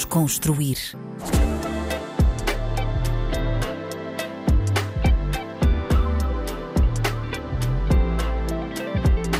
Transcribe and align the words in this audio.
Desconstruir. 0.00 0.76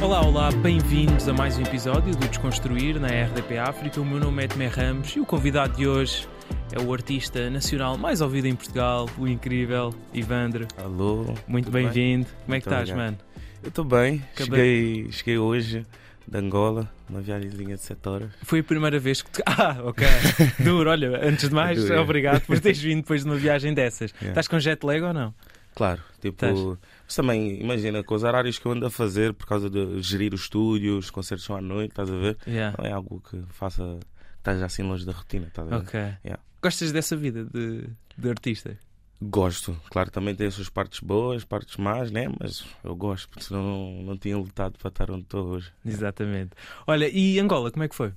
Olá, 0.02 0.20
olá, 0.24 0.50
bem-vindos 0.52 1.28
a 1.28 1.32
mais 1.32 1.58
um 1.58 1.62
episódio 1.62 2.14
do 2.14 2.28
Desconstruir 2.28 3.00
na 3.00 3.08
RDP 3.08 3.58
África. 3.58 4.00
O 4.00 4.04
meu 4.04 4.20
nome 4.20 4.44
é 4.44 4.48
Tomé 4.48 4.66
Ramos 4.68 5.14
e 5.16 5.20
o 5.20 5.26
convidado 5.26 5.76
de 5.76 5.86
hoje 5.86 6.28
é 6.72 6.80
o 6.80 6.92
artista 6.92 7.50
nacional 7.50 7.96
mais 7.98 8.20
ouvido 8.20 8.46
em 8.46 8.54
Portugal, 8.54 9.08
o 9.18 9.26
incrível 9.26 9.92
Ivandro. 10.12 10.66
Alô. 10.78 11.34
Muito 11.48 11.70
bem-vindo. 11.70 12.26
Como 12.44 12.54
é 12.54 12.60
que 12.60 12.68
Muito 12.68 12.82
estás, 12.82 12.82
obrigado. 12.90 12.96
mano? 13.04 13.18
Eu 13.62 13.68
estou 13.68 13.84
bem. 13.84 14.22
Acabei- 14.34 14.94
Cheguei, 14.94 15.12
cheguei 15.12 15.38
hoje 15.38 15.86
de 16.28 16.38
Angola, 16.38 16.90
uma 17.08 17.20
viagemzinha 17.20 17.76
de 17.76 17.82
7 17.82 18.08
horas. 18.08 18.30
Foi 18.42 18.60
a 18.60 18.64
primeira 18.64 18.98
vez 18.98 19.22
que. 19.22 19.42
Ah, 19.46 19.78
ok. 19.84 20.06
Duro, 20.62 20.90
olha, 20.90 21.26
antes 21.26 21.48
de 21.48 21.54
mais, 21.54 21.80
Duro, 21.80 21.94
é. 21.94 22.00
obrigado 22.00 22.42
por 22.42 22.58
teres 22.60 22.80
vindo 22.80 23.02
depois 23.02 23.22
de 23.22 23.30
uma 23.30 23.36
viagem 23.36 23.72
dessas. 23.72 24.10
Yeah. 24.12 24.28
Estás 24.30 24.48
com 24.48 24.58
jet 24.58 24.84
lag 24.84 25.02
ou 25.02 25.14
não? 25.14 25.34
Claro, 25.74 26.02
tipo. 26.20 26.34
Estás? 26.34 26.58
Mas 27.04 27.14
também, 27.14 27.60
imagina, 27.60 28.02
com 28.02 28.14
os 28.14 28.24
horários 28.24 28.58
que 28.58 28.66
eu 28.66 28.72
ando 28.72 28.86
a 28.86 28.90
fazer 28.90 29.32
por 29.32 29.46
causa 29.46 29.70
de 29.70 30.02
gerir 30.02 30.34
os 30.34 30.42
estúdios, 30.42 31.06
os 31.06 31.10
concertos 31.10 31.46
são 31.46 31.56
à 31.56 31.60
noite, 31.60 31.90
estás 31.90 32.10
a 32.10 32.16
ver? 32.16 32.36
Yeah. 32.46 32.76
Não 32.78 32.84
é 32.84 32.92
algo 32.92 33.22
que 33.30 33.40
faça. 33.50 33.98
esteja 34.38 34.66
assim 34.66 34.82
longe 34.82 35.06
da 35.06 35.12
rotina, 35.12 35.46
estás 35.46 35.66
a 35.70 35.78
ver? 35.78 35.84
Ok. 35.84 36.00
Yeah. 36.24 36.42
Gostas 36.62 36.92
dessa 36.92 37.16
vida 37.16 37.44
de, 37.44 37.84
de 38.18 38.28
artista? 38.28 38.76
Gosto, 39.20 39.80
claro, 39.90 40.10
também 40.10 40.34
tem 40.34 40.46
as 40.46 40.54
suas 40.54 40.68
partes 40.68 41.00
boas, 41.00 41.42
partes 41.42 41.76
más, 41.76 42.10
né? 42.10 42.26
Mas 42.38 42.64
eu 42.84 42.94
gosto, 42.94 43.28
porque 43.28 43.44
senão 43.44 43.62
não, 43.62 44.02
não 44.02 44.16
tinha 44.16 44.36
lutado 44.36 44.78
para 44.78 44.88
estar 44.88 45.10
onde 45.10 45.22
estou 45.22 45.46
hoje. 45.46 45.72
Exatamente. 45.84 46.50
Olha, 46.86 47.08
e 47.08 47.38
Angola, 47.38 47.70
como 47.70 47.82
é 47.82 47.88
que 47.88 47.94
foi? 47.94 48.12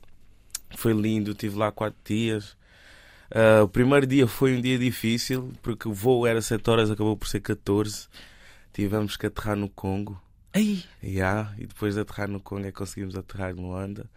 Foi 0.75 0.93
lindo, 0.93 1.31
estive 1.31 1.57
lá 1.57 1.71
quatro 1.71 1.97
dias. 2.03 2.57
Ah, 3.31 3.63
o 3.63 3.67
primeiro 3.67 4.07
dia 4.07 4.27
foi 4.27 4.57
um 4.57 4.61
dia 4.61 4.77
difícil, 4.77 5.53
porque 5.61 5.87
o 5.87 5.93
voo 5.93 6.25
era 6.25 6.41
7 6.41 6.69
horas, 6.69 6.91
acabou 6.91 7.15
por 7.15 7.27
ser 7.27 7.39
14. 7.39 8.07
Tivemos 8.73 9.15
que 9.15 9.25
aterrar 9.25 9.55
no 9.55 9.69
Congo. 9.69 10.21
Ai, 10.53 10.83
Yeah, 11.03 11.53
e 11.57 11.67
depois 11.67 11.95
de 11.95 12.01
aterrar 12.01 12.27
no 12.27 12.39
Congo 12.39 12.65
é 12.65 12.71
conseguimos 12.71 13.15
aterrar 13.15 13.55
no 13.55 13.63
Luanda. 13.63 14.09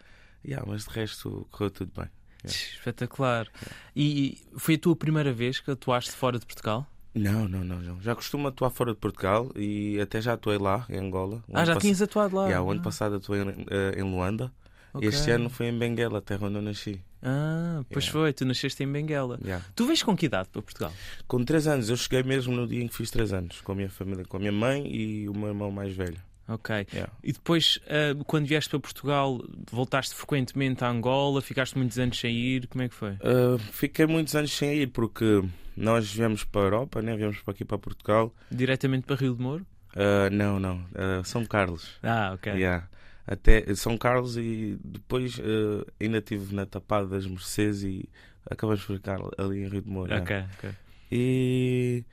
Yeah, 0.45 0.65
mas 0.67 0.85
de 0.85 0.89
resto 0.89 1.47
correu 1.51 1.71
tudo 1.71 1.91
bem. 1.95 2.09
Espetacular. 2.47 3.47
E 3.95 4.39
foi 4.57 4.75
a 4.75 4.77
tua 4.79 4.95
primeira 4.95 5.31
vez 5.33 5.59
que 5.59 5.71
atuaste 5.71 6.11
fora 6.11 6.37
de 6.39 6.45
Portugal? 6.45 6.87
Não, 7.15 7.47
não, 7.47 7.63
não, 7.63 7.79
não. 7.79 8.01
Já 8.01 8.15
costumo 8.15 8.47
atuar 8.47 8.71
fora 8.71 8.91
de 8.93 8.97
Portugal 8.99 9.51
e 9.55 9.99
até 10.01 10.19
já 10.19 10.33
atuei 10.33 10.57
lá, 10.57 10.85
em 10.89 10.97
Angola. 10.97 11.43
O 11.47 11.57
Ah, 11.57 11.63
já 11.63 11.73
pass- 11.75 11.83
tinhas 11.83 12.01
atuado 12.01 12.35
lá? 12.35 12.45
Yeah, 12.45 12.63
o 12.65 12.71
ano 12.71 12.79
Ah, 12.81 12.83
passado 12.83 13.15
atuei 13.15 13.41
em, 13.43 13.65
eh, 13.69 13.93
em 13.99 14.01
Luanda. 14.03 14.51
ok. 14.93 15.07
Este 15.09 15.29
ano 15.29 15.47
foi 15.49 15.67
em 15.67 15.77
Benguela, 15.77 16.19
terra 16.21 16.47
onde 16.47 16.55
eu 16.55 16.61
nasci. 16.63 16.99
Ah, 17.21 17.83
pois 17.89 18.05
Yeah. 18.05 18.11
foi, 18.19 18.33
tu 18.33 18.45
nasceste 18.45 18.83
em 18.83 18.91
Benguela. 18.91 19.39
Yeah. 19.43 19.63
Tu 19.75 19.85
vês 19.85 20.01
com 20.01 20.17
que 20.17 20.25
idade 20.25 20.49
para 20.49 20.61
Portugal? 20.63 20.91
Com 21.27 21.45
3 21.45 21.67
anos, 21.67 21.89
eu 21.89 21.95
cheguei 21.95 22.23
mesmo 22.23 22.53
no 22.55 22.67
dia 22.67 22.83
em 22.83 22.87
que 22.87 22.95
fiz 22.95 23.11
3 23.11 23.31
anos, 23.31 23.61
com 23.61 23.71
a 23.71 23.75
minha 23.75 23.89
família, 23.89 24.25
com 24.25 24.37
a 24.37 24.39
minha 24.39 24.51
mãe 24.51 24.85
e 24.93 25.29
o 25.29 25.33
meu 25.37 25.49
irmão 25.49 25.69
mais 25.71 25.95
velho. 25.95 26.17
Ok. 26.47 26.87
Yeah. 26.93 27.11
E 27.23 27.31
depois, 27.31 27.79
ah, 27.87 28.21
quando 28.25 28.45
vieste 28.45 28.69
para 28.69 28.79
Portugal, 28.79 29.41
voltaste 29.71 30.13
frequentemente 30.13 30.83
a 30.83 30.89
Angola, 30.89 31.41
ficaste 31.41 31.77
muitos 31.77 31.97
anos 31.97 32.19
sem 32.19 32.35
ir, 32.35 32.67
como 32.67 32.83
é 32.83 32.89
que 32.89 32.95
foi? 32.95 33.11
Uh, 33.13 33.57
fiquei 33.71 34.05
muitos 34.05 34.35
anos 34.35 34.51
sem 34.51 34.75
ir 34.81 34.87
porque 34.87 35.43
nós 35.75 36.11
viemos 36.11 36.43
para 36.43 36.61
a 36.61 36.65
Europa, 36.65 37.01
né? 37.01 37.15
viemos 37.15 37.39
para 37.39 37.53
aqui 37.53 37.65
para 37.65 37.77
Portugal. 37.77 38.33
Diretamente 38.51 39.05
para 39.05 39.15
Rio 39.15 39.35
de 39.35 39.41
Moro? 39.41 39.65
Uh, 39.95 40.29
não, 40.31 40.59
não, 40.59 40.77
uh, 40.77 41.23
São 41.23 41.45
Carlos. 41.45 41.97
Ah, 42.01 42.31
ok. 42.33 42.53
Yeah. 42.53 42.87
Até 43.25 43.73
São 43.75 43.97
Carlos 43.97 44.35
e 44.37 44.77
depois 44.83 45.37
uh, 45.37 45.85
ainda 45.99 46.17
estive 46.17 46.53
na 46.53 46.65
Tapada 46.65 47.07
das 47.07 47.25
Mercês 47.25 47.83
e 47.83 48.09
acabamos 48.49 48.83
por 48.83 48.95
ficar 48.95 49.19
ali 49.37 49.63
em 49.63 49.69
Rio 49.69 49.81
de 49.81 49.89
yeah. 49.89 50.17
Ok, 50.17 50.45
ok. 50.57 50.69
E 51.11 52.03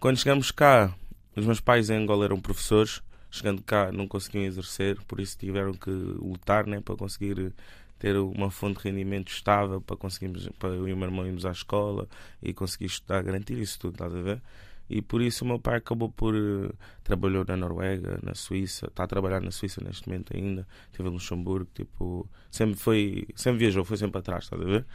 quando 0.00 0.18
chegamos 0.18 0.50
cá, 0.50 0.92
os 1.36 1.44
meus 1.44 1.60
pais 1.60 1.90
em 1.90 1.96
Angola 1.96 2.24
eram 2.24 2.40
professores. 2.40 3.02
Chegando 3.30 3.62
cá, 3.62 3.92
não 3.92 4.06
conseguiam 4.08 4.44
exercer, 4.44 4.98
por 5.04 5.20
isso 5.20 5.36
tiveram 5.38 5.72
que 5.72 5.90
lutar 5.90 6.66
né, 6.66 6.80
para 6.80 6.96
conseguir 6.96 7.52
ter 7.98 8.16
uma 8.16 8.50
fonte 8.50 8.78
de 8.82 8.88
rendimento 8.88 9.30
estável, 9.30 9.80
para 9.80 9.96
conseguirmos, 9.96 10.48
para 10.58 10.70
eu 10.70 10.88
e 10.88 10.92
o 10.92 10.96
meu 10.96 11.08
irmão 11.08 11.26
irmos 11.26 11.44
à 11.46 11.50
escola 11.50 12.08
e 12.42 12.52
conseguir 12.52 12.86
estudar, 12.86 13.22
garantir 13.22 13.58
isso 13.58 13.78
tudo, 13.78 13.92
estás 13.94 14.14
a 14.14 14.20
ver? 14.20 14.42
E 14.88 15.02
por 15.02 15.20
isso 15.20 15.44
o 15.44 15.48
meu 15.48 15.58
pai 15.58 15.76
acabou 15.78 16.10
por. 16.10 16.34
eh, 16.34 16.72
trabalhou 17.02 17.44
na 17.46 17.56
Noruega, 17.56 18.20
na 18.22 18.34
Suíça, 18.34 18.86
está 18.86 19.04
a 19.04 19.06
trabalhar 19.06 19.40
na 19.40 19.50
Suíça 19.50 19.82
neste 19.84 20.08
momento 20.08 20.36
ainda, 20.36 20.66
esteve 20.90 21.08
em 21.08 21.12
Luxemburgo, 21.12 21.68
tipo, 21.74 22.28
sempre 22.50 22.76
foi, 22.76 23.26
sempre 23.34 23.58
viajou, 23.60 23.84
foi 23.84 23.96
sempre 23.96 24.18
atrás, 24.18 24.44
estás 24.44 24.62
a 24.62 24.64
ver? 24.64 24.86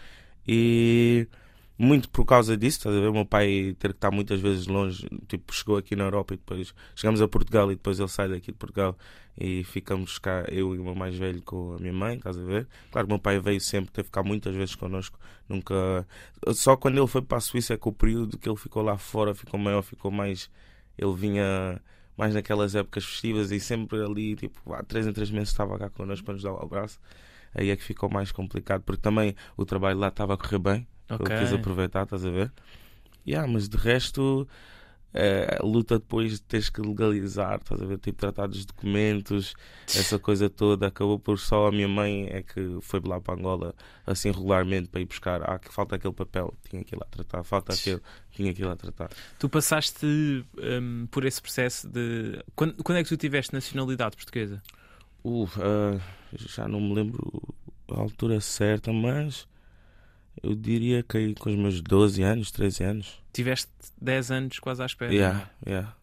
E 0.48 1.28
muito 1.82 2.10
por 2.10 2.26
causa 2.26 2.56
disso, 2.56 2.78
estás 2.78 2.96
a 2.96 3.00
ver? 3.00 3.08
O 3.08 3.14
meu 3.14 3.26
pai 3.26 3.76
ter 3.80 3.90
que 3.90 3.98
estar 3.98 4.12
muitas 4.12 4.40
vezes 4.40 4.68
longe, 4.68 5.08
tipo, 5.28 5.52
chegou 5.52 5.78
aqui 5.78 5.96
na 5.96 6.04
Europa 6.04 6.36
e 6.36 6.38
depois 6.38 6.76
chegamos 6.96 7.22
a 7.24 7.28
Portugal 7.28 7.72
e 7.72 7.76
depois 7.76 8.00
ele 8.00 8.08
sai 8.08 8.30
daqui 8.30 8.52
de 8.52 8.58
Portugal 8.58 8.96
e 9.36 9.64
ficamos 9.64 10.20
cá, 10.20 10.46
eu 10.50 10.76
e 10.76 10.80
o 10.80 10.84
meu 10.84 10.94
mais 10.94 11.18
velho 11.18 11.42
com 11.42 11.74
a 11.74 11.80
minha 11.80 11.92
mãe, 11.92 12.18
estás 12.18 12.38
a 12.38 12.44
ver? 12.44 12.68
Claro, 12.92 13.08
o 13.08 13.10
meu 13.10 13.20
pai 13.20 13.40
veio 13.40 13.60
sempre, 13.60 13.92
teve 13.92 14.04
que 14.04 14.10
ficar 14.10 14.22
muitas 14.22 14.54
vezes 14.54 14.76
connosco, 14.76 15.18
nunca. 15.50 16.06
Só 16.54 16.78
quando 16.78 17.00
ele 17.00 17.08
foi 17.08 17.24
para 17.24 17.40
a 17.40 17.42
Suíça 17.42 17.74
é 17.74 17.78
que 17.78 17.90
o 17.90 17.92
período 17.92 18.38
que 18.38 18.48
ele 18.48 18.58
ficou 18.58 18.84
lá 18.84 18.96
fora 18.98 19.34
ficou 19.34 19.60
maior, 19.60 19.82
ficou 19.82 20.12
mais. 20.12 20.52
Ele 20.96 21.16
vinha 21.16 21.82
mais 22.16 22.36
naquelas 22.36 22.76
épocas 22.76 23.06
festivas 23.06 23.50
e 23.52 23.60
sempre 23.60 24.04
ali, 24.04 24.36
tipo, 24.36 24.72
há 24.74 24.84
três 24.84 25.08
em 25.08 25.14
três 25.14 25.32
meses 25.32 25.50
estava 25.50 25.80
cá 25.80 25.90
connosco 25.90 26.26
para 26.26 26.36
nos 26.36 26.44
dar 26.44 26.54
o 26.54 26.62
abraço. 26.62 27.00
Aí 27.56 27.72
é 27.72 27.76
que 27.76 27.84
ficou 27.84 28.08
mais 28.10 28.32
complicado, 28.32 28.84
porque 28.84 29.02
também 29.02 29.36
o 29.58 29.66
trabalho 29.66 29.98
lá 29.98 30.10
estava 30.10 30.36
a 30.36 30.38
correr 30.38 30.60
bem. 30.60 30.88
Ok. 31.12 31.26
Ele 31.30 31.44
quis 31.44 31.54
aproveitar, 31.54 32.04
estás 32.04 32.26
a 32.26 32.30
ver? 32.30 32.52
Yeah, 33.28 33.52
mas 33.52 33.70
de 33.70 33.78
resto, 33.78 34.48
eh, 35.14 35.58
a 35.60 35.66
luta 35.66 36.00
depois 36.00 36.34
de 36.34 36.42
teres 36.42 36.70
que 36.70 36.82
legalizar, 36.82 37.60
estás 37.62 37.82
a 37.82 37.86
ver? 37.86 37.98
Tipo, 38.00 38.20
tratar 38.20 38.48
dos 38.48 38.66
documentos, 38.66 39.54
essa 39.88 40.18
coisa 40.18 40.50
toda, 40.50 40.88
acabou 40.88 41.20
por 41.20 41.38
só 41.38 41.68
a 41.68 41.72
minha 41.72 41.88
mãe 41.88 42.28
é 42.32 42.42
que 42.42 42.78
foi 42.82 43.02
lá 43.04 43.20
para 43.20 43.36
Angola 43.36 43.76
assim 44.08 44.32
regularmente 44.32 44.88
para 44.88 45.02
ir 45.02 45.06
buscar. 45.06 45.42
Ah, 45.50 45.60
que 45.60 45.72
falta 45.72 45.98
aquele 45.98 46.14
papel, 46.14 46.54
tinha 46.70 46.84
que 46.84 46.96
ir 46.96 46.98
lá 46.98 47.06
tratar, 47.12 47.44
falta 47.44 47.74
aquele, 47.74 48.02
tinha 48.32 48.54
que 48.54 48.62
ir 48.62 48.66
lá 48.66 48.76
tratar. 48.76 49.10
Tu 49.38 49.50
passaste 49.50 50.06
hum, 50.58 51.08
por 51.12 51.26
esse 51.26 51.42
processo 51.42 51.90
de. 51.90 52.42
Quando, 52.56 52.82
quando 52.84 52.98
é 53.00 53.04
que 53.04 53.10
tu 53.10 53.18
tiveste 53.18 53.54
nacionalidade 53.54 54.16
portuguesa? 54.16 54.62
Uh, 55.24 55.48
ah, 55.60 56.00
já 56.34 56.68
não 56.68 56.80
me 56.80 56.96
lembro 56.96 57.54
a 57.92 58.00
altura 58.00 58.40
certa, 58.40 58.94
mas 58.94 59.46
eu 60.42 60.56
diria 60.56 61.04
que 61.04 61.18
aí 61.18 61.36
com 61.36 61.50
os 61.50 61.56
meus 61.56 61.82
12 61.82 62.22
anos, 62.24 62.52
13 62.52 62.84
anos. 62.84 63.20
Tiveste 63.34 63.70
10 64.02 64.32
anos 64.32 64.60
quase 64.60 64.82
à 64.82 64.86
espera. 64.86 65.14
Yeah, 65.14 65.50
yeah. 65.66 65.96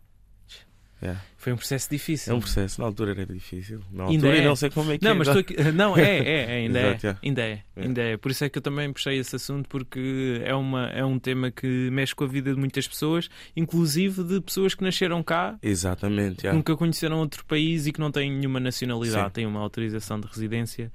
Yeah. 1.02 1.20
Foi 1.38 1.52
um 1.52 1.56
processo 1.56 1.88
difícil. 1.88 2.32
É 2.32 2.36
um 2.36 2.40
processo, 2.40 2.80
na 2.80 2.86
altura 2.88 3.12
era 3.12 3.24
difícil. 3.24 3.80
Na 3.92 4.08
Ainda 4.08 4.26
altura 4.26 4.42
é. 4.42 4.44
não 4.44 4.56
sei 4.56 4.70
como 4.70 4.90
é 4.90 4.98
que 4.98 5.04
Não, 5.04 5.12
é 5.12 5.14
mas 5.14 5.28
aqui... 5.28 5.56
Não, 5.72 5.96
é, 5.96 6.18
é, 6.18 6.28
é, 6.28 6.56
ainda 6.66 6.80
Exato, 6.80 7.06
é. 7.06 7.16
Ainda 7.22 7.42
é, 7.42 7.62
ainda 7.76 8.02
é. 8.02 8.16
Por 8.16 8.32
isso 8.32 8.44
é 8.44 8.48
que 8.48 8.58
eu 8.58 8.62
também 8.62 8.92
puxei 8.92 9.18
esse 9.18 9.36
assunto, 9.36 9.68
porque 9.68 10.42
é, 10.44 10.52
uma, 10.52 10.88
é 10.88 11.04
um 11.04 11.16
tema 11.16 11.52
que 11.52 11.88
mexe 11.92 12.12
com 12.12 12.24
a 12.24 12.26
vida 12.26 12.52
de 12.52 12.58
muitas 12.58 12.88
pessoas, 12.88 13.30
inclusive 13.56 14.24
de 14.24 14.40
pessoas 14.40 14.74
que 14.74 14.82
nasceram 14.82 15.22
cá, 15.22 15.56
Exatamente, 15.62 16.44
yeah. 16.44 16.56
nunca 16.56 16.76
conheceram 16.76 17.18
outro 17.20 17.44
país 17.44 17.86
e 17.86 17.92
que 17.92 18.00
não 18.00 18.10
têm 18.10 18.32
nenhuma 18.32 18.58
nacionalidade, 18.58 19.26
Sim. 19.26 19.32
têm 19.32 19.46
uma 19.46 19.60
autorização 19.60 20.18
de 20.18 20.26
residência. 20.26 20.90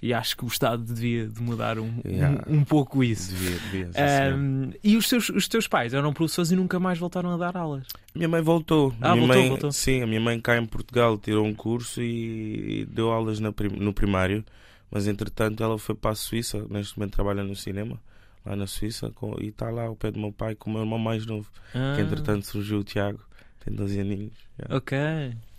E 0.00 0.14
acho 0.14 0.36
que 0.36 0.44
o 0.44 0.46
Estado 0.46 0.84
devia 0.84 1.26
de 1.26 1.42
mudar 1.42 1.76
um, 1.76 1.88
Yeah. 2.06 2.44
um, 2.46 2.58
um 2.58 2.64
pouco 2.64 3.02
isso. 3.02 3.34
Devia, 3.34 3.58
devia, 3.58 3.86
sim. 3.92 4.00
Ahm, 4.00 4.70
e 4.82 4.96
os 4.96 5.08
teus, 5.08 5.28
os 5.28 5.48
teus 5.48 5.66
pais 5.66 5.92
eram 5.92 6.12
professores 6.12 6.52
e 6.52 6.56
nunca 6.56 6.78
mais 6.78 6.98
voltaram 6.98 7.34
a 7.34 7.36
dar 7.36 7.56
aulas. 7.56 7.84
Minha 8.14 8.28
mãe 8.28 8.40
voltou. 8.40 8.94
Ah, 9.00 9.14
minha 9.14 9.26
voltou, 9.26 9.42
mãe, 9.42 9.48
voltou. 9.48 9.72
Sim, 9.72 9.87
a 10.02 10.06
minha 10.06 10.20
mãe 10.20 10.40
cá 10.40 10.56
em 10.56 10.66
Portugal 10.66 11.16
tirou 11.18 11.44
um 11.46 11.54
curso 11.54 12.02
e 12.02 12.86
deu 12.90 13.10
aulas 13.10 13.40
no 13.40 13.92
primário, 13.92 14.44
mas 14.90 15.06
entretanto 15.06 15.62
ela 15.62 15.78
foi 15.78 15.94
para 15.94 16.12
a 16.12 16.14
Suíça, 16.14 16.64
neste 16.70 16.98
momento 16.98 17.14
trabalha 17.14 17.42
no 17.42 17.54
cinema, 17.56 18.00
lá 18.44 18.54
na 18.56 18.66
Suíça, 18.66 19.12
e 19.40 19.46
está 19.48 19.70
lá 19.70 19.84
ao 19.84 19.96
pé 19.96 20.10
do 20.10 20.18
meu 20.18 20.32
pai 20.32 20.54
com 20.54 20.70
o 20.70 20.72
meu 20.72 20.82
irmão 20.82 20.98
mais 20.98 21.26
novo, 21.26 21.50
Ah, 21.74 21.94
que 21.96 22.02
entretanto 22.02 22.46
surgiu 22.46 22.78
o 22.78 22.84
Tiago, 22.84 23.20
tem 23.64 23.74
12 23.74 24.00
aninhos. 24.00 24.32
Yeah. 24.58 24.76
Ok, 24.76 24.98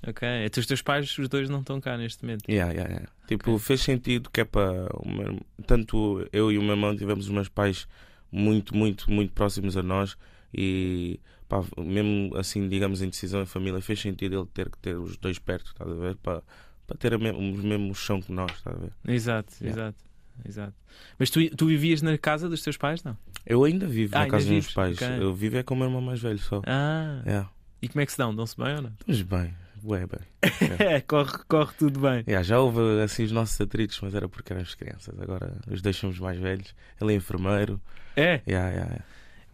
ok. 0.07 0.27
Então 0.45 0.61
os 0.61 0.67
teus 0.67 0.81
pais, 0.81 1.17
os 1.17 1.29
dois 1.29 1.49
não 1.49 1.59
estão 1.59 1.79
cá 1.79 1.97
neste 1.97 2.23
momento. 2.23 2.49
Yeah, 2.49 2.71
yeah, 2.71 2.89
yeah. 2.91 3.11
Tipo, 3.27 3.51
Ok. 3.51 3.59
fez 3.59 3.81
sentido 3.81 4.29
que 4.29 4.41
é 4.41 4.45
para. 4.45 4.89
meu 5.05 5.39
Tanto 5.67 6.27
eu 6.33 6.51
e 6.51 6.57
o 6.57 6.61
meu 6.61 6.71
irmão 6.71 6.95
tivemos 6.95 7.25
os 7.25 7.31
meus 7.31 7.47
pais 7.49 7.87
muito, 8.31 8.75
muito, 8.75 9.11
muito 9.11 9.33
próximos 9.33 9.75
a 9.77 9.83
nós 9.83 10.17
e 10.53 11.19
pá, 11.49 11.61
mesmo 11.77 12.37
assim, 12.37 12.69
digamos, 12.69 13.01
em 13.01 13.09
decisão 13.09 13.41
em 13.41 13.45
família, 13.45 13.81
fez 13.81 13.99
sentido 13.99 14.39
ele 14.39 14.47
ter 14.53 14.69
que 14.69 14.77
ter 14.77 14.95
os 14.95 15.17
dois 15.17 15.37
perto, 15.39 15.71
estás 15.71 15.89
a 15.91 15.93
ver? 15.95 16.15
Para, 16.17 16.41
para 16.87 16.95
ter 16.97 17.17
me- 17.19 17.31
o 17.31 17.41
mesmo 17.41 17.93
chão 17.93 18.21
que 18.21 18.31
nós, 18.31 18.51
estás 18.51 18.77
a 18.77 18.79
ver? 18.79 18.91
Exato, 19.07 19.53
Yeah. 19.61 19.81
exato, 19.81 20.03
exato. 20.47 20.73
Mas 21.17 21.29
tu, 21.29 21.49
tu 21.57 21.65
vivias 21.67 22.01
na 22.01 22.17
casa 22.17 22.47
dos 22.47 22.61
teus 22.61 22.77
pais, 22.77 23.03
não? 23.03 23.17
Eu 23.45 23.63
ainda 23.65 23.87
vivo 23.87 24.15
Ah, 24.15 24.19
na 24.19 24.23
ainda 24.25 24.31
casa 24.37 24.45
dos 24.45 24.51
meus 24.53 24.73
pais. 24.73 24.95
Ok. 25.01 25.07
Eu 25.19 25.33
vivo 25.33 25.57
é 25.57 25.63
com 25.63 25.73
o 25.73 25.77
meu 25.77 25.87
irmão 25.87 26.01
mais 26.01 26.21
velho 26.21 26.39
só. 26.39 26.61
Ah, 26.65 27.21
Yeah. 27.25 27.49
e 27.81 27.87
como 27.89 28.01
é 28.01 28.05
que 28.05 28.11
se 28.11 28.17
dão? 28.17 28.33
Dão-se 28.35 28.55
bem 28.55 28.75
ou 28.75 28.81
não? 28.83 28.93
Estamos 28.99 29.21
bem, 29.23 29.53
Ué, 29.83 30.05
bem. 30.05 30.19
É, 30.79 30.99
corre, 31.01 31.37
corre 31.47 31.73
tudo 31.77 31.99
bem. 32.01 32.23
Yeah, 32.27 32.43
já 32.43 32.59
houve 32.59 32.79
assim 33.01 33.23
os 33.23 33.31
nossos 33.31 33.59
atritos, 33.61 33.97
mas 34.01 34.13
era 34.13 34.27
porque 34.27 34.51
éramos 34.51 34.75
crianças. 34.75 35.17
Agora 35.19 35.57
os 35.71 35.81
dois 35.81 35.95
somos 35.95 36.19
mais 36.19 36.37
velhos. 36.37 36.75
Ele 37.01 37.13
é 37.13 37.15
enfermeiro. 37.15 37.79
É, 38.15 38.41
Yeah, 38.45 38.69
yeah, 38.69 38.85
yeah. 38.91 39.05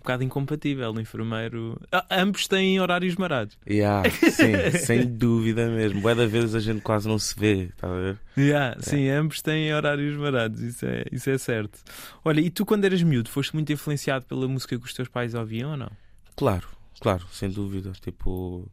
Um 0.05 0.07
bocado 0.07 0.23
incompatível, 0.23 0.91
o 0.91 0.99
enfermeiro. 0.99 1.81
Ah, 1.91 2.05
ambos 2.11 2.47
têm 2.47 2.79
horários 2.79 3.15
marados. 3.15 3.57
Yeah, 3.67 4.07
sim, 4.09 4.53
sem 4.85 5.07
dúvida 5.07 5.67
mesmo. 5.67 6.01
Boa 6.01 6.13
da 6.13 6.27
vezes 6.27 6.53
a 6.53 6.59
gente 6.59 6.81
quase 6.81 7.07
não 7.07 7.17
se 7.17 7.37
vê, 7.37 7.63
está 7.63 7.87
a 7.87 7.93
ver? 7.93 8.19
Yeah, 8.37 8.77
Sim, 8.79 9.09
ambos 9.09 9.41
têm 9.41 9.73
horários 9.73 10.15
marados, 10.15 10.61
isso 10.61 10.85
é, 10.85 11.05
isso 11.11 11.29
é 11.29 11.37
certo. 11.37 11.79
Olha, 12.23 12.39
e 12.39 12.51
tu 12.51 12.65
quando 12.65 12.85
eras 12.85 13.01
miúdo, 13.01 13.29
foste 13.29 13.55
muito 13.55 13.73
influenciado 13.73 14.25
pela 14.25 14.47
música 14.47 14.77
que 14.77 14.85
os 14.85 14.93
teus 14.93 15.07
pais 15.07 15.33
ouviam 15.33 15.71
ou 15.71 15.77
não? 15.77 15.91
Claro, 16.35 16.67
claro, 16.99 17.25
sem 17.31 17.49
dúvida. 17.49 17.91
Tipo, 17.99 18.69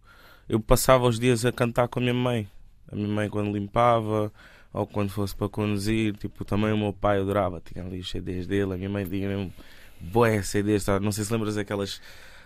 eu 0.48 0.60
passava 0.60 1.06
os 1.06 1.18
dias 1.18 1.46
a 1.46 1.52
cantar 1.52 1.88
com 1.88 1.98
a 1.98 2.02
minha 2.02 2.14
mãe. 2.14 2.46
A 2.90 2.94
minha 2.96 3.08
mãe 3.08 3.30
quando 3.30 3.56
limpava 3.56 4.30
ou 4.72 4.86
quando 4.86 5.10
fosse 5.10 5.34
para 5.34 5.48
conduzir. 5.48 6.14
Tipo, 6.16 6.44
também 6.44 6.72
o 6.72 6.76
meu 6.76 6.92
pai 6.92 7.20
adorava. 7.20 7.62
Tinha 7.64 7.84
ali 7.84 8.00
os 8.00 8.10
CDs 8.10 8.46
dele. 8.46 8.74
A 8.74 8.76
minha 8.76 8.90
mãe 8.90 9.06
tinha 9.06 9.28
mesmo 9.28 9.52
boé 10.02 10.42
CDs. 10.42 10.84
Tá? 10.84 10.98
Não 11.00 11.12
sei 11.12 11.24
se 11.24 11.32
lembras 11.32 11.54
daquelas. 11.54 12.00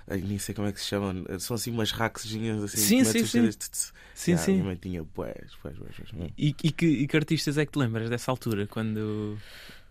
ai, 0.08 0.20
Nem 0.20 0.38
sei 0.38 0.54
como 0.54 0.68
é 0.68 0.72
que 0.72 0.80
se 0.80 0.86
chamam. 0.86 1.24
São 1.38 1.54
assim 1.54 1.70
umas 1.70 1.90
rackzinhas 1.90 2.62
assim. 2.62 2.76
Sim, 2.78 2.96
metes 3.02 3.30
sim, 3.30 3.50
sim. 3.50 3.92
Sim, 4.14 4.30
Yeah, 4.32 4.44
sim. 4.46 4.52
minha 4.54 4.64
mãe 4.64 4.76
tinha 4.76 5.02
boés, 5.04 5.50
boés, 5.62 5.76
boés. 5.76 6.30
E, 6.38 6.54
e 6.62 6.72
que, 6.72 6.86
e 6.86 7.06
que 7.06 7.16
artistas 7.16 7.58
é 7.58 7.66
que 7.66 7.72
te 7.72 7.78
lembras 7.78 8.08
dessa 8.08 8.30
altura, 8.30 8.66
quando, 8.66 9.36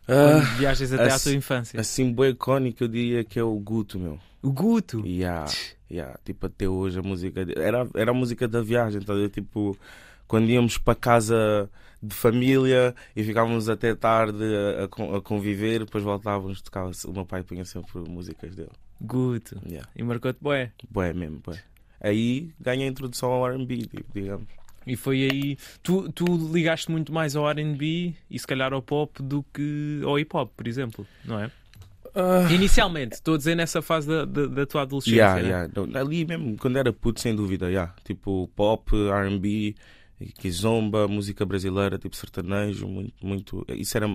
Ah, 0.08 0.14
quando 0.42 0.58
viajas 0.58 0.92
até 0.92 1.04
à 1.04 1.16
assim- 1.16 1.30
tua 1.30 1.38
infância? 1.38 1.80
assim, 1.80 2.12
boé 2.12 2.30
icónico 2.30 2.84
eu 2.84 2.88
diria 2.88 3.24
que 3.24 3.38
é 3.38 3.44
o 3.44 3.54
Guto, 3.60 4.00
meu. 4.00 4.20
O 4.42 4.52
Guto! 4.52 5.06
Yeah, 5.06 5.46
yeah. 5.92 6.18
Tipo, 6.26 6.48
até 6.48 6.68
hoje 6.68 6.98
a 7.00 7.02
música. 7.04 7.46
Era, 7.56 7.88
era 7.96 8.12
a 8.12 8.14
música 8.14 8.48
da 8.48 8.62
viagem, 8.62 9.02
tá? 9.02 9.14
a 9.14 9.16
ver? 9.16 9.30
Tipo, 9.30 9.78
quando 10.28 10.50
íamos 10.50 10.78
para 10.80 10.96
casa 10.96 11.70
de 12.08 12.16
família 12.16 12.96
e 13.16 13.24
ficávamos 13.24 13.70
até 13.70 13.96
tarde 13.96 14.44
a, 14.44 14.84
a 14.84 14.88
con- 14.88 15.16
a 15.16 15.22
conviver, 15.22 15.80
depois 15.80 16.04
voltávamos, 16.04 16.62
tocava 16.62 16.92
o 17.06 17.14
meu 17.14 17.26
pai 17.26 17.44
punha 17.44 17.66
sempre 17.66 18.00
músicas 18.08 18.56
dele. 18.56 18.72
Guto. 19.02 19.60
Yeah. 19.68 19.90
E 19.96 20.04
marcou-te 20.04 20.40
bué. 20.42 20.72
Bué 20.90 21.14
mesmo, 21.14 21.42
bué. 21.46 21.62
Aí 22.00 22.52
ganhei 22.60 22.88
a 22.88 22.92
introdução 22.92 23.32
ao 23.32 23.48
RB, 23.48 23.90
digamos. 24.14 24.48
E 24.86 24.96
foi 24.96 25.28
aí. 25.30 25.58
Tu, 25.82 26.12
tu 26.12 26.26
ligaste 26.54 26.92
muito 26.92 27.12
mais 27.12 27.36
ao 27.36 27.50
RB 27.50 28.16
e 28.30 28.40
se 28.40 28.46
calhar 28.46 28.72
ao 28.72 28.82
pop 28.82 29.22
do 29.22 29.44
que 29.54 30.02
ao 30.04 30.20
hip 30.20 30.36
hop, 30.36 30.52
por 30.56 30.68
exemplo, 30.68 31.08
não 31.24 31.40
é? 31.40 31.52
Inicialmente, 32.50 33.16
estou 33.16 33.34
a 33.34 33.38
dizer 33.38 33.56
nessa 33.56 33.82
fase 33.82 34.08
da, 34.08 34.24
da, 34.24 34.46
da 34.46 34.66
tua 34.66 34.84
adolescência. 34.84 35.18
Yeah, 35.18 35.42
né? 35.42 35.70
yeah. 35.76 36.00
Ali 36.00 36.24
mesmo, 36.24 36.56
quando 36.58 36.78
era 36.78 36.94
puto, 36.94 37.20
sem 37.20 37.36
dúvida, 37.36 37.70
yeah. 37.70 37.94
tipo 38.06 38.50
pop, 38.56 38.90
RB, 38.94 39.76
kizomba, 40.38 41.08
música 41.08 41.46
brasileira, 41.46 41.98
tipo 41.98 42.16
sertanejo, 42.16 42.88
muito, 42.88 43.26
muito. 43.26 43.66
Isso 43.70 43.98
era 43.98 44.08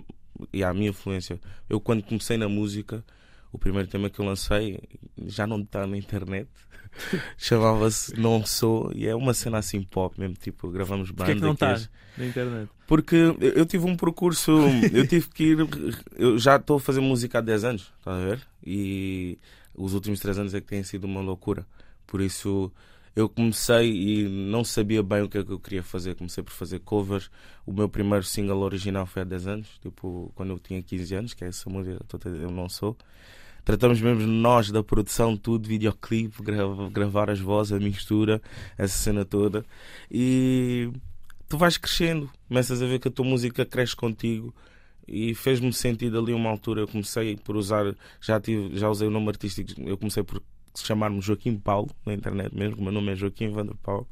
yeah, 0.55 0.71
a 0.71 0.75
minha 0.75 0.91
influência. 0.91 1.41
Eu, 1.69 1.81
quando 1.81 2.03
comecei 2.03 2.37
na 2.37 2.49
música, 2.49 3.05
o 3.53 3.59
primeiro 3.59 3.89
tema 3.89 4.09
que 4.09 4.21
eu 4.21 4.25
lancei 4.25 4.81
já 5.27 5.47
não 5.47 5.61
está 5.61 5.87
na 5.87 5.97
internet. 5.97 6.49
Chamava-se 7.39 8.19
Não 8.19 8.45
Sou 8.45 8.91
e 8.95 9.07
é 9.07 9.15
uma 9.15 9.33
cena 9.33 9.59
assim 9.59 9.81
pop 9.83 10.19
mesmo, 10.19 10.35
tipo, 10.35 10.69
gravamos 10.71 11.11
banda. 11.11 11.27
Porquê 11.27 11.33
é 11.33 11.35
que 11.37 11.41
não 11.41 11.55
que 11.55 11.65
estás 11.65 11.91
na 12.17 12.27
internet? 12.27 12.71
porque 12.87 13.17
eu, 13.41 13.65
tive 13.65 13.87
um 13.87 13.97
percurso, 13.97 14.51
eu 14.93 15.07
tive 15.07 15.29
que 15.29 15.45
ir. 15.45 15.59
Eu 16.17 16.37
já 16.39 16.57
estou 16.57 16.79
a 16.79 16.81
fazer 16.81 17.01
música 17.01 17.39
há 17.39 17.41
10 17.41 17.65
anos, 17.65 17.93
estás 17.99 18.17
a 18.21 18.27
ver? 18.27 18.41
E 18.65 19.39
os 19.75 19.95
últimos 19.95 20.19
3 20.19 20.39
anos 20.41 20.55
é 20.55 20.61
que 20.61 20.67
têm 20.67 20.83
sido 20.83 21.05
uma 21.05 21.21
loucura. 21.21 21.65
Por 22.07 22.21
isso 22.21 22.73
eu 23.15 23.29
comecei 23.29 23.91
e 23.93 24.29
não 24.29 24.63
sabia 24.65 25.03
bem 25.03 25.23
o 25.23 25.29
que 25.29 25.39
é 25.39 25.45
que 25.45 25.51
eu 25.51 25.59
queria 25.59 25.83
fazer. 25.83 26.15
Comecei 26.15 26.43
por 26.43 26.53
fazer 26.53 26.81
covers. 26.81 27.31
O 27.67 27.73
meu 27.73 27.89
primeiro 27.89 28.25
single 28.25 28.61
original 28.61 29.07
foi 29.07 29.23
há 29.23 29.25
10 29.25 29.47
anos, 29.47 29.69
tipo 29.83 30.33
quando 30.35 30.51
eu 30.51 30.59
tinha 30.59 30.83
15 30.83 31.15
anos, 31.15 31.35
que 31.35 31.45
é 31.45 31.49
essa 31.49 31.69
música, 31.69 31.99
eu 32.25 32.51
não 32.51 32.69
sou. 32.69 32.97
Tratamos 33.65 34.01
mesmo 34.01 34.27
nós 34.27 34.71
da 34.71 34.83
produção, 34.83 35.37
tudo, 35.37 35.69
videoclipe, 35.69 36.43
grava- 36.43 36.89
gravar 36.89 37.31
as 37.31 37.39
vozes, 37.41 37.73
a 37.73 37.79
mistura, 37.79 38.41
essa 38.79 38.97
cena 38.97 39.25
toda. 39.25 39.65
E 40.11 40.91
tu 41.49 41.59
vais 41.59 41.77
crescendo, 41.77 42.31
começas 42.49 42.81
a 42.83 42.87
ver 42.87 42.99
que 42.99 43.09
a 43.09 43.11
tua 43.11 43.25
música 43.25 43.65
cresce 43.67 43.95
contigo 43.95 44.55
e 45.07 45.35
fez-me 45.35 45.73
sentido 45.73 46.19
ali 46.19 46.33
uma 46.33 46.49
altura. 46.49 46.81
Eu 46.83 46.89
comecei 46.89 47.37
por 47.37 47.55
usar, 47.57 47.95
já, 48.21 48.41
tive, 48.41 48.77
já 48.79 48.89
usei 48.89 49.07
o 49.09 49.11
nome 49.11 49.29
artístico, 49.29 49.71
eu 49.83 49.99
comecei 49.99 50.23
por 50.23 50.43
chamar-me 50.75 51.21
Joaquim 51.21 51.57
Paulo 51.57 51.91
na 52.05 52.15
internet 52.15 52.55
mesmo, 52.55 52.81
o 52.81 52.83
meu 52.83 52.93
nome 52.93 53.13
é 53.13 53.17
Joaquim 53.17 53.51
Vander 53.51 53.77
Paulo. 53.83 54.07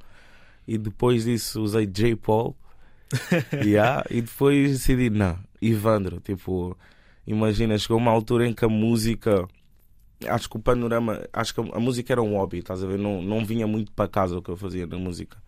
E 0.67 0.77
depois 0.77 1.25
disso 1.25 1.63
usei 1.63 1.87
J. 1.87 2.17
Paul. 2.17 2.57
Yeah, 3.65 4.05
e 4.11 4.21
depois 4.21 4.71
decidi, 4.71 5.09
não, 5.09 5.39
Ivandro, 5.63 6.21
tipo, 6.21 6.77
imagina, 7.27 7.79
chegou 7.79 7.97
uma 7.97 8.11
altura 8.11 8.47
em 8.47 8.53
que 8.53 8.65
a 8.65 8.69
música. 8.69 9.49
Acho 10.27 10.51
que 10.51 10.57
o 10.57 10.61
panorama, 10.61 11.27
acho 11.33 11.55
que 11.55 11.61
a 11.61 11.81
música 11.81 12.13
era 12.13 12.21
um 12.21 12.37
hobby, 12.37 12.59
estás 12.59 12.83
a 12.83 12.87
ver? 12.87 12.99
Não, 12.99 13.23
não 13.23 13.45
vinha 13.47 13.67
muito 13.67 13.93
para 13.93 14.09
casa 14.09 14.37
o 14.37 14.43
que 14.43 14.51
eu 14.51 14.57
fazia 14.57 14.87
na 14.87 14.99
música. 14.99 15.39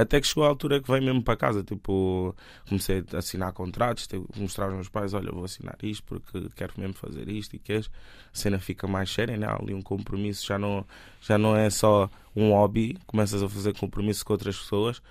Até 0.00 0.20
que 0.20 0.26
chegou 0.26 0.44
a 0.44 0.48
altura 0.48 0.80
que 0.80 0.90
veio 0.90 1.02
mesmo 1.02 1.22
para 1.22 1.36
casa, 1.36 1.62
tipo, 1.64 2.34
comecei 2.68 3.04
a 3.12 3.18
assinar 3.18 3.52
contratos, 3.52 4.06
te- 4.06 4.22
mostrar 4.36 4.66
aos 4.66 4.74
meus 4.74 4.88
pais, 4.88 5.12
olha, 5.14 5.30
vou 5.32 5.44
assinar 5.44 5.76
isto 5.82 6.04
porque 6.04 6.48
quero 6.54 6.72
mesmo 6.78 6.94
fazer 6.94 7.28
isto 7.28 7.56
e 7.56 7.58
queres. 7.58 7.90
A 8.32 8.36
cena 8.36 8.58
fica 8.58 8.86
mais 8.86 9.10
séria, 9.10 9.36
né? 9.36 9.46
Ali 9.48 9.74
um 9.74 9.82
compromisso, 9.82 10.46
já 10.46 10.58
não, 10.58 10.86
já 11.20 11.36
não 11.38 11.56
é 11.56 11.68
só 11.70 12.08
um 12.36 12.50
hobby, 12.52 12.96
começas 13.06 13.42
a 13.42 13.48
fazer 13.48 13.74
compromisso 13.76 14.24
com 14.24 14.32
outras 14.34 14.56
pessoas 14.58 15.02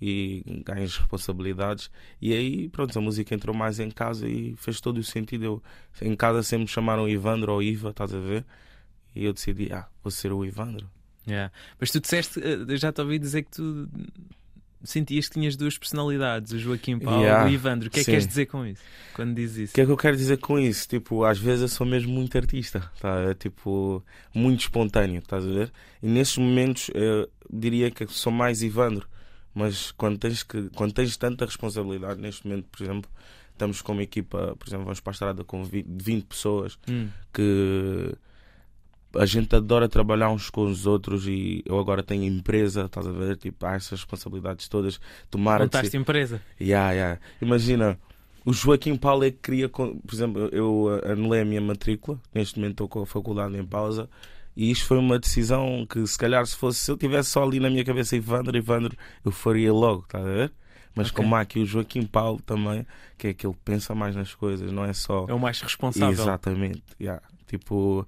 e 0.00 0.42
ganhas 0.64 0.96
responsabilidades. 0.96 1.90
E 2.20 2.32
aí, 2.32 2.68
pronto, 2.68 2.96
a 2.98 3.00
música 3.02 3.34
entrou 3.34 3.54
mais 3.56 3.80
em 3.80 3.90
casa 3.90 4.28
e 4.28 4.54
fez 4.56 4.80
todo 4.80 4.98
o 4.98 5.02
sentido. 5.04 5.44
Eu, 5.44 5.62
em 6.02 6.14
casa 6.14 6.42
sempre 6.42 6.62
me 6.64 6.68
chamaram 6.68 7.08
Ivandro 7.08 7.52
ou 7.52 7.62
Iva, 7.62 7.90
estás 7.90 8.14
a 8.14 8.18
ver? 8.18 8.44
E 9.14 9.24
eu 9.24 9.32
decidi, 9.32 9.72
ah, 9.72 9.88
vou 10.02 10.10
ser 10.10 10.32
o 10.32 10.44
Ivandro. 10.44 10.90
Yeah. 11.26 11.52
Mas 11.80 11.90
tu 11.90 12.00
disseste, 12.00 12.40
eh, 12.40 12.64
eu 12.68 12.76
já 12.76 12.92
te 12.92 13.00
ouvi 13.00 13.18
dizer 13.18 13.42
que 13.42 13.50
tu 13.50 13.88
sentias 14.84 15.26
que 15.28 15.34
tinhas 15.34 15.56
duas 15.56 15.76
personalidades, 15.76 16.52
o 16.52 16.58
Joaquim 16.58 16.98
Paulo 16.98 17.20
Yeah, 17.22 17.48
e 17.48 17.52
o 17.52 17.54
Ivandro. 17.54 17.88
O 17.88 17.90
que 17.90 17.98
é 17.98 18.00
que 18.00 18.04
sim. 18.04 18.10
queres 18.12 18.26
dizer 18.28 18.46
com 18.46 18.64
isso? 18.64 18.82
Quando 19.14 19.34
dizes 19.34 19.56
O 19.56 19.62
isso? 19.64 19.74
que 19.74 19.80
é 19.80 19.84
que 19.86 19.90
eu 19.90 19.96
quero 19.96 20.16
dizer 20.16 20.38
com 20.38 20.58
isso? 20.58 20.86
Tipo, 20.88 21.24
às 21.24 21.38
vezes 21.38 21.62
eu 21.62 21.68
sou 21.68 21.84
mesmo 21.86 22.12
muito 22.12 22.36
artista, 22.38 22.88
tá? 23.00 23.20
É 23.22 23.34
tipo, 23.34 24.04
muito 24.32 24.60
espontâneo, 24.60 25.18
estás 25.18 25.44
a 25.44 25.48
ver? 25.48 25.72
E 26.02 26.06
nesses 26.06 26.36
momentos 26.38 26.88
eu 26.94 27.28
diria 27.52 27.90
que 27.90 28.06
sou 28.06 28.30
mais 28.32 28.62
Ivandro, 28.62 29.08
mas 29.52 29.90
quando 29.92 30.18
tens, 30.18 30.42
que, 30.44 30.70
quando 30.76 30.92
tens 30.92 31.16
tanta 31.16 31.44
responsabilidade, 31.46 32.20
neste 32.20 32.46
momento, 32.46 32.66
por 32.70 32.84
exemplo, 32.84 33.10
estamos 33.52 33.82
com 33.82 33.92
uma 33.92 34.02
equipa, 34.02 34.54
por 34.56 34.68
exemplo, 34.68 34.84
vamos 34.84 35.00
para 35.00 35.10
a 35.10 35.14
estrada 35.14 35.42
com 35.42 35.64
vi- 35.64 35.84
20 35.88 36.26
pessoas 36.26 36.78
Hum. 36.88 37.08
que 37.32 38.14
a 39.18 39.26
gente 39.26 39.54
adora 39.54 39.88
trabalhar 39.88 40.30
uns 40.30 40.50
com 40.50 40.62
os 40.62 40.86
outros 40.86 41.26
e 41.26 41.62
eu 41.66 41.78
agora 41.78 42.02
tenho 42.02 42.24
empresa, 42.24 42.84
estás 42.86 43.06
a 43.06 43.12
ver? 43.12 43.36
Tipo, 43.36 43.66
há 43.66 43.74
essas 43.74 44.00
responsabilidades 44.00 44.68
todas. 44.68 45.00
Tomar 45.30 45.56
a 45.56 45.64
Montaste 45.64 45.96
empresa. 45.96 46.40
Yeah, 46.60 46.92
yeah. 46.92 47.20
Imagina, 47.40 47.98
o 48.44 48.52
Joaquim 48.52 48.96
Paulo 48.96 49.24
é 49.24 49.30
que 49.30 49.38
queria, 49.38 49.68
por 49.68 49.92
exemplo, 50.12 50.48
eu 50.52 51.00
anulei 51.04 51.42
a 51.42 51.44
minha 51.44 51.60
matrícula, 51.60 52.20
neste 52.34 52.58
momento 52.58 52.72
estou 52.72 52.88
com 52.88 53.02
a 53.02 53.06
faculdade 53.06 53.56
em 53.56 53.64
pausa, 53.64 54.08
e 54.56 54.70
isto 54.70 54.86
foi 54.86 54.98
uma 54.98 55.18
decisão 55.18 55.86
que, 55.88 56.06
se 56.06 56.16
calhar, 56.16 56.46
se 56.46 56.56
fosse, 56.56 56.78
se 56.78 56.90
eu 56.90 56.96
tivesse 56.96 57.30
só 57.30 57.42
ali 57.42 57.60
na 57.60 57.68
minha 57.68 57.84
cabeça 57.84 58.16
Ivandro, 58.16 58.56
Ivandro, 58.56 58.96
eu 59.24 59.32
faria 59.32 59.72
logo, 59.72 60.04
estás 60.04 60.24
a 60.24 60.28
ver? 60.28 60.52
Mas 60.94 61.10
Ok. 61.10 61.22
como 61.22 61.34
há 61.36 61.40
aqui 61.40 61.58
o 61.60 61.66
Joaquim 61.66 62.06
Paulo 62.06 62.40
também, 62.40 62.86
que 63.18 63.26
é 63.28 63.34
que 63.34 63.46
ele 63.46 63.56
pensa 63.64 63.94
mais 63.94 64.16
nas 64.16 64.34
coisas, 64.34 64.72
não 64.72 64.84
é 64.84 64.94
só. 64.94 65.26
É 65.28 65.34
o 65.34 65.38
mais 65.38 65.60
responsável. 65.60 66.10
Exatamente, 66.10 66.82
yeah. 66.98 67.22
tipo, 67.46 68.06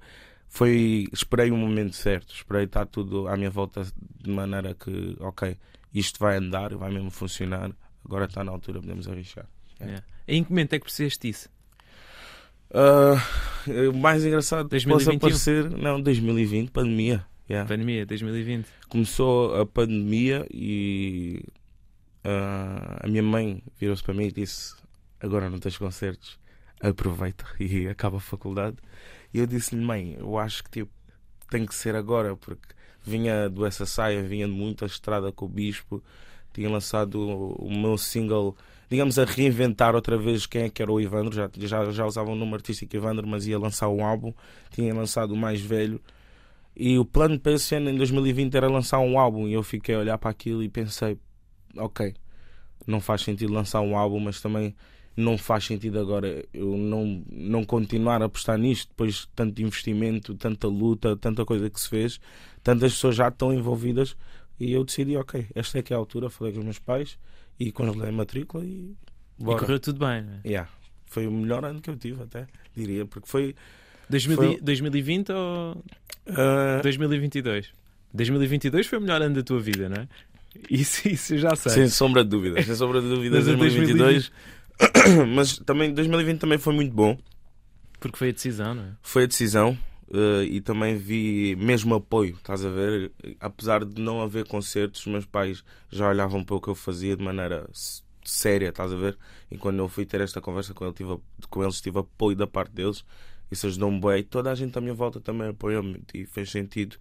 foi. 0.48 1.06
Esperei 1.12 1.50
o 1.50 1.56
momento 1.56 1.94
certo, 1.94 2.34
esperei 2.34 2.64
estar 2.64 2.86
tudo 2.86 3.28
à 3.28 3.36
minha 3.36 3.50
volta 3.50 3.86
de 4.20 4.30
maneira 4.30 4.74
que, 4.74 5.16
ok, 5.20 5.56
isto 5.94 6.18
vai 6.18 6.36
andar, 6.36 6.74
vai 6.74 6.90
mesmo 6.90 7.10
funcionar, 7.10 7.70
agora 8.04 8.24
está 8.24 8.42
na 8.42 8.52
altura, 8.52 8.80
podemos 8.80 9.08
arriscar. 9.08 9.46
Yeah. 9.80 10.04
Em 10.26 10.42
que 10.42 10.50
momento 10.50 10.72
é 10.72 10.78
que 10.78 10.84
percebeste 10.84 11.28
isso? 11.28 11.48
Ah, 12.72 13.16
o 13.90 13.96
mais 13.96 14.24
engraçado 14.24 14.68
que 14.68 14.76
possa 14.86 15.10
2021? 15.10 15.18
parecer, 15.18 15.70
não, 15.70 16.00
2020, 16.00 16.70
pandemia. 16.70 17.24
yeah. 17.48 17.68
Pandemia, 17.68 18.04
2020. 18.04 18.66
Começou 18.88 19.60
a 19.60 19.64
pandemia 19.64 20.46
e 20.52 21.42
ah, 22.24 23.00
a 23.02 23.08
minha 23.08 23.22
mãe 23.22 23.62
virou-se 23.78 24.02
para 24.02 24.14
mim 24.14 24.26
e 24.26 24.32
disse: 24.32 24.74
Agora 25.20 25.48
não 25.48 25.58
tens 25.58 25.78
concertos, 25.78 26.38
aproveita 26.80 27.44
e 27.58 27.88
acaba 27.88 28.18
a 28.18 28.20
faculdade. 28.20 28.76
E 29.32 29.38
eu 29.38 29.46
disse-lhe: 29.46 29.84
Mãe, 29.84 30.16
eu 30.18 30.38
acho 30.38 30.64
que 30.64 30.70
tipo, 30.70 30.90
tem 31.50 31.66
que 31.66 31.74
ser 31.74 31.94
agora, 31.94 32.36
porque 32.36 32.74
vinha 33.02 33.48
do 33.48 33.64
essa 33.64 33.86
saia, 33.86 34.22
vinha 34.22 34.46
de 34.46 34.52
muita 34.52 34.86
estrada 34.86 35.32
com 35.32 35.46
o 35.46 35.48
Bispo, 35.48 36.02
tinha 36.52 36.68
lançado 36.68 37.20
o, 37.20 37.70
meu 37.70 37.96
single. 37.96 38.56
Digamos, 38.90 39.18
a 39.18 39.24
reinventar 39.24 39.94
outra 39.94 40.16
vez 40.16 40.46
quem 40.46 40.62
é 40.62 40.70
que 40.70 40.82
era 40.82 40.90
o 40.90 41.00
Ivandro. 41.00 41.34
Já, 41.34 41.50
já, 41.56 41.90
já 41.90 42.06
usava 42.06 42.30
o 42.30 42.34
nome 42.34 42.54
artístico 42.54 42.96
Ivandro, 42.96 43.26
mas 43.26 43.46
ia 43.46 43.58
lançar 43.58 43.88
um 43.88 44.04
álbum. 44.04 44.32
Tinha 44.70 44.94
lançado 44.94 45.32
o 45.32 45.36
mais 45.36 45.60
velho. 45.60 46.00
E 46.74 46.98
o 46.98 47.04
plano 47.04 47.38
para 47.38 47.52
esse 47.52 47.74
ano, 47.74 47.90
em 47.90 47.96
2020, 47.96 48.54
era 48.56 48.68
lançar 48.68 48.98
um 49.00 49.18
álbum. 49.18 49.46
E 49.46 49.52
eu 49.52 49.62
fiquei 49.62 49.94
a 49.94 49.98
olhar 49.98 50.16
para 50.16 50.30
aquilo 50.30 50.62
e 50.62 50.68
pensei: 50.68 51.18
ok, 51.76 52.14
não 52.86 53.00
faz 53.00 53.22
sentido 53.22 53.52
lançar 53.52 53.80
um 53.82 53.96
álbum, 53.96 54.20
mas 54.20 54.40
também 54.40 54.74
não 55.18 55.36
faz 55.36 55.64
sentido 55.64 55.98
agora 55.98 56.44
eu 56.54 56.76
não, 56.76 57.24
não 57.28 57.64
continuar 57.64 58.22
a 58.22 58.26
apostar 58.26 58.56
nisto 58.56 58.88
depois 58.90 59.14
de 59.14 59.28
tanto 59.34 59.60
investimento, 59.60 60.32
tanta 60.36 60.68
luta, 60.68 61.16
tanta 61.16 61.44
coisa 61.44 61.68
que 61.68 61.80
se 61.80 61.88
fez, 61.88 62.20
tantas 62.62 62.92
pessoas 62.92 63.16
já 63.16 63.26
estão 63.26 63.52
envolvidas 63.52 64.16
e 64.60 64.72
eu 64.72 64.84
decidi, 64.84 65.16
ok, 65.16 65.46
esta 65.56 65.80
é 65.80 65.82
que 65.82 65.92
é 65.92 65.96
a 65.96 65.98
altura, 65.98 66.30
falei 66.30 66.52
com 66.52 66.60
os 66.60 66.64
meus 66.64 66.78
pais 66.78 67.18
e 67.58 67.72
congelei 67.72 68.10
a 68.10 68.12
matrícula 68.12 68.64
e 68.64 68.94
bora. 69.36 69.56
E 69.56 69.60
correu 69.60 69.80
tudo 69.80 69.98
bem, 69.98 70.22
não 70.22 70.34
é? 70.34 70.40
Yeah. 70.46 70.70
Foi 71.06 71.26
o 71.26 71.32
melhor 71.32 71.64
ano 71.64 71.80
que 71.80 71.90
eu 71.90 71.96
tive 71.96 72.22
até, 72.22 72.46
diria, 72.76 73.04
porque 73.04 73.28
foi 73.28 73.56
2000 74.08 74.36
Foi- 74.36 74.60
2020 74.60 75.32
ou 75.32 75.84
ah, 76.28 76.80
2022? 76.80 77.72
2022 78.14 78.86
foi 78.86 78.98
o 78.98 79.00
melhor 79.00 79.20
ano 79.20 79.34
da 79.34 79.42
tua 79.42 79.58
vida, 79.58 79.88
não 79.88 79.96
é? 79.96 80.08
Isso, 80.70 81.08
isso 81.08 81.34
eu 81.34 81.38
já 81.38 81.56
sei. 81.56 81.72
sem 81.72 81.88
sombra 81.88 82.22
de 82.22 82.30
dúvidas, 82.30 82.64
sem 82.64 82.74
sombra 82.74 83.00
de 83.00 83.08
dúvidas, 83.08 83.46
Mas 83.46 83.54
a 83.54 83.56
2022. 83.56 84.32
mas 85.34 85.58
também 85.58 85.92
2020 85.92 86.38
também 86.38 86.58
foi 86.58 86.74
muito 86.74 86.94
bom. 86.94 87.18
Porque 88.00 88.16
foi 88.16 88.28
a 88.28 88.32
decisão, 88.32 88.74
não 88.74 88.84
é? 88.84 88.92
foi 89.02 89.24
a 89.24 89.26
decisão 89.26 89.76
eh, 90.12 90.44
e 90.44 90.60
também 90.60 90.96
vi 90.96 91.56
mesmo 91.56 91.94
apoio, 91.94 92.36
estás 92.36 92.64
a 92.64 92.70
ver? 92.70 93.12
Apesar 93.40 93.84
de 93.84 94.00
não 94.00 94.22
haver 94.22 94.46
concertos, 94.46 95.00
os 95.00 95.06
meus 95.06 95.26
pais 95.26 95.64
já 95.90 96.08
olhavam 96.08 96.44
para 96.44 96.56
o 96.56 96.60
que 96.60 96.68
eu 96.68 96.74
fazia 96.74 97.16
de 97.16 97.22
maneira 97.22 97.68
séria, 98.24 98.68
estás 98.68 98.92
a 98.92 98.96
ver? 98.96 99.18
E 99.50 99.58
quando 99.58 99.78
eu 99.78 99.88
fui 99.88 100.06
ter 100.06 100.20
esta 100.20 100.40
conversa 100.40 100.74
com, 100.74 100.84
ele, 100.84 100.94
tive, 100.94 101.18
com 101.50 101.62
eles, 101.62 101.80
tive 101.80 101.98
apoio 101.98 102.36
da 102.36 102.46
parte 102.46 102.72
deles. 102.72 103.04
Isso 103.50 103.66
ajudou-me 103.66 104.00
bem. 104.00 104.22
Toda 104.22 104.50
a 104.50 104.54
gente 104.54 104.76
à 104.76 104.80
minha 104.80 104.94
volta 104.94 105.20
também 105.20 105.48
apoiou-me 105.48 106.02
e 106.14 106.26
fez 106.26 106.50
sentido. 106.50 106.96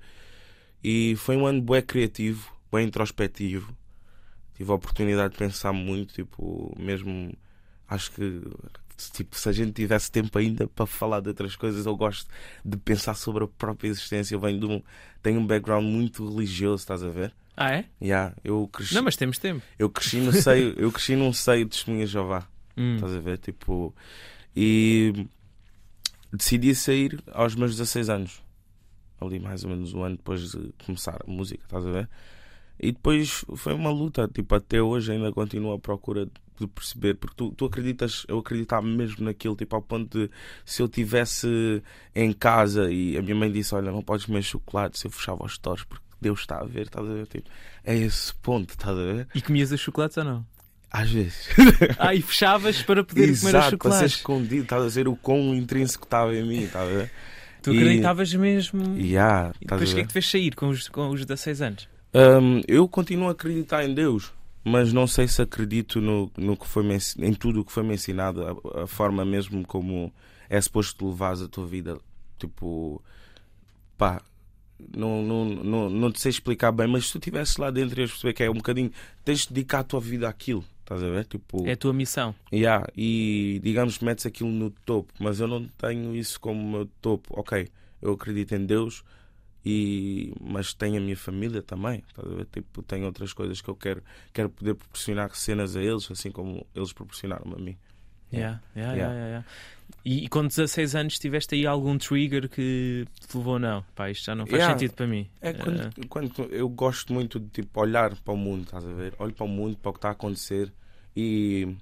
E 0.83 1.15
foi 1.17 1.35
um 1.35 1.45
ano 1.45 1.61
bem 1.61 1.81
criativo, 1.81 2.51
bem 2.71 2.87
introspectivo. 2.87 3.75
Tive 4.55 4.71
a 4.71 4.75
oportunidade 4.75 5.33
de 5.33 5.39
pensar 5.39 5.73
muito, 5.73 6.13
tipo, 6.13 6.73
mesmo 6.79 7.33
acho 7.87 8.11
que 8.11 8.41
tipo, 9.13 9.35
se 9.37 9.47
a 9.47 9.51
gente 9.51 9.73
tivesse 9.73 10.11
tempo 10.11 10.37
ainda 10.39 10.67
para 10.67 10.85
falar 10.87 11.19
de 11.19 11.27
outras 11.29 11.55
coisas, 11.55 11.85
eu 11.85 11.95
gosto 11.95 12.27
de 12.65 12.77
pensar 12.77 13.13
sobre 13.13 13.43
a 13.43 13.47
própria 13.47 13.89
existência. 13.89 14.33
Eu 14.35 14.39
venho 14.39 14.59
de 14.59 14.65
um, 14.65 14.81
tenho 15.21 15.39
um 15.39 15.45
background 15.45 15.85
muito 15.85 16.27
religioso, 16.27 16.81
estás 16.81 17.03
a 17.03 17.09
ver? 17.09 17.31
Ah, 17.55 17.71
é? 17.73 17.85
Yeah, 18.01 18.35
eu 18.43 18.67
cresci, 18.71 18.93
Não, 18.95 19.03
mas 19.03 19.15
temos 19.15 19.37
tempo. 19.39 19.63
eu 19.79 19.89
cresci 19.89 20.17
no 20.17 20.31
seio, 20.31 20.73
eu 20.79 20.91
cresci 20.91 21.15
num 21.15 21.31
seio 21.33 21.65
de 21.65 21.71
testemunhas 21.71 22.09
de 22.09 22.13
Jeová, 22.13 22.47
Hum. 22.75 22.95
estás 22.95 23.13
a 23.13 23.19
ver? 23.19 23.37
Tipo, 23.39 23.93
e 24.55 25.25
decidi 26.31 26.73
sair 26.75 27.19
aos 27.31 27.55
meus 27.55 27.71
16 27.75 28.09
anos. 28.09 28.43
Ali 29.19 29.39
mais 29.39 29.63
ou 29.63 29.69
menos 29.71 29.93
um 29.93 30.03
ano 30.03 30.17
depois 30.17 30.51
de 30.51 30.71
começar 30.85 31.19
a 31.27 31.29
música, 31.31 31.63
estás 31.63 31.85
a 31.85 31.91
ver? 31.91 32.09
E 32.79 32.91
depois 32.91 33.43
foi 33.55 33.73
uma 33.73 33.89
luta, 33.89 34.27
tipo, 34.31 34.53
até 34.55 34.81
hoje 34.81 35.11
ainda 35.11 35.31
continuo 35.31 35.73
à 35.73 35.79
procura 35.79 36.27
de 36.59 36.67
perceber, 36.67 37.15
porque 37.15 37.35
tu, 37.35 37.51
tu 37.51 37.65
acreditas, 37.65 38.25
eu 38.27 38.39
acreditava 38.39 38.85
mesmo 38.85 39.25
naquilo, 39.25 39.55
tipo, 39.55 39.75
ao 39.75 39.81
ponto 39.81 40.17
de 40.17 40.31
se 40.65 40.81
eu 40.81 40.87
tivesse 40.87 41.81
em 42.15 42.31
casa 42.33 42.91
e 42.91 43.17
a 43.17 43.21
minha 43.21 43.35
mãe 43.35 43.51
disse: 43.51 43.73
Olha, 43.75 43.91
não 43.91 44.01
podes 44.01 44.25
comer 44.25 44.41
chocolate, 44.43 44.97
se 44.99 45.05
eu 45.07 45.11
fechava 45.11 45.43
os 45.45 45.53
stores 45.53 45.83
porque 45.83 46.05
Deus 46.21 46.39
está 46.39 46.59
a 46.59 46.65
ver, 46.65 46.83
estás 46.83 47.07
a 47.07 47.13
ver? 47.13 47.27
Tipo, 47.27 47.49
é 47.83 47.95
esse 47.95 48.33
ponto, 48.35 48.71
estás 48.71 48.97
a 48.97 49.03
ver? 49.03 49.27
E 49.35 49.41
comias 49.41 49.71
os 49.71 49.79
chocolates 49.79 50.17
ou 50.17 50.23
não? 50.23 50.45
Às 50.91 51.11
vezes. 51.11 51.47
Ah, 51.99 52.15
e 52.15 52.21
fechavas 52.21 52.81
para 52.81 53.03
poder 53.03 53.21
comer 53.27 53.31
os 53.31 53.43
Exato, 53.43 53.53
para 53.53 53.69
ser 53.69 53.71
chocolates. 53.71 54.15
escondido, 54.17 54.63
estás 54.63 54.83
a 54.83 54.87
ver 54.89 55.07
o 55.07 55.15
quão 55.15 55.53
intrínseco 55.53 56.05
estava 56.05 56.35
em 56.35 56.43
mim, 56.47 56.63
estás 56.63 56.89
a 56.89 56.93
ver? 56.93 57.11
Tu 57.61 57.71
acreditavas 57.71 58.33
mesmo. 58.33 58.97
E 58.97 59.17
há, 59.17 59.51
E 59.61 59.65
depois 59.65 59.91
o 59.91 59.95
que 59.95 59.99
é 59.99 60.03
que 60.03 60.09
te 60.09 60.13
fez 60.13 60.29
sair 60.29 60.55
com 60.55 60.69
os, 60.69 60.87
com 60.87 61.09
os 61.09 61.25
16 61.25 61.61
anos? 61.61 61.89
Hum, 62.13 62.61
eu 62.67 62.87
continuo 62.87 63.27
a 63.27 63.31
acreditar 63.31 63.83
em 63.83 63.93
Deus, 63.93 64.31
mas 64.63 64.91
não 64.91 65.05
sei 65.07 65.27
se 65.27 65.41
acredito 65.41 66.01
no, 66.01 66.31
no 66.37 66.57
que 66.57 66.67
foi 66.67 66.83
em 67.19 67.33
tudo 67.33 67.61
o 67.61 67.65
que 67.65 67.71
foi 67.71 67.83
me 67.83 67.93
ensinado, 67.93 68.43
a, 68.43 68.83
a 68.83 68.87
forma 68.87 69.23
mesmo 69.25 69.65
como 69.65 70.11
é 70.49 70.59
suposto 70.59 71.07
levares 71.07 71.41
a 71.41 71.47
tua 71.47 71.67
vida. 71.67 71.99
Tipo, 72.39 73.01
pá, 73.97 74.21
não, 74.95 75.21
não, 75.21 75.45
não, 75.45 75.89
não 75.89 76.11
te 76.11 76.21
sei 76.21 76.29
explicar 76.29 76.71
bem, 76.71 76.87
mas 76.87 77.07
se 77.07 77.13
tu 77.13 77.17
estivesse 77.17 77.59
lá 77.59 77.69
dentro 77.71 77.99
ias 77.99 78.11
perceber 78.11 78.33
que 78.33 78.43
é 78.43 78.49
um 78.49 78.55
bocadinho, 78.55 78.91
tens 79.23 79.41
de 79.41 79.53
dedicar 79.53 79.79
a 79.79 79.83
tua 79.83 79.99
vida 79.99 80.29
àquilo, 80.29 80.63
estás 80.81 81.03
a 81.03 81.09
ver? 81.09 81.25
Tipo, 81.25 81.67
É 81.67 81.73
a 81.73 81.77
tua 81.77 81.93
missão. 81.93 82.33
Yeah, 82.53 82.87
e 82.95 83.59
digamos 83.63 83.99
metes 83.99 84.25
aquilo 84.25 84.49
no 84.49 84.69
topo, 84.69 85.13
mas 85.19 85.39
eu 85.39 85.47
não 85.47 85.67
tenho 85.77 86.15
isso 86.15 86.39
como 86.39 86.71
meu 86.71 86.85
topo. 87.01 87.33
Ok, 87.39 87.67
eu 88.01 88.13
acredito 88.13 88.53
em 88.53 88.65
Deus, 88.65 89.03
e, 89.69 90.33
mas 90.39 90.73
tenho 90.73 90.95
a 90.95 91.01
minha 91.01 91.17
família 91.17 91.61
também. 91.61 92.01
ver? 92.15 92.45
Tipo, 92.45 92.81
tenho 92.83 93.05
outras 93.05 93.33
coisas 93.33 93.59
que 93.59 93.67
eu 93.69 93.75
quero, 93.75 94.01
quero 94.31 94.49
poder 94.49 94.75
proporcionar 94.75 95.35
cenas 95.35 95.75
a 95.75 95.83
eles, 95.83 96.09
assim 96.09 96.31
como 96.31 96.65
eles 96.73 96.93
proporcionaram 96.93 97.51
a 97.53 97.59
mim. 97.59 97.77
Yeah, 98.31 98.61
yeah, 98.75 98.95
Yeah. 98.95 99.15
yeah. 99.25 99.45
E, 100.05 100.23
e 100.23 100.29
com 100.29 100.45
16 100.47 100.95
anos 100.95 101.19
tiveste 101.19 101.55
aí 101.55 101.65
algum 101.65 101.97
trigger 101.97 102.47
que 102.47 103.05
te 103.27 103.37
levou, 103.37 103.59
não, 103.59 103.83
pá, 103.93 104.09
isto 104.09 104.25
já 104.25 104.35
não 104.35 104.45
faz 104.47 104.63
sentido 104.63 104.93
para 104.93 105.07
mim. 105.07 105.29
É 105.41 105.51
quando, 105.51 105.81
Eh, 105.81 105.89
quando 106.07 106.43
eu 106.49 106.69
gosto 106.69 107.11
muito 107.11 107.37
de 107.39 107.49
tipo, 107.49 107.81
olhar 107.81 108.15
para 108.15 108.33
o 108.33 108.37
mundo, 108.37 108.63
estás 108.63 108.85
a 108.85 108.93
ver? 108.93 109.13
Olho 109.19 109.33
para 109.33 109.45
o 109.45 109.49
mundo, 109.49 109.77
para 109.77 109.89
o 109.89 109.93
que 109.93 109.97
está 109.97 110.09
a 110.09 110.11
acontecer 110.13 110.71
e 111.15 111.75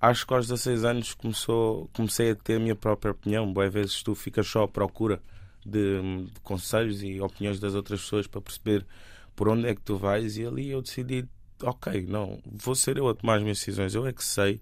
acho 0.00 0.26
que 0.26 0.34
aos 0.34 0.48
16 0.48 0.84
anos 0.84 1.14
começou, 1.14 1.88
comecei 1.92 2.32
a 2.32 2.34
ter 2.34 2.56
a 2.56 2.60
minha 2.60 2.74
própria 2.76 3.12
opinião. 3.12 3.52
Boas 3.52 3.72
vezes 3.72 4.02
tu 4.02 4.14
ficas 4.14 4.46
só 4.48 4.64
à 4.64 4.68
procura 4.68 5.20
de, 5.64 6.00
de 6.26 6.40
conselhos 6.42 7.02
e 7.02 7.20
opiniões 7.20 7.58
das 7.60 7.74
outras 7.74 8.00
pessoas 8.00 8.26
para 8.26 8.40
perceber 8.40 8.86
por 9.34 9.48
onde 9.48 9.66
é 9.66 9.74
que 9.74 9.80
tu 9.80 9.96
vais 9.96 10.36
e 10.36 10.44
ali 10.44 10.70
eu 10.70 10.82
decidi, 10.82 11.24
ok, 11.62 12.06
não, 12.08 12.40
vou 12.46 12.74
ser 12.74 12.96
eu 12.96 13.08
a 13.08 13.14
tomar 13.14 13.36
as 13.36 13.42
minhas 13.42 13.58
decisões, 13.58 13.94
eu 13.94 14.06
é 14.06 14.12
que 14.12 14.22
sei 14.24 14.60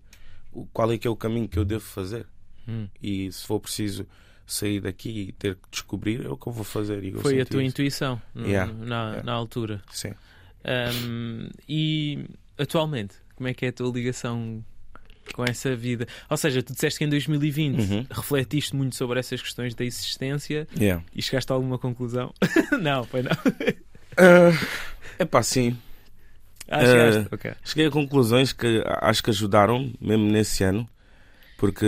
qual 0.73 0.91
é 0.93 0.99
que 0.99 1.07
é 1.07 1.11
o 1.11 1.17
caminho 1.17 1.49
que 1.49 1.59
eu 1.59 1.65
devo 1.65 1.85
fazer 1.85 2.27
hum. 2.69 2.89
e 3.03 3.31
se 3.33 3.47
for 3.47 3.61
preciso 3.61 4.07
sair 4.47 4.81
daqui 4.81 5.29
e 5.29 5.33
ter 5.33 5.55
que 5.55 5.69
descobrir 5.71 6.25
é 6.25 6.29
o 6.29 6.37
que 6.37 6.49
eu 6.49 6.53
vou 6.53 6.65
fazer. 6.65 7.05
E 7.05 7.11
eu 7.13 7.21
Foi 7.21 7.41
a 7.41 7.47
tua 7.47 7.63
isso. 7.63 7.71
intuição 7.71 8.21
no- 8.35 8.47
Yeah, 8.47 8.73
na, 8.73 8.85
yeah. 9.11 9.23
na 9.23 9.33
altura. 9.33 9.81
Sim. 9.93 10.13
Um, 10.65 11.49
e 11.69 12.27
atualmente, 12.59 13.15
como 13.37 13.49
é 13.49 13.55
que 13.55 13.65
é 13.65 13.69
a 13.69 13.73
tua 13.73 13.91
ligação 13.93 14.65
com 15.35 15.45
essa 15.45 15.75
vida? 15.77 16.07
Ou 16.29 16.37
seja, 16.37 16.63
tu 16.63 16.73
disseste 16.73 16.99
que 16.99 17.05
em 17.05 17.09
2020 17.09 17.79
Uhum. 17.81 18.07
refletiste 18.11 18.75
muito 18.77 18.95
sobre 18.97 19.19
essas 19.21 19.41
questões 19.41 19.75
da 19.75 19.85
existência 19.85 20.67
Yeah. 20.79 21.05
e 21.15 21.23
chegaste 21.23 21.51
a 21.53 21.55
alguma 21.55 21.79
conclusão? 21.79 22.33
não, 22.81 23.05
foi 23.05 23.23
não. 23.23 23.31
é 25.19 25.25
pá, 25.25 25.43
sim. 25.43 25.77
Ah, 26.69 26.81
chegaste. 26.85 27.21
Eh, 27.23 27.29
Ok. 27.35 27.53
Cheguei 27.65 27.87
a 27.87 27.91
conclusões 27.91 28.53
que 28.53 28.83
acho 29.01 29.23
que 29.23 29.31
ajudaram, 29.31 29.93
mesmo 30.01 30.25
nesse 30.31 30.63
ano, 30.65 30.89
porque, 31.59 31.87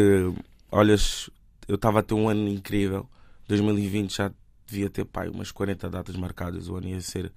olhas, 0.70 1.30
eu 1.68 1.76
estava 1.76 2.00
a 2.00 2.02
ter 2.02 2.14
um 2.14 2.28
ano 2.28 2.48
incrível. 2.48 3.08
2020 3.48 4.16
já 4.16 4.32
devia 4.66 4.88
ter, 4.90 5.04
pai, 5.04 5.28
umas 5.28 5.50
40 5.52 5.88
datas 5.88 6.16
marcadas. 6.16 6.68
O 6.68 6.76
ano 6.76 6.88
ia 6.88 7.00
ser. 7.00 7.32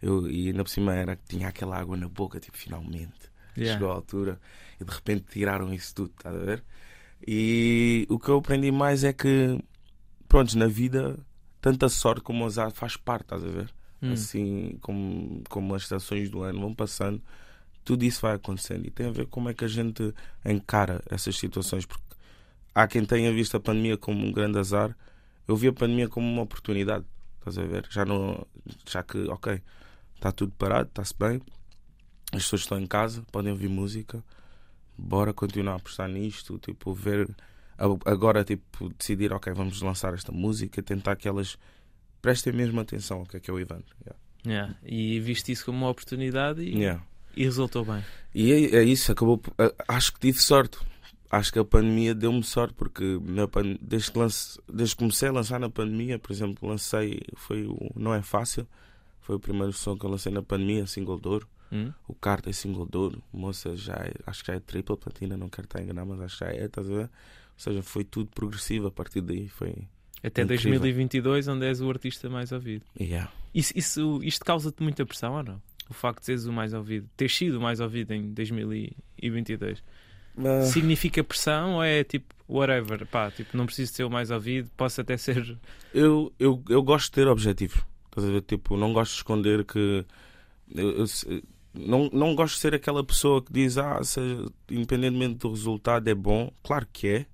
Eu, 0.00 0.30
e 0.30 0.48
ainda 0.48 0.62
por 0.62 0.70
cima 0.70 0.94
era 0.94 1.16
que 1.16 1.22
tinha 1.28 1.48
aquela 1.48 1.76
água 1.78 1.96
na 1.96 2.08
boca, 2.08 2.38
tipo, 2.40 2.56
finalmente. 2.56 3.12
Yeah. 3.56 3.74
Chegou 3.74 3.90
a 3.90 3.94
altura 3.94 4.38
e 4.80 4.84
de 4.84 4.92
repente 4.92 5.26
tiraram 5.30 5.72
isso 5.72 5.94
tudo, 5.94 6.12
estás 6.16 6.34
a 6.34 6.38
ver? 6.38 6.64
E 7.26 8.06
o 8.10 8.18
que 8.18 8.28
eu 8.28 8.38
aprendi 8.38 8.70
mais 8.70 9.04
é 9.04 9.12
que, 9.12 9.58
pronto, 10.28 10.56
na 10.58 10.66
vida, 10.66 11.18
tanta 11.60 11.88
sorte 11.88 12.22
como 12.22 12.44
o 12.44 12.46
azar 12.46 12.70
faz 12.72 12.96
parte, 12.96 13.22
estás 13.22 13.44
a 13.44 13.48
ver? 13.48 13.74
Hum. 14.02 14.12
assim 14.12 14.78
como, 14.82 15.42
como 15.48 15.74
as 15.74 15.82
estações 15.82 16.28
do 16.28 16.42
ano 16.42 16.60
vão 16.60 16.74
passando, 16.74 17.22
tudo 17.84 18.04
isso 18.04 18.20
vai 18.20 18.34
acontecendo 18.34 18.86
e 18.86 18.90
tem 18.90 19.06
a 19.06 19.10
ver 19.10 19.26
como 19.26 19.48
é 19.48 19.54
que 19.54 19.64
a 19.64 19.68
gente 19.68 20.12
encara 20.44 21.02
essas 21.08 21.36
situações, 21.38 21.86
porque 21.86 22.04
há 22.74 22.86
quem 22.86 23.04
tenha 23.04 23.32
visto 23.32 23.56
a 23.56 23.60
pandemia 23.60 23.96
como 23.96 24.26
um 24.26 24.32
grande 24.32 24.58
azar, 24.58 24.94
eu 25.48 25.56
vi 25.56 25.68
a 25.68 25.72
pandemia 25.72 26.08
como 26.08 26.26
uma 26.26 26.42
oportunidade, 26.42 27.04
estás 27.38 27.56
a 27.58 27.62
ver? 27.62 27.86
Já 27.90 28.04
não, 28.04 28.46
já 28.86 29.02
que, 29.02 29.18
ok, 29.28 29.62
está 30.16 30.32
tudo 30.32 30.52
parado, 30.58 30.88
está-se 30.88 31.14
bem, 31.16 31.40
as 32.32 32.42
pessoas 32.42 32.62
estão 32.62 32.78
em 32.78 32.86
casa, 32.86 33.24
podem 33.30 33.52
ouvir 33.52 33.68
música, 33.68 34.22
bora 34.96 35.32
continuar 35.32 35.74
a 35.74 35.76
apostar 35.76 36.08
nisto, 36.08 36.58
tipo, 36.58 36.92
ver 36.92 37.28
agora, 37.78 38.42
tipo, 38.44 38.88
decidir, 38.98 39.32
ok, 39.32 39.52
vamos 39.52 39.80
lançar 39.82 40.14
esta 40.14 40.32
música, 40.32 40.82
tentar 40.82 41.16
que 41.16 41.28
elas 41.28 41.58
prestem 42.22 42.52
mesmo 42.52 42.80
atenção 42.80 43.18
ao 43.18 43.26
que 43.26 43.36
é 43.36 43.40
que 43.40 43.50
é 43.50 43.54
o 43.54 43.60
Ivan. 43.60 43.82
Yeah. 44.02 44.20
Yeah. 44.46 44.74
E 44.84 45.20
viste 45.20 45.52
isso 45.52 45.64
como 45.64 45.78
uma 45.78 45.90
oportunidade 45.90 46.62
e, 46.62 46.78
Yeah. 46.78 47.02
e 47.36 47.44
resultou 47.44 47.84
bem. 47.84 48.02
E 48.34 48.52
é, 48.52 48.76
é 48.76 48.82
isso, 48.84 49.12
acabou. 49.12 49.42
Acho 49.88 50.12
que 50.14 50.20
tive 50.20 50.38
sorte. 50.38 50.78
Acho 51.30 51.52
que 51.52 51.58
a 51.58 51.64
pandemia 51.64 52.14
deu-me 52.14 52.42
sorte, 52.42 52.72
porque 52.74 53.18
pan- 53.50 53.76
desde, 53.82 54.12
que 54.12 54.18
lance, 54.18 54.58
desde 54.72 54.94
que 54.94 55.00
comecei 55.00 55.28
a 55.28 55.32
lançar 55.32 55.58
na 55.58 55.68
pandemia, 55.68 56.18
por 56.18 56.30
exemplo, 56.32 56.68
lancei. 56.68 57.20
Foi 57.36 57.66
o 57.66 57.76
Não 57.96 58.14
É 58.14 58.22
Fácil, 58.22 58.66
foi 59.26 59.34
o 59.34 59.40
primeiro 59.40 59.72
som 59.72 59.98
que 59.98 60.06
eu 60.06 60.10
lancei 60.10 60.30
na 60.30 60.40
pandemia, 60.40 60.86
single 60.86 61.18
de 61.18 61.26
ouro. 61.26 61.48
Hum? 61.72 61.92
O 62.06 62.14
Carta 62.14 62.48
é 62.48 62.52
single 62.52 62.86
de 62.86 62.96
ouro. 62.96 63.20
Moça 63.32 63.76
já 63.76 63.94
é, 63.94 64.12
acho 64.24 64.44
que 64.44 64.52
já 64.52 64.56
é 64.56 64.60
tripla 64.60 64.96
platina, 64.96 65.36
não 65.36 65.48
quero 65.48 65.66
estar 65.66 65.82
enganado, 65.82 66.06
mas 66.06 66.20
acho 66.20 66.38
que 66.38 66.44
já 66.44 66.50
é, 66.52 66.64
estás 66.66 66.88
a 66.88 66.94
ver? 66.94 67.04
Ou 67.06 67.08
seja, 67.56 67.82
foi 67.82 68.04
tudo 68.04 68.30
progressivo 68.32 68.86
a 68.86 68.90
partir 68.92 69.20
daí. 69.22 69.48
Foi. 69.48 69.74
Até 70.22 70.42
Incrível. 70.42 70.78
2022, 70.78 71.48
onde 71.48 71.66
és 71.66 71.80
o 71.80 71.90
artista 71.90 72.30
mais 72.30 72.52
ouvido. 72.52 72.84
Yeah. 73.00 73.32
Isso, 73.52 73.72
isso, 73.74 74.20
isto 74.22 74.44
causa-te 74.44 74.80
muita 74.80 75.04
pressão 75.04 75.34
ou 75.34 75.42
não? 75.42 75.60
O 75.90 75.94
facto 75.94 76.20
de 76.20 76.26
seres 76.26 76.46
o 76.46 76.52
mais 76.52 76.72
ouvido, 76.72 77.08
ter 77.16 77.28
sido 77.28 77.58
o 77.58 77.60
mais 77.60 77.80
ouvido 77.80 78.12
em 78.12 78.32
2022, 78.32 79.82
Ah, 80.38 80.62
significa 80.62 81.24
pressão 81.24 81.74
ou 81.74 81.82
é 81.82 82.04
tipo, 82.04 82.32
whatever, 82.48 83.04
pá, 83.06 83.30
tipo, 83.30 83.56
não 83.56 83.66
preciso 83.66 83.92
ser 83.92 84.04
o 84.04 84.10
mais 84.10 84.30
ouvido, 84.30 84.70
posso 84.76 85.00
até 85.00 85.16
ser. 85.16 85.58
eu, 85.92 86.32
eu, 86.38 86.62
eu 86.68 86.82
gosto 86.82 87.06
de 87.06 87.12
ter 87.12 87.26
objetivos. 87.28 87.82
Estás 88.16 88.26
a 88.28 88.32
ver? 88.32 88.42
Tipo, 88.42 88.76
não 88.76 88.92
gosto 88.92 89.12
de 89.12 89.16
esconder 89.18 89.64
que. 89.64 90.04
eu- 90.74 90.90
eu 91.00 91.42
não, 91.74 92.08
não 92.12 92.34
gosto 92.34 92.54
de 92.54 92.60
ser 92.60 92.74
aquela 92.74 93.04
pessoa 93.04 93.42
que 93.42 93.52
diz, 93.52 93.76
ah, 93.76 94.02
seja, 94.02 94.46
independentemente 94.70 95.34
do 95.40 95.50
resultado, 95.50 96.08
é 96.08 96.14
bom. 96.14 96.50
Claro 96.62 96.86
que 96.92 97.06
é. 97.08 97.26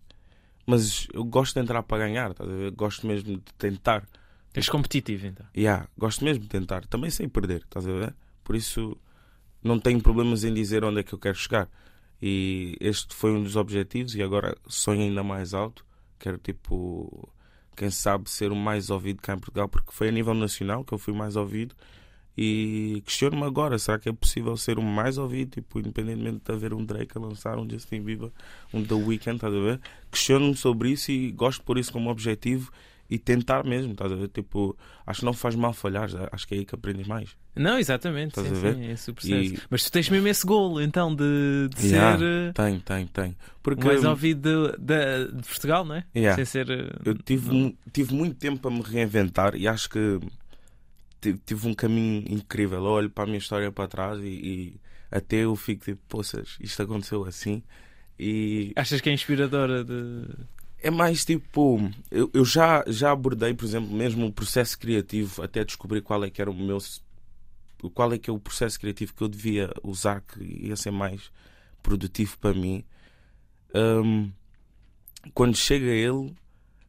Mas 0.67 1.07
eu 1.13 1.25
gosto 1.25 1.55
de 1.55 1.61
entrar 1.61 1.83
para 1.85 1.99
ganhar. 1.99 2.33
Estás 2.33 2.51
a 2.51 2.53
ver? 2.53 2.71
Gosto 2.73 3.07
mesmo 3.07 3.37
de 3.37 3.53
tentar. 3.57 4.05
És 4.55 4.69
competitivo 4.69 5.27
então. 5.29 5.47
Yeah, 5.57 5.89
gosto 5.97 6.25
mesmo 6.25 6.43
de 6.43 6.49
tentar. 6.49 6.85
Também 6.87 7.11
sem 7.11 7.29
perder. 7.29 7.63
Estás 7.63 7.87
a 7.87 7.93
ver? 7.93 8.15
Por 8.45 8.57
isso, 8.57 8.97
não 9.63 9.79
tenho 9.79 10.01
problemas 10.03 10.43
em 10.45 10.53
dizer 10.53 10.85
onde 10.85 11.01
é 11.01 11.03
que 11.05 11.13
eu 11.13 11.19
quero 11.19 11.37
chegar. 11.37 11.69
E 12.21 12.77
este 12.81 13.15
foi 13.15 13.31
um 13.33 13.43
dos 13.43 13.55
objetivos. 13.57 14.15
E 14.17 14.23
agora 14.23 14.57
sonho 14.67 15.03
ainda 15.03 15.23
mais 15.23 15.55
alto. 15.55 15.85
Quero, 16.19 16.39
tipo, 16.39 17.29
quem 17.77 17.91
sabe 17.91 18.31
ser 18.31 18.53
o 18.53 18.57
mais 18.57 18.91
ouvido 18.91 19.21
cá 19.21 19.35
em 19.35 19.39
Portugal, 19.39 19.69
porque 19.69 19.93
foi 19.93 20.09
a 20.09 20.13
nível 20.13 20.35
nacional 20.35 20.85
que 20.85 20.93
eu 20.93 20.99
fui 20.99 21.13
mais 21.15 21.37
ouvido. 21.37 21.75
E 22.37 23.03
questiono-me 23.05 23.45
agora: 23.45 23.79
será 23.79 23.99
que 23.99 24.09
é 24.09 24.13
possível 24.13 24.57
ser 24.57 24.79
o 24.79 24.83
mais 24.83 25.19
ouvido? 25.19 25.51
Tipo, 25.51 25.81
independentemente 25.81 26.41
de 26.45 26.53
haver 26.53 26.73
um 26.73 26.85
Drake 26.85 27.17
a 27.17 27.21
lançar, 27.21 27.59
um 27.59 27.69
Justin 27.69 28.03
Bieber, 28.03 28.31
um 28.73 28.83
The 28.83 28.95
Weeknd, 28.95 29.37
estás 29.37 29.55
a 29.55 29.61
ver? 29.61 29.81
Questiono-me 30.11 30.57
sobre 30.57 30.91
isso 30.91 31.11
e 31.11 31.31
gosto 31.31 31.63
pôr 31.63 31.79
isso 31.79 31.93
como 31.93 32.11
objetivo 32.11 32.73
e 33.15 33.19
tentar 33.19 33.65
mesmo, 33.65 33.93
estás 33.93 34.11
a 34.11 34.15
ver? 34.15 34.29
Tipo, 34.29 34.77
acho 35.07 35.21
que 35.21 35.27
não 35.27 35.33
faz 35.33 35.55
mal 35.55 35.73
falhar, 35.73 36.09
acho 36.33 36.47
que 36.47 36.55
é 36.55 36.59
aí 36.59 36.65
que 36.65 36.75
aprendes 36.75 37.07
mais. 37.07 37.31
Não, 37.55 37.79
exatamente, 37.79 38.39
Estás 38.39 38.47
sim, 38.49 38.55
a 38.55 38.59
ver? 38.59 38.75
sim, 38.75 39.11
é 39.11 39.13
processo. 39.13 39.55
E- 39.55 39.59
Mas 39.69 39.85
tu 39.85 39.93
tens 39.93 40.09
mesmo 40.09 40.27
esse 40.29 40.47
golo 40.47 40.81
então 40.81 41.15
de, 41.15 41.69
de 41.75 41.87
Yeah, 41.87 42.19
ser 42.19 42.53
Tem, 42.55 42.81
tem, 42.81 43.07
tem. 43.07 43.37
Porque 43.63 43.85
mais 43.85 44.03
ouvido 44.05 44.73
de, 44.73 44.79
de- 44.79 45.33
de 45.37 45.43
Portugal, 45.49 45.85
não 45.85 45.97
é? 45.97 46.05
Yeah. 46.17 46.37
Sem 46.37 46.45
ser. 46.47 46.71
eh, 46.71 46.91
eu 47.05 47.15
tive, 47.15 47.51
mu- 47.53 47.77
tive 47.93 48.15
muito 48.15 48.37
tempo 48.37 48.59
para 48.59 48.71
me 48.71 48.81
reinventar 48.83 49.55
e 49.55 49.69
acho 49.69 49.91
que 49.91 50.19
ti- 51.21 51.39
tive 51.45 51.69
um 51.69 51.75
caminho 51.75 52.25
incrível. 52.29 52.79
Eu 52.79 52.85
olho 52.91 53.11
para 53.11 53.25
a 53.25 53.27
minha 53.27 53.39
história 53.39 53.71
para 53.71 53.87
trás 53.89 54.19
e, 54.21 54.27
e 54.27 54.81
até 55.11 55.37
eu 55.45 55.55
fico 55.57 55.85
tipo, 55.85 56.01
poças, 56.09 56.57
isto 56.61 56.83
aconteceu 56.83 57.25
assim. 57.25 57.63
E 58.19 58.73
Achas 58.77 59.01
que 59.01 59.11
é 59.11 59.13
inspiradora 59.13 59.85
de. 59.85 60.25
É 60.83 60.91
mais 60.91 61.25
tipo, 61.25 61.91
eu, 62.11 62.31
eu 62.35 62.45
já, 62.45 62.85
já 62.87 63.13
abordei, 63.13 63.55
por 63.55 63.65
exemplo, 63.65 63.91
mesmo 63.91 64.27
o 64.27 64.33
processo 64.33 64.79
criativo 64.79 65.43
até 65.43 65.65
descobrir 65.65 66.03
qual 66.03 66.25
é 66.25 66.31
que 66.31 66.41
era 66.41 66.51
o 66.51 66.55
meu. 66.55 66.79
Qual 67.95 68.13
é 68.13 68.19
que 68.19 68.31
é 68.31 68.33
o 68.33 68.39
processo 68.39 68.79
criativo 68.79 69.15
que 69.15 69.23
eu 69.23 69.29
devia 69.29 69.73
usar 69.83 70.21
que 70.21 70.43
ia 70.43 70.77
ser 70.77 70.91
mais 70.91 71.31
produtivo 71.83 72.39
para 72.39 72.55
mim. 72.55 72.85
Hum, 73.75 74.31
quando 75.35 75.57
chega 75.57 75.87
ele, 75.87 76.35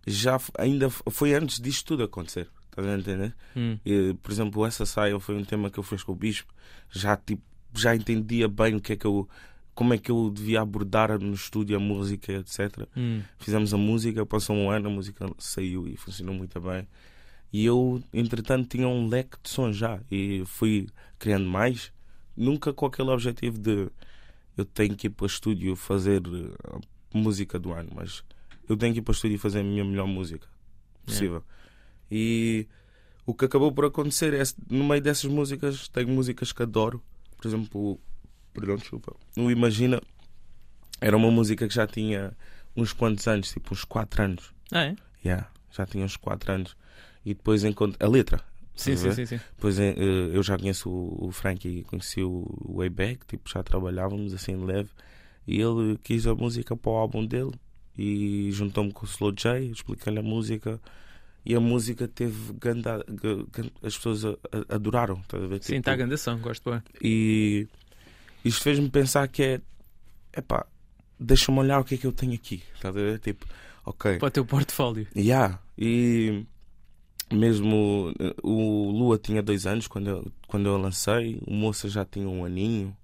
já 0.05 0.39
ainda 0.57 0.89
foi 0.89 1.33
antes 1.33 1.59
disto 1.59 1.87
tudo 1.87 2.03
acontecer. 2.03 2.49
Estás 2.69 2.87
a 2.87 2.97
entender? 2.97 3.35
Hum. 3.55 3.77
E, 3.85 4.13
por 4.21 4.31
exemplo, 4.31 4.65
Essa 4.65 4.85
Saia 4.85 5.19
foi 5.19 5.35
um 5.35 5.43
tema 5.43 5.69
que 5.69 5.77
eu 5.77 5.83
fiz 5.83 6.03
com 6.03 6.11
o 6.11 6.15
Bispo. 6.15 6.53
Já, 6.89 7.15
tipo, 7.15 7.43
já 7.73 7.95
entendia 7.95 8.47
bem 8.47 8.75
o 8.75 8.81
que 8.81 8.93
é 8.93 8.95
que 8.95 9.05
eu, 9.05 9.27
como 9.73 9.93
é 9.93 9.97
que 9.97 10.11
eu 10.11 10.29
devia 10.29 10.61
abordar 10.61 11.17
no 11.19 11.33
estúdio 11.33 11.75
a 11.75 11.79
música, 11.79 12.31
etc. 12.33 12.87
Hum. 12.95 13.21
Fizemos 13.39 13.73
a 13.73 13.77
música, 13.77 14.25
passou 14.25 14.55
um 14.55 14.69
ano, 14.69 14.87
a 14.87 14.91
música 14.91 15.29
saiu 15.37 15.87
e 15.87 15.97
funcionou 15.97 16.35
muito 16.35 16.59
bem. 16.61 16.87
E 17.51 17.65
eu, 17.65 18.01
entretanto, 18.11 18.67
tinha 18.69 18.87
um 18.87 19.07
leque 19.07 19.37
de 19.41 19.49
sons 19.49 19.75
já 19.75 19.99
e 20.11 20.43
fui 20.45 20.87
criando 21.19 21.45
mais. 21.45 21.91
Nunca 22.35 22.73
com 22.73 22.85
aquele 22.85 23.09
objetivo 23.09 23.59
de 23.59 23.89
eu 24.57 24.65
tenho 24.65 24.95
que 24.95 25.07
ir 25.07 25.11
para 25.11 25.23
o 25.23 25.27
estúdio 25.27 25.75
fazer 25.75 26.21
eh, 26.25 26.79
a 27.13 27.17
música 27.17 27.59
do 27.59 27.71
ano, 27.71 27.89
mas 27.93 28.23
eu 28.67 28.75
tenho 28.75 28.93
que 28.93 28.99
ir 28.99 29.03
para 29.03 29.11
o 29.11 29.15
estúdio 29.15 29.37
fazer 29.37 29.59
a 29.59 29.63
minha 29.63 29.83
melhor 29.83 30.07
música 30.07 30.47
possível. 31.05 31.43
E 32.09 32.67
o 33.25 33.33
que 33.33 33.45
acabou 33.45 33.71
por 33.71 33.85
acontecer 33.85 34.33
é, 34.33 34.43
no 34.69 34.83
meio 34.83 35.01
dessas 35.01 35.29
músicas, 35.29 35.87
tenho 35.87 36.09
músicas 36.09 36.51
que 36.51 36.63
adoro. 36.63 37.01
Por 37.37 37.47
exemplo, 37.47 37.99
perdão, 38.53 38.75
desculpa. 38.77 39.15
O 39.37 39.49
Imagina 39.51 40.01
era 41.01 41.15
uma 41.17 41.31
música 41.31 41.67
que 41.67 41.73
já 41.73 41.85
tinha 41.87 42.35
uns 42.75 42.93
quantos 42.93 43.27
anos, 43.27 43.51
tipo 43.51 43.73
uns 43.73 43.83
4 43.83 44.23
anos. 44.23 44.53
Ah, 44.71 44.85
é? 44.85 44.95
Yeah, 45.25 45.49
já 45.71 45.85
tinha 45.85 46.05
uns 46.05 46.17
4 46.17 46.51
anos. 46.51 46.75
E 47.25 47.33
depois 47.33 47.63
encontro 47.63 47.97
a 48.05 48.09
letra. 48.09 48.41
Sim, 48.75 48.95
sim, 48.95 49.11
sim, 49.11 49.25
sim. 49.25 49.39
Depois 49.55 49.77
eh, 49.79 49.93
eu 50.33 50.41
já 50.41 50.57
conheço 50.57 50.89
o 50.89 51.31
Frank 51.31 51.67
e 51.67 51.83
conheci 51.83 52.21
o 52.23 52.45
Wayback, 52.77 53.25
tipo, 53.27 53.47
já 53.49 53.61
trabalhávamos 53.61 54.33
assim 54.33 54.55
leve. 54.65 54.89
E 55.47 55.59
ele 55.61 55.97
quis 56.03 56.25
a 56.25 56.33
música 56.33 56.75
para 56.75 56.91
o 56.91 56.95
álbum 56.95 57.25
dele 57.25 57.51
e 57.97 58.49
juntou-me 58.51 58.91
com 58.91 59.05
o 59.05 59.09
Slow 59.09 59.31
J, 59.31 59.59
expliquei-lhe 59.71 60.19
a 60.19 60.23
música. 60.23 60.81
E 61.45 61.53
a 61.53 61.59
música 61.59 62.07
teve 62.07 62.53
ganda, 62.53 63.03
ga- 63.07 63.45
gan- 63.51 63.69
as 63.83 63.95
pessoas 63.97 64.23
adoraram, 64.69 65.19
estás 65.19 65.43
a 65.43 65.47
ver? 65.47 65.55
Sim, 65.61 65.67
Tipo, 65.73 65.77
está 65.79 65.91
a 65.91 65.95
grande 65.97 66.13
ação, 66.15 66.39
gosto 66.39 66.71
bem. 66.71 66.81
E 67.01 67.67
isto 68.43 68.61
fez-me 68.61 68.89
pensar 68.89 69.27
que 69.27 69.43
é, 69.43 69.61
epá, 70.37 70.65
deixa-me 71.19 71.59
olhar 71.59 71.79
o 71.79 71.83
que 71.83 71.95
é 71.95 71.97
que 71.97 72.07
eu 72.07 72.11
tenho 72.11 72.33
aqui, 72.33 72.61
a 72.83 72.91
ver? 72.91 73.19
Tipo, 73.19 73.45
ok. 73.85 74.17
Para 74.17 74.27
o 74.27 74.31
teu 74.31 74.45
portfólio. 74.45 75.07
Yeah. 75.15 75.59
E 75.77 76.45
mesmo 77.31 78.13
eh, 78.19 78.35
o 78.43 78.91
Lua 78.91 79.17
tinha 79.17 79.41
dois 79.41 79.65
anos 79.65 79.87
quando 79.87 80.09
eu, 80.09 80.31
quando 80.47 80.67
eu 80.67 80.77
lancei, 80.77 81.41
o 81.47 81.53
Moça 81.53 81.87
já 81.89 82.05
tinha 82.05 82.27
um 82.27 82.45
aninho 82.45 82.95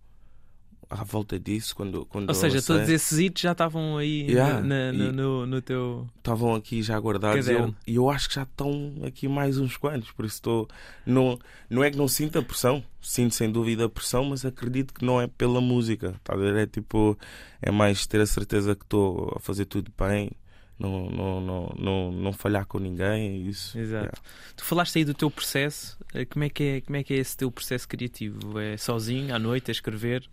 à 0.89 1.03
volta 1.03 1.39
disso 1.39 1.75
quando, 1.75 2.03
quando 2.05 2.29
Ou 2.29 2.33
seja, 2.35 2.61
todos 2.63 2.89
esses 2.89 3.19
hits 3.19 3.41
já 3.43 3.51
estavam 3.51 3.97
aí 3.97 4.23
Yeah, 4.29 4.61
na- 4.61 4.91
na- 4.91 5.11
no, 5.11 5.45
no 5.45 5.61
teu. 5.61 6.07
estavam 6.17 6.55
aqui 6.55 6.81
já 6.81 6.97
guardados 6.99 7.47
e 7.47 7.51
eu, 7.53 7.75
eu 7.85 8.09
acho 8.09 8.27
que 8.27 8.35
já 8.35 8.43
estão 8.43 8.95
aqui 9.05 9.27
mais 9.27 9.59
uns 9.59 9.77
quantos, 9.77 10.11
por 10.11 10.25
isso 10.25 10.35
estou. 10.35 10.67
Não, 11.05 11.37
não 11.69 11.83
é 11.83 11.91
que 11.91 11.97
não 11.97 12.07
sinto 12.07 12.39
a 12.39 12.41
pressão, 12.41 12.83
sinto 13.01 13.35
sem 13.35 13.51
dúvida 13.51 13.85
a 13.85 13.89
pressão, 13.89 14.25
mas 14.25 14.43
acredito 14.43 14.93
que 14.93 15.05
não 15.05 15.21
é 15.21 15.27
pela 15.27 15.61
música. 15.61 16.15
Tá? 16.23 16.33
É 16.35 16.65
tipo, 16.65 17.17
é 17.61 17.69
mais 17.69 18.07
ter 18.07 18.21
a 18.21 18.25
certeza 18.25 18.75
que 18.75 18.83
estou 18.83 19.31
a 19.35 19.39
fazer 19.39 19.65
tudo 19.65 19.91
bem, 19.95 20.31
não, 20.79 21.07
não, 21.09 21.41
não, 21.41 21.75
não, 21.77 22.11
não 22.11 22.33
falhar 22.33 22.65
com 22.65 22.79
ninguém. 22.79 23.27
é 23.29 23.37
Isso. 23.37 23.77
Exato. 23.77 24.05
Yeah. 24.05 24.21
Tu 24.55 24.63
falaste 24.63 24.97
aí 24.97 25.05
do 25.05 25.13
teu 25.13 25.29
processo. 25.29 25.99
Eh, 26.15 26.25
Como 26.25 26.45
é, 26.45 26.49
que 26.49 26.63
é, 26.63 26.81
como 26.81 26.95
é 26.97 27.03
que 27.03 27.13
é 27.13 27.17
esse 27.17 27.37
teu 27.37 27.51
processo 27.51 27.87
criativo? 27.87 28.57
É 28.57 28.75
sozinho, 28.77 29.35
à 29.35 29.37
noite, 29.37 29.69
a 29.69 29.71
escrever? 29.73 30.27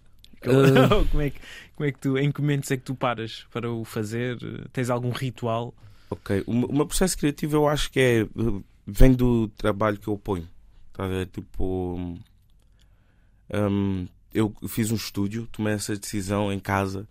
Uh. 0.50 1.04
como, 1.10 1.22
é 1.22 1.30
que, 1.30 1.40
como 1.74 1.88
é 1.88 1.92
que 1.92 1.98
tu, 1.98 2.18
em 2.18 2.30
que 2.30 2.40
momentos 2.40 2.70
é 2.70 2.76
que 2.76 2.82
tu 2.82 2.94
paras 2.94 3.46
para 3.52 3.70
o 3.70 3.84
fazer? 3.84 4.38
Tens 4.72 4.90
algum 4.90 5.10
ritual? 5.10 5.74
Ok, 6.10 6.44
o, 6.46 6.52
meu- 6.52 6.86
processo 6.86 7.18
criativo 7.18 7.56
eu 7.56 7.68
acho 7.68 7.90
que 7.90 8.00
é. 8.00 8.26
vem 8.86 9.12
do 9.12 9.48
trabalho 9.48 9.98
que 9.98 10.08
eu 10.08 10.16
ponho. 10.16 10.48
Tá 10.92 11.04
a 11.04 11.08
ver? 11.08 11.26
Tipo. 11.26 12.18
hum, 13.52 14.06
eu 14.32 14.54
fiz 14.68 14.90
um 14.90 14.96
estúdio, 14.96 15.48
tomei 15.50 15.72
essa 15.74 15.96
decisão 15.96 16.52
em 16.52 16.58
casa, 16.58 17.08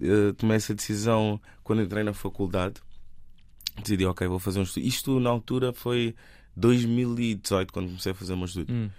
eh, 0.00 0.32
tomei 0.36 0.56
essa 0.56 0.74
decisão 0.74 1.40
quando 1.64 1.82
entrei 1.82 2.04
na 2.04 2.12
faculdade. 2.12 2.74
Decidi, 3.82 4.04
ok, 4.04 4.26
vou 4.28 4.38
fazer 4.38 4.60
um 4.60 4.62
estúdio. 4.62 4.88
Isto 4.88 5.18
na 5.20 5.30
altura 5.30 5.72
foi 5.72 6.14
2018, 6.54 7.72
quando 7.72 7.86
comecei 7.88 8.12
a 8.12 8.14
fazer 8.14 8.34
o 8.34 8.36
meu 8.36 8.46
estúdio. 8.46 8.74
Hum. 8.74 8.90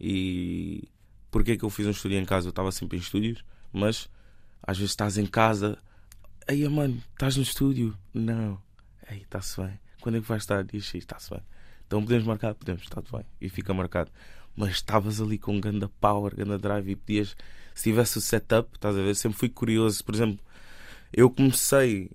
E 0.00 0.88
porquê 1.36 1.54
que 1.58 1.64
eu 1.66 1.68
fiz 1.70 1.86
um 1.86 1.90
estúdio 1.90 2.18
em 2.18 2.24
casa? 2.24 2.46
Eu 2.46 2.50
estava 2.50 2.72
sempre 2.72 2.96
em 2.96 3.00
estúdios, 3.00 3.44
mas 3.70 4.08
às 4.62 4.78
vezes 4.78 4.92
estás 4.92 5.18
em 5.18 5.26
casa, 5.26 5.76
aí 6.48 6.66
mano, 6.66 6.96
estás 7.12 7.36
no 7.36 7.42
estúdio? 7.42 7.94
Não, 8.14 8.58
aí 9.06 9.20
está-se 9.20 9.60
bem. 9.60 9.78
Quando 10.00 10.16
é 10.16 10.20
que 10.22 10.26
vais 10.26 10.42
estar? 10.42 10.64
Diz 10.64 10.94
está-se 10.94 11.28
bem. 11.28 11.42
Então 11.86 12.00
podemos 12.02 12.24
marcar? 12.24 12.54
Podemos, 12.54 12.82
está 12.84 13.02
bem. 13.12 13.26
E 13.38 13.50
fica 13.50 13.74
marcado. 13.74 14.10
Mas 14.56 14.70
estavas 14.76 15.20
ali 15.20 15.36
com 15.36 15.60
ganda 15.60 15.90
power, 16.00 16.34
ganda 16.34 16.58
drive 16.58 16.92
e 16.92 16.96
podias, 16.96 17.36
se 17.74 17.82
tivesse 17.84 18.16
o 18.16 18.20
setup, 18.22 18.70
estás 18.74 18.96
a 18.96 19.02
ver? 19.02 19.14
Sempre 19.14 19.38
fui 19.38 19.50
curioso. 19.50 20.02
Por 20.02 20.14
exemplo, 20.14 20.38
eu 21.12 21.28
comecei 21.28 22.10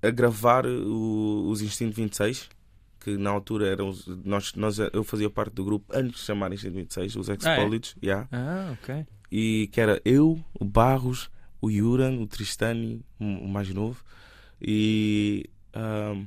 a 0.00 0.10
gravar 0.10 0.64
o- 0.66 1.48
os 1.50 1.62
Instinto 1.62 1.96
26 1.96 2.48
que 3.02 3.16
na 3.16 3.30
altura 3.30 3.68
eram 3.68 3.88
os- 3.88 4.06
nós, 4.24 4.54
nós 4.54 4.78
eu 4.78 5.04
fazia 5.04 5.30
parte 5.30 5.52
do 5.54 5.64
grupo 5.64 5.86
antes 5.94 6.20
de 6.20 6.26
chamarem 6.26 6.58
126, 6.58 7.16
os 7.16 7.28
ex-college, 7.28 7.94
yeah, 8.02 8.28
Ah, 8.32 8.72
ok. 8.72 9.06
e 9.30 9.68
que 9.72 9.80
era 9.80 10.00
eu, 10.04 10.42
o 10.54 10.64
Barros, 10.64 11.30
o 11.60 11.70
Yuran, 11.70 12.18
o 12.20 12.26
Tristani, 12.26 13.04
o 13.20 13.46
mais 13.48 13.68
novo, 13.70 14.02
e 14.60 15.48
então, 15.70 16.26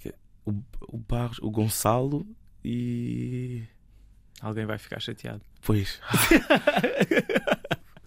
que 0.00 0.08
é 0.08 0.14
o, 0.44 0.52
o 0.88 0.98
Barros, 0.98 1.38
o 1.40 1.50
Gonçalo 1.50 2.26
e 2.64 3.62
Alguém 4.40 4.66
vai 4.66 4.78
ficar 4.78 5.00
chateado. 5.00 5.42
pois 5.62 6.00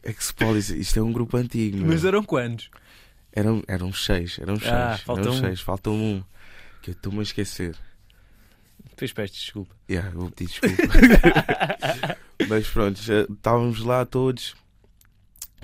ex-college, 0.03 0.79
isto 0.79 0.99
é 0.99 1.01
um 1.01 1.11
grupo 1.11 1.37
antigo. 1.37 1.77
meu. 1.77 1.87
Mas 1.87 2.05
eram 2.05 2.23
quantos? 2.23 2.69
Eram, 3.31 3.63
eram 3.67 3.91
seis, 3.91 4.37
eram 4.39 4.57
seis, 4.57 4.71
Ah, 4.71 4.99
eram 5.09 5.33
um. 5.33 5.39
seis, 5.39 5.59
falta 5.61 5.89
um 5.89 6.23
que 6.85 6.91
eu 6.91 6.93
estou-me 6.93 7.19
a 7.19 7.23
esquecer. 7.23 7.75
Fez 8.95 9.11
peste, 9.11 9.39
desculpa. 9.39 9.75
Yeah, 9.89 10.11
vou 10.11 10.29
pedir 10.29 10.51
desculpa. 10.51 10.93
Mas 12.47 12.67
pronto, 12.69 13.01
já 13.01 13.21
estávamos 13.23 13.79
lá 13.81 14.05
todos, 14.05 14.53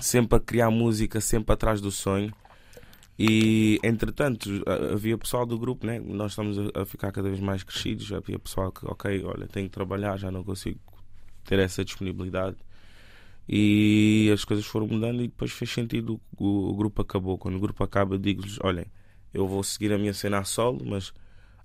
sempre 0.00 0.36
a 0.36 0.40
criar 0.40 0.68
música, 0.70 1.20
sempre 1.20 1.52
atrás 1.52 1.80
do 1.80 1.92
sonho. 1.92 2.34
E 3.16 3.78
entretanto, 3.84 4.50
havia 4.92 5.16
pessoal 5.16 5.46
do 5.46 5.56
grupo, 5.58 5.86
né? 5.86 6.00
Nós 6.00 6.32
estamos 6.32 6.58
a- 6.58 6.82
a 6.82 6.84
ficar 6.84 7.12
cada 7.12 7.28
vez 7.28 7.40
mais 7.40 7.62
crescidos. 7.62 8.12
Havia 8.12 8.38
pessoal 8.38 8.72
que, 8.72 8.84
ok, 8.84 9.22
olha, 9.24 9.46
tenho 9.46 9.68
que 9.68 9.72
trabalhar, 9.74 10.16
já 10.18 10.30
não 10.30 10.42
consigo 10.42 10.80
ter 11.44 11.58
essa 11.60 11.84
disponibilidade. 11.84 12.56
E 13.48 14.28
as 14.34 14.44
coisas 14.44 14.64
foram 14.66 14.88
mudando 14.88 15.22
e 15.22 15.28
depois 15.28 15.52
fez 15.52 15.70
sentido. 15.70 16.20
O, 16.36 16.70
o 16.70 16.74
grupo 16.74 17.00
acabou. 17.02 17.38
Quando 17.38 17.56
o 17.56 17.60
grupo 17.60 17.84
acaba, 17.84 18.18
digo-lhes: 18.18 18.58
olhem, 18.62 18.86
eu 19.32 19.46
vou 19.46 19.62
seguir 19.62 19.92
a 19.92 19.98
minha 19.98 20.12
cena 20.14 20.38
a 20.38 20.44
solo, 20.44 20.80
mas 20.84 21.12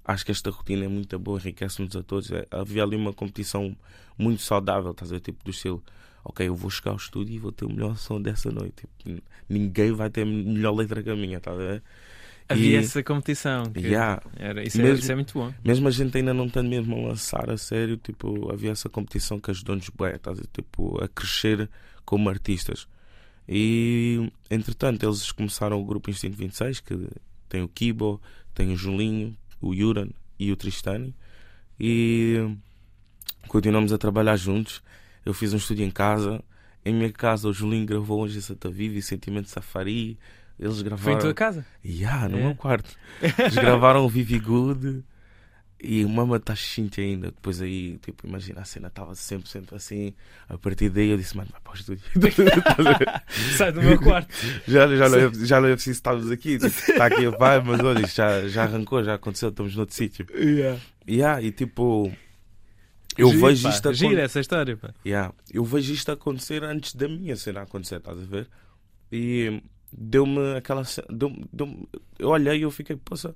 acho 0.06 0.26
que 0.26 0.32
esta 0.32 0.50
rotina 0.50 0.86
é 0.86 0.88
muito 0.88 1.18
boa, 1.20 1.40
enriquece-nos 1.40 1.96
a 1.96 2.04
todos. 2.04 2.32
É, 2.32 2.46
havia 2.52 2.84
ali 2.84 2.96
uma 2.96 3.14
competição 3.14 3.76
muito 4.18 4.42
saudável, 4.42 4.92
estás 4.92 5.12
a 5.12 5.16
ver? 5.16 5.22
Tipo 5.22 5.44
do 5.44 5.52
estilo, 5.52 5.84
ok, 6.24 6.48
eu 6.48 6.56
vou 6.56 6.70
chegar 6.70 6.92
ao 6.92 6.98
estúdio 6.98 7.36
e 7.36 7.40
vou 7.40 7.52
ter 7.52 7.66
o 7.66 7.70
melhor 7.70 7.98
som 7.98 8.22
dessa 8.22 8.50
noite. 8.52 8.88
Tipo, 8.98 9.22
ninguém 9.50 9.92
vai 9.92 10.10
ter 10.10 10.26
melhor 10.26 10.74
letra 10.76 11.02
que 11.04 11.10
a 11.10 11.16
minha, 11.16 11.38
estás 11.38 11.56
a 11.58 11.60
ver? 11.60 11.84
Havia 12.50 12.80
E- 12.80 12.84
essa 12.84 13.04
competição. 13.04 13.64
Yeah. 13.76 14.22
era, 14.38 14.64
isso, 14.64 14.80
é, 14.80 14.84
Mesmo- 14.84 15.00
isso 15.00 15.12
é 15.12 15.16
muito 15.16 15.34
bom. 15.34 15.54
Mesmo 15.66 15.86
a 15.90 15.92
gente 15.92 16.18
ainda 16.18 16.34
não 16.34 16.46
estando 16.46 16.70
mesmo 16.70 16.96
a 16.96 17.10
lançar 17.10 17.50
a 17.50 17.58
sério, 17.58 17.98
tipo, 17.98 18.50
havia 18.50 18.72
essa 18.72 18.88
competição 18.88 19.38
que 19.38 19.52
ajudou-nos 19.52 19.90
bué, 19.90 20.16
estás 20.16 20.38
a 20.40 20.42
ver? 20.42 20.48
tipo, 20.54 21.04
a 21.04 21.10
crescer 21.10 21.70
como 22.06 22.30
artistas. 22.30 22.88
E 23.50 24.32
entretanto 24.50 25.06
eles 25.06 25.32
começaram 25.32 25.80
o 25.82 25.86
grupo 25.86 26.10
Instinto 26.10 26.38
26, 26.38 26.80
que 26.80 26.94
tem 27.50 27.62
o 27.62 27.68
Kibo, 27.68 28.22
tem 28.54 28.72
o 28.72 28.76
Julinho, 28.78 29.36
o 29.62 29.74
Yuran 29.74 30.10
e 30.40 30.52
o 30.52 30.56
Tristani. 30.56 31.16
E 31.80 32.56
continuamos 33.48 33.92
a 33.94 33.98
trabalhar 33.98 34.36
juntos. 34.36 34.82
Eu 35.26 35.34
fiz 35.34 35.54
um 35.54 35.58
estúdio 35.58 35.86
em 35.86 35.92
casa. 35.92 36.42
Em 36.86 36.94
minha 36.94 37.12
casa 37.12 37.48
o 37.48 37.54
Julinho 37.54 37.86
gravou 37.86 38.22
hoje 38.22 38.42
Santa 38.42 38.70
Viva 38.70 38.98
e 38.98 39.02
Sentimento 39.02 39.50
Safari. 39.50 40.18
Eles 40.60 40.74
Foi 40.76 40.82
em 40.82 40.86
gravaram. 40.86 41.20
tua 41.20 41.34
casa? 41.34 41.66
Yeah, 41.86 42.28
no 42.30 42.38
É? 42.38 42.44
meu 42.44 42.56
quarto. 42.56 42.96
Eles 43.22 43.56
gravaram 43.56 44.06
o 44.06 44.10
Vivi 44.10 44.40
Good 44.40 45.04
e 45.82 46.04
o 46.04 46.10
Mama 46.10 46.40
tá 46.40 46.56
Xinte 46.56 47.00
ainda. 47.02 47.28
Depois 47.28 47.62
aí, 47.62 47.98
tipo, 48.00 48.26
imagina 48.28 48.62
a 48.62 48.66
cena, 48.66 48.88
estava 48.88 49.14
sempre, 49.14 49.48
sempre 49.48 49.76
assim. 49.76 50.14
A 50.50 50.58
partir 50.58 50.90
daí 50.90 51.10
eu 51.10 51.18
disse, 51.18 51.38
mano, 51.38 51.50
vai 51.52 51.62
para 51.62 51.74
o 51.74 51.76
estúdio. 51.76 52.04
Sai 53.58 53.72
do 53.72 53.82
meu 53.82 54.00
quarto. 54.00 54.34
já, 54.68 54.88
já, 54.96 55.10
não 55.10 55.18
é, 55.20 55.34
já 55.34 55.62
não 55.62 55.68
é 55.68 55.74
preciso 55.74 55.98
estarmos 55.98 56.32
aqui. 56.32 56.58
Tipo, 56.58 56.66
está 56.66 57.06
aqui 57.06 57.26
a 57.26 57.32
pai, 57.32 57.62
mas 57.62 57.80
olha, 57.80 58.04
isto 58.04 58.16
já, 58.16 58.48
já 58.48 58.64
arrancou, 58.64 59.04
já 59.04 59.14
aconteceu, 59.14 59.50
estamos 59.50 59.76
noutro 59.76 59.96
sítio. 59.96 60.26
Yeah. 60.34 60.80
Yeah, 61.08 61.42
e 61.42 61.52
tipo, 61.52 62.12
eu 63.18 63.30
Giro, 63.30 63.48
vejo 63.48 63.64
pá, 63.64 63.70
isto 63.70 63.94
Gira 63.94 64.08
acontecer. 64.08 64.26
essa 64.26 64.40
história, 64.40 64.78
pá. 64.78 64.94
Yeah. 65.06 65.34
Eu 65.52 65.64
vejo 65.64 65.94
isto 65.94 66.12
acontecer 66.12 66.64
antes 66.64 66.96
da 66.96 67.08
minha 67.08 67.36
cena 67.36 67.62
acontecer, 67.62 67.98
estás 67.98 68.20
a 68.20 68.26
ver? 68.26 68.50
E 69.12 69.62
deu-me 69.92 70.58
aquela. 70.58 70.84
Deu 71.10 71.36
deu 71.54 71.90
eu 72.20 72.30
olhei 72.30 72.60
e 72.60 72.62
eu 72.64 72.72
fiquei, 72.72 72.96
poça, 72.96 73.36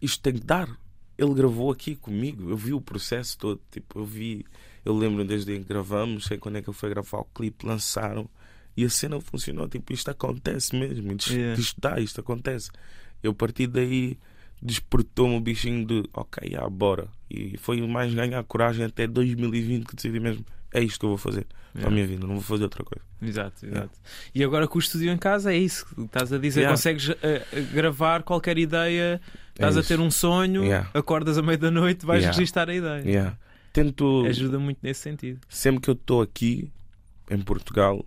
isto 0.00 0.22
tem 0.22 0.34
que 0.34 0.46
dar. 0.46 0.68
Ele 1.18 1.32
gravou 1.34 1.70
aqui 1.70 1.94
comigo, 1.96 2.50
eu 2.50 2.56
vi 2.56 2.72
o 2.72 2.80
processo 2.80 3.38
todo. 3.38 3.60
Tipo, 3.70 4.00
eu 4.00 4.04
vi, 4.04 4.44
eu 4.84 4.96
lembro 4.96 5.24
desde 5.24 5.52
que 5.58 5.64
gravamos, 5.64 6.24
sei 6.26 6.36
quando 6.38 6.56
é 6.56 6.62
que 6.62 6.68
ele 6.68 6.76
foi 6.76 6.90
gravar 6.90 7.18
o 7.20 7.24
clipe, 7.34 7.66
lançaram 7.66 8.28
e 8.76 8.84
a 8.84 8.90
cena 8.90 9.18
funcionou. 9.20 9.66
Tipo, 9.68 9.92
isto 9.92 10.10
acontece 10.10 10.76
mesmo, 10.76 11.10
isto, 11.12 11.32
Yeah. 11.32 11.58
isto 11.60 11.80
dá, 11.80 11.98
isto 11.98 12.20
acontece. 12.20 12.70
Eu 13.22 13.30
a 13.32 13.34
partir 13.34 13.66
daí 13.66 14.18
despertou-me 14.60 15.36
o 15.36 15.40
bichinho 15.40 15.86
de 15.86 16.04
ok, 16.12 16.54
ah, 16.58 16.68
bora. 16.68 17.08
E 17.30 17.56
foi 17.58 17.80
mais 17.86 18.12
ganhar 18.14 18.42
coragem 18.44 18.84
até 18.84 19.06
2020 19.06 19.86
que 19.86 19.96
decidi 19.96 20.20
mesmo. 20.20 20.44
É 20.72 20.82
isto 20.82 20.98
que 21.00 21.04
eu 21.06 21.10
vou 21.10 21.18
fazer 21.18 21.46
para 21.72 21.82
a 21.82 21.84
Yeah. 21.84 21.94
minha 21.94 22.06
vida, 22.06 22.26
não 22.26 22.34
vou 22.34 22.42
fazer 22.42 22.64
outra 22.64 22.82
coisa. 22.84 23.04
Exato, 23.22 23.64
exato. 23.66 23.90
E 24.34 24.42
agora 24.44 24.66
com 24.68 24.76
o 24.76 24.80
estúdio 24.80 25.10
em 25.12 25.16
casa 25.18 25.52
é 25.52 25.56
isso. 25.56 25.86
que 25.86 26.00
Estás 26.02 26.32
a 26.32 26.38
dizer, 26.38 26.60
Yeah. 26.60 26.76
consegues 26.76 27.08
eh, 27.22 27.44
gravar 27.72 28.22
qualquer 28.22 28.58
ideia, 28.58 29.20
estás 29.56 29.76
É 29.76 29.80
a 29.80 29.82
ter 29.82 30.00
um 30.00 30.10
sonho, 30.10 30.64
Yeah. 30.64 30.90
acordas 30.94 31.36
à 31.38 31.42
meia 31.42 31.58
da 31.58 31.70
noite, 31.70 32.06
vais 32.06 32.20
Yeah. 32.22 32.36
registar 32.36 32.68
a 32.68 32.74
ideia. 32.74 33.02
Yeah. 33.04 33.38
Tento, 33.72 34.24
Ajuda 34.26 34.58
muito 34.58 34.78
nesse 34.82 35.00
sentido. 35.00 35.40
sempre 35.48 35.80
que 35.82 35.90
eu 35.90 35.94
estou 35.94 36.22
aqui 36.22 36.72
em 37.30 37.38
Portugal, 37.40 38.04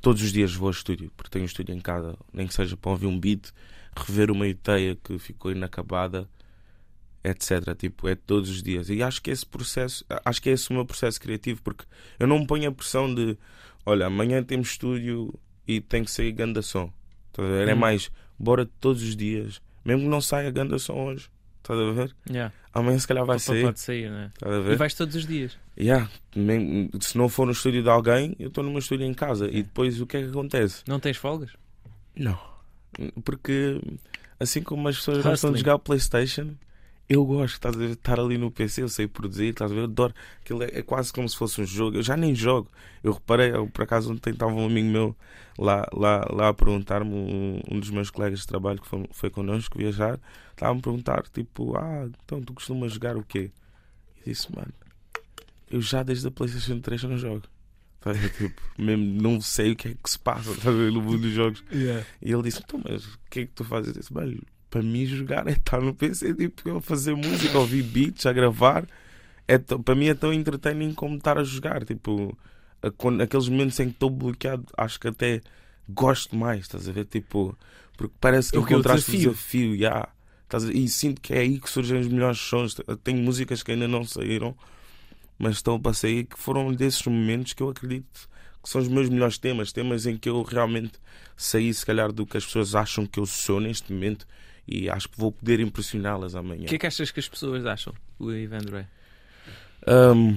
todos 0.00 0.22
os 0.22 0.32
dias 0.32 0.54
vou 0.54 0.68
ao 0.68 0.72
estúdio, 0.72 1.10
porque 1.16 1.30
tenho 1.30 1.42
um 1.44 1.46
estúdio 1.46 1.74
em 1.74 1.80
casa, 1.80 2.16
nem 2.32 2.46
que 2.46 2.54
seja 2.54 2.76
para 2.76 2.90
ouvir 2.90 3.06
um 3.06 3.18
beat, 3.18 3.50
rever 3.96 4.30
uma 4.30 4.46
ideia 4.46 4.96
que 5.02 5.18
ficou 5.18 5.50
inacabada, 5.50 6.28
etc. 7.24 7.74
Tipo, 7.76 8.08
é 8.08 8.14
todos 8.14 8.48
os 8.48 8.62
dias. 8.62 8.88
E 8.90 9.02
acho 9.02 9.20
que 9.20 9.30
esse 9.30 9.44
processo, 9.44 10.04
acho 10.24 10.40
que 10.40 10.50
é 10.50 10.52
esse 10.52 10.70
o 10.70 10.72
meu 10.74 10.86
processo 10.86 11.20
criativo, 11.20 11.60
porque 11.62 11.84
eu 12.18 12.26
não 12.26 12.38
me 12.38 12.46
ponho 12.46 12.68
a 12.68 12.72
pressão 12.72 13.12
de, 13.12 13.36
olha, 13.84 14.06
amanhã 14.06 14.42
temos 14.42 14.68
estúdio 14.70 15.34
e 15.66 15.80
tem 15.80 16.04
que 16.04 16.10
sair 16.10 16.30
ganda 16.32 16.62
som. 16.62 16.92
Ver? 17.36 17.68
É 17.68 17.74
Hum. 17.74 17.78
mais, 17.78 18.10
bora 18.38 18.68
todos 18.80 19.02
os 19.02 19.14
dias, 19.16 19.60
mesmo 19.88 20.02
que 20.04 20.08
não 20.08 20.20
saia 20.20 20.50
ganda 20.50 20.78
som 20.78 20.94
hoje. 21.06 21.28
Estás 21.58 21.78
a 21.80 21.92
ver? 21.92 22.14
Yeah. 22.30 22.54
Amanhã 22.72 22.98
se 22.98 23.06
calhar 23.08 23.24
vai 23.26 23.38
sair. 23.38 23.62
Pode 23.64 23.80
sair, 23.80 24.10
né? 24.10 24.30
Estás 24.34 24.52
a 24.54 24.58
E 24.58 24.62
ver? 24.62 24.76
vais 24.76 24.94
todos 24.94 25.14
os 25.16 25.26
dias. 25.26 25.58
Yeah, 25.78 26.08
se 27.00 27.16
não 27.18 27.28
for 27.28 27.44
no 27.46 27.52
estúdio 27.52 27.82
de 27.82 27.88
alguém, 27.90 28.34
eu 28.38 28.48
estou 28.48 28.64
no 28.64 28.70
meu 28.70 28.78
estúdio 28.78 29.04
em 29.06 29.12
casa. 29.14 29.48
E 29.48 29.62
depois 29.62 30.00
o 30.00 30.06
que 30.06 30.16
é 30.16 30.22
que 30.22 30.28
acontece? 30.28 30.82
Não 30.86 30.98
tens 31.00 31.16
folgas? 31.16 31.50
Não. 32.16 32.38
Porque 33.24 33.80
assim 34.40 34.62
como 34.62 34.88
as 34.88 34.96
pessoas 34.96 35.18
gostam 35.18 35.32
Hustling. 35.32 35.52
de 35.52 35.58
jogar 35.60 35.78
Playstation, 35.78 36.54
eu 37.08 37.24
gosto 37.24 37.54
estás 37.54 37.74
a 37.74 37.78
ver, 37.78 37.86
de 37.86 37.92
estar 37.94 38.20
ali 38.20 38.36
no 38.36 38.50
PC, 38.50 38.82
eu 38.82 38.88
sei 38.88 39.08
produzir, 39.08 39.46
estás 39.46 39.70
a 39.70 39.74
ver? 39.74 39.80
Eu 39.80 39.84
adoro. 39.84 40.14
Aquilo 40.40 40.62
é, 40.62 40.66
é 40.72 40.82
quase 40.82 41.12
como 41.12 41.28
se 41.28 41.36
fosse 41.36 41.60
um 41.60 41.64
jogo. 41.64 41.96
Eu 41.96 42.02
já 42.02 42.16
nem 42.16 42.34
jogo. 42.34 42.70
Eu 43.02 43.12
reparei, 43.12 43.50
eu, 43.50 43.66
por 43.68 43.82
acaso 43.82 44.12
ontem 44.12 44.30
estava 44.30 44.52
um 44.52 44.66
amigo 44.66 44.88
meu 44.88 45.16
lá, 45.58 45.88
lá, 45.92 46.26
lá 46.30 46.48
a 46.48 46.54
perguntar-me, 46.54 47.10
um, 47.10 47.60
um 47.70 47.80
dos 47.80 47.90
meus 47.90 48.10
colegas 48.10 48.40
de 48.40 48.46
trabalho 48.46 48.80
que 48.80 48.86
foi, 48.86 49.08
foi 49.10 49.30
connosco 49.30 49.78
viajar, 49.78 50.20
estava-me 50.50 50.80
a 50.80 50.82
perguntar, 50.82 51.22
tipo, 51.28 51.76
ah, 51.76 52.08
então 52.24 52.42
tu 52.42 52.52
costumas 52.52 52.92
jogar 52.92 53.16
o 53.16 53.24
quê? 53.24 53.50
E 54.26 54.30
disse, 54.30 54.54
mano, 54.54 54.72
eu 55.70 55.80
já 55.80 56.02
desde 56.02 56.28
a 56.28 56.30
Playstation 56.30 56.80
3 56.80 57.04
não 57.04 57.16
jogo. 57.16 57.42
Tipo, 58.38 58.62
mesmo 58.78 59.20
não 59.20 59.40
sei 59.40 59.72
o 59.72 59.76
que 59.76 59.88
é 59.88 59.94
que 59.94 60.08
se 60.08 60.18
passa 60.18 60.50
no 60.70 61.02
mundo 61.02 61.18
dos 61.18 61.32
jogos. 61.32 61.64
E 62.22 62.32
ele 62.32 62.42
disse: 62.44 62.62
Então, 62.64 62.80
mas 62.82 63.04
o 63.04 63.18
que 63.28 63.40
é 63.40 63.46
que 63.46 63.52
tu 63.52 63.64
fazes? 63.64 63.88
Eu 63.88 64.00
disse: 64.00 64.12
para 64.70 64.82
mim 64.82 65.06
jogar 65.06 65.46
é 65.48 65.52
estar 65.52 65.80
no 65.80 65.94
PC, 65.94 66.34
tipo, 66.34 66.76
a 66.76 66.80
fazer 66.82 67.14
música, 67.14 67.56
a 67.56 67.60
ouvir 67.60 67.82
beats, 67.82 68.26
a 68.26 68.32
gravar. 68.32 68.86
É 69.46 69.58
para 69.58 69.94
mim 69.94 70.08
é 70.08 70.14
tão 70.14 70.32
entertaining 70.32 70.92
como 70.94 71.16
estar 71.16 71.38
a 71.38 71.44
jogar. 71.44 71.84
Tipo, 71.84 72.36
a- 72.82 72.90
quando- 72.90 73.20
aqueles 73.22 73.48
momentos 73.48 73.78
em 73.80 73.86
que 73.86 73.92
estou 73.92 74.10
bloqueado, 74.10 74.66
acho 74.76 75.00
que 75.00 75.08
até 75.08 75.40
gosto 75.88 76.36
mais, 76.36 76.60
estás 76.62 76.88
a 76.88 76.92
ver? 76.92 77.06
Tipo, 77.06 77.56
porque 77.96 78.14
parece 78.20 78.52
que 78.52 78.58
é 78.58 78.60
o 78.60 78.64
encontraste 78.64 79.10
o 79.10 79.12
desafio. 79.16 79.30
desafio, 79.32 79.74
yeah. 79.74 80.08
E 80.74 80.88
sinto 80.88 81.20
que 81.20 81.34
é 81.34 81.40
aí 81.40 81.60
que 81.60 81.68
surgem 81.68 82.00
os 82.00 82.08
melhores 82.08 82.38
sons. 82.38 82.76
Tenho 83.04 83.18
músicas 83.22 83.62
que 83.62 83.72
ainda 83.72 83.88
não 83.88 84.04
saíram, 84.04 84.56
mas 85.38 85.56
estão 85.56 85.80
para 85.80 85.92
sair, 85.94 86.24
que 86.24 86.38
foram 86.38 86.72
desses 86.72 87.04
momentos 87.06 87.52
que 87.52 87.62
eu 87.62 87.68
acredito 87.70 88.28
que 88.62 88.68
são 88.68 88.80
os 88.80 88.88
meus 88.88 89.08
melhores 89.08 89.38
temas, 89.38 89.72
temas 89.72 90.04
em 90.04 90.16
que 90.16 90.28
eu 90.28 90.42
realmente 90.42 90.94
saí, 91.36 91.72
se 91.72 91.86
calhar, 91.86 92.10
do 92.12 92.26
que 92.26 92.36
as 92.36 92.44
pessoas 92.44 92.74
acham 92.74 93.06
que 93.06 93.20
eu 93.20 93.24
sou 93.26 93.60
neste 93.60 93.92
momento 93.92 94.26
e 94.68 94.90
acho 94.90 95.08
que 95.08 95.18
vou 95.18 95.32
poder 95.32 95.60
impressioná-las 95.60 96.34
amanhã. 96.34 96.64
O 96.64 96.66
que 96.66 96.74
é 96.74 96.78
que 96.78 96.86
achas 96.86 97.10
que 97.10 97.20
as 97.20 97.28
pessoas 97.28 97.64
acham 97.64 97.94
do 98.18 98.34
Evandro 98.34 98.76
é? 98.76 98.86
Um, 99.86 100.36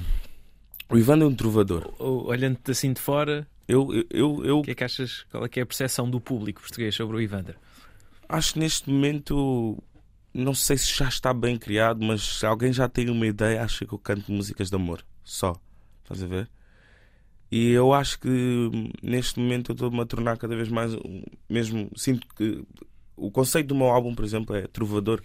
o 0.89 0.97
Ivan 0.97 1.21
é 1.21 1.25
um 1.25 1.35
trovador. 1.35 1.93
Olhando-te 1.99 2.71
assim 2.71 2.93
de 2.93 3.01
fora, 3.01 3.47
Eu, 3.67 3.93
eu, 3.93 4.05
eu, 4.09 4.45
eu 4.45 4.59
o 4.59 4.61
que 4.63 4.71
é 4.71 4.75
que 4.75 4.83
achas? 4.83 5.25
Qual 5.31 5.45
é 5.45 5.49
que 5.49 5.59
é 5.59 5.63
a 5.63 5.65
percepção 5.65 6.09
do 6.09 6.19
público 6.19 6.61
português 6.61 6.95
sobre 6.95 7.17
o 7.17 7.21
Evandro? 7.21 7.55
acho 8.31 8.53
que 8.53 8.59
neste 8.59 8.89
momento, 8.89 9.77
não 10.33 10.53
sei 10.53 10.77
se 10.77 10.97
já 10.97 11.09
está 11.09 11.33
bem 11.33 11.57
criado, 11.57 12.03
mas 12.03 12.21
se 12.21 12.45
alguém 12.45 12.71
já 12.71 12.87
tem 12.87 13.09
uma 13.09 13.27
ideia, 13.27 13.61
acha 13.61 13.85
que 13.85 13.93
eu 13.93 13.99
canto 13.99 14.31
músicas 14.31 14.69
de 14.69 14.75
amor. 14.75 15.03
Só. 15.23 15.55
Estás 16.03 16.23
a 16.23 16.27
ver? 16.27 16.49
E 17.51 17.71
eu 17.71 17.93
acho 17.93 18.19
que 18.19 18.29
hum, 18.29 18.89
neste 19.03 19.39
momento 19.39 19.71
eu 19.71 19.73
estou-me 19.73 19.99
a 19.99 20.05
tornar 20.05 20.37
cada 20.37 20.55
vez 20.55 20.69
mais. 20.69 20.93
Mesmo 21.49 21.91
sinto 21.95 22.25
que 22.35 22.63
o 23.15 23.31
conceito 23.31 23.67
do 23.67 23.75
meu 23.75 23.87
álbum, 23.87 24.15
por 24.15 24.25
exemplo, 24.25 24.55
é 24.55 24.67
trovador, 24.67 25.21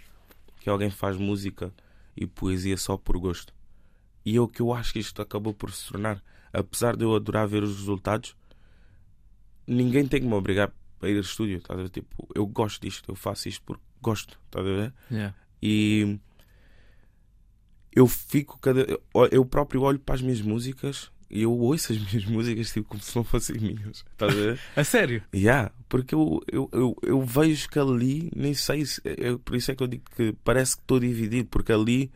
que 0.61 0.69
alguém 0.69 0.91
faz 0.91 1.17
música 1.17 1.73
e 2.17 2.27
poesia 2.27 2.77
só 2.77 2.97
por 2.97 3.17
gosto. 3.19 3.55
E 4.25 4.35
eu 4.35 4.49
que 4.49 4.61
eu 4.61 4.73
acho 4.73 4.93
que 4.93 4.99
isto 4.99 5.23
acabou 5.23 5.55
por 5.55 5.71
se 5.71 5.89
tornar, 5.89 6.23
apesar 6.53 6.97
de 6.97 7.05
eu 7.05 7.15
adorar 7.15 7.47
ver 7.47 7.63
os 7.63 7.77
resultados, 7.77 8.37
ninguém 9.67 10.07
tem 10.07 10.21
que 10.21 10.27
me 10.27 10.35
obrigar 10.35 10.73
a 11.01 11.09
ir 11.09 11.15
ao 11.15 11.21
estúdio. 11.21 11.63
Ver? 11.69 11.89
Tipo, 11.89 12.29
eu 12.35 12.47
gosto 12.47 12.83
disto, 12.83 13.11
eu 13.11 13.15
faço 13.15 13.49
isto 13.49 13.63
porque 13.65 13.85
gosto. 14.01 14.39
Estás 14.47 14.67
a 14.67 14.69
ver? 14.69 14.95
E 15.63 16.19
eu 17.93 18.07
fico 18.07 18.59
cada. 18.59 18.87
Eu 19.31 19.45
próprio 19.45 19.83
olho 19.83 19.99
para 19.99 20.15
as 20.17 20.23
minhas 20.23 20.41
músicas 20.41 21.11
eu 21.31 21.53
ouço 21.53 21.93
as 21.93 21.99
minhas 22.13 22.25
músicas 22.25 22.73
tipo 22.73 22.89
como 22.89 23.03
se 23.03 23.15
não 23.17 23.25
fossem 23.25 23.59
minhas. 23.59 24.05
Estás 24.13 24.33
a 24.33 24.35
ver? 24.37 24.61
A 24.77 24.85
sério? 24.85 25.23
Yeah, 25.35 25.73
porque 25.89 26.15
eu, 26.15 26.41
eu, 26.51 26.69
eu, 26.73 26.97
eu 27.03 27.23
vejo 27.23 27.69
que 27.69 27.79
ali, 27.79 28.31
nem 28.35 28.55
sei 28.55 28.85
se. 28.87 29.01
Eu, 29.05 29.39
por 29.39 29.57
isso 29.57 29.71
é 29.71 29.75
que 29.75 29.83
eu 29.83 29.87
digo 29.87 30.05
que 30.17 30.33
parece 30.45 30.77
que 30.77 30.83
estou 30.83 30.99
dividido, 31.01 31.49
porque 31.49 31.73
ali 31.73 32.11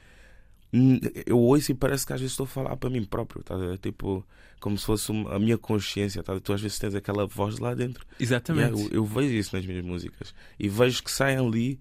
eu 1.27 1.39
ouço 1.39 1.73
e 1.73 1.75
parece 1.75 2.07
que 2.07 2.13
às 2.13 2.21
vezes 2.21 2.33
estou 2.33 2.45
a 2.45 2.49
falar 2.49 2.77
para 2.77 2.89
mim 2.91 3.05
próprio, 3.05 3.43
tá? 3.43 3.55
a 3.55 3.59
ver? 3.59 3.79
Tipo, 3.79 4.25
como 4.61 4.79
se 4.79 4.87
fosse 4.87 5.11
uma- 5.11 5.35
a 5.35 5.39
minha 5.39 5.59
consciência, 5.59 6.23
tá? 6.23 6.39
tu 6.39 6.53
às 6.53 6.61
vezes 6.61 6.79
tens 6.79 6.95
aquela 6.95 7.27
voz 7.27 7.59
lá 7.59 7.75
dentro. 7.75 8.07
Exatamente. 8.21 8.75
Yeah, 8.79 8.89
eu, 8.95 8.99
eu 8.99 9.05
vejo 9.05 9.35
isso 9.35 9.57
nas 9.57 9.67
minhas 9.67 9.85
músicas 9.85 10.33
e 10.59 10.69
vejo 10.69 11.03
que 11.03 11.11
saem 11.11 11.39
ali 11.39 11.81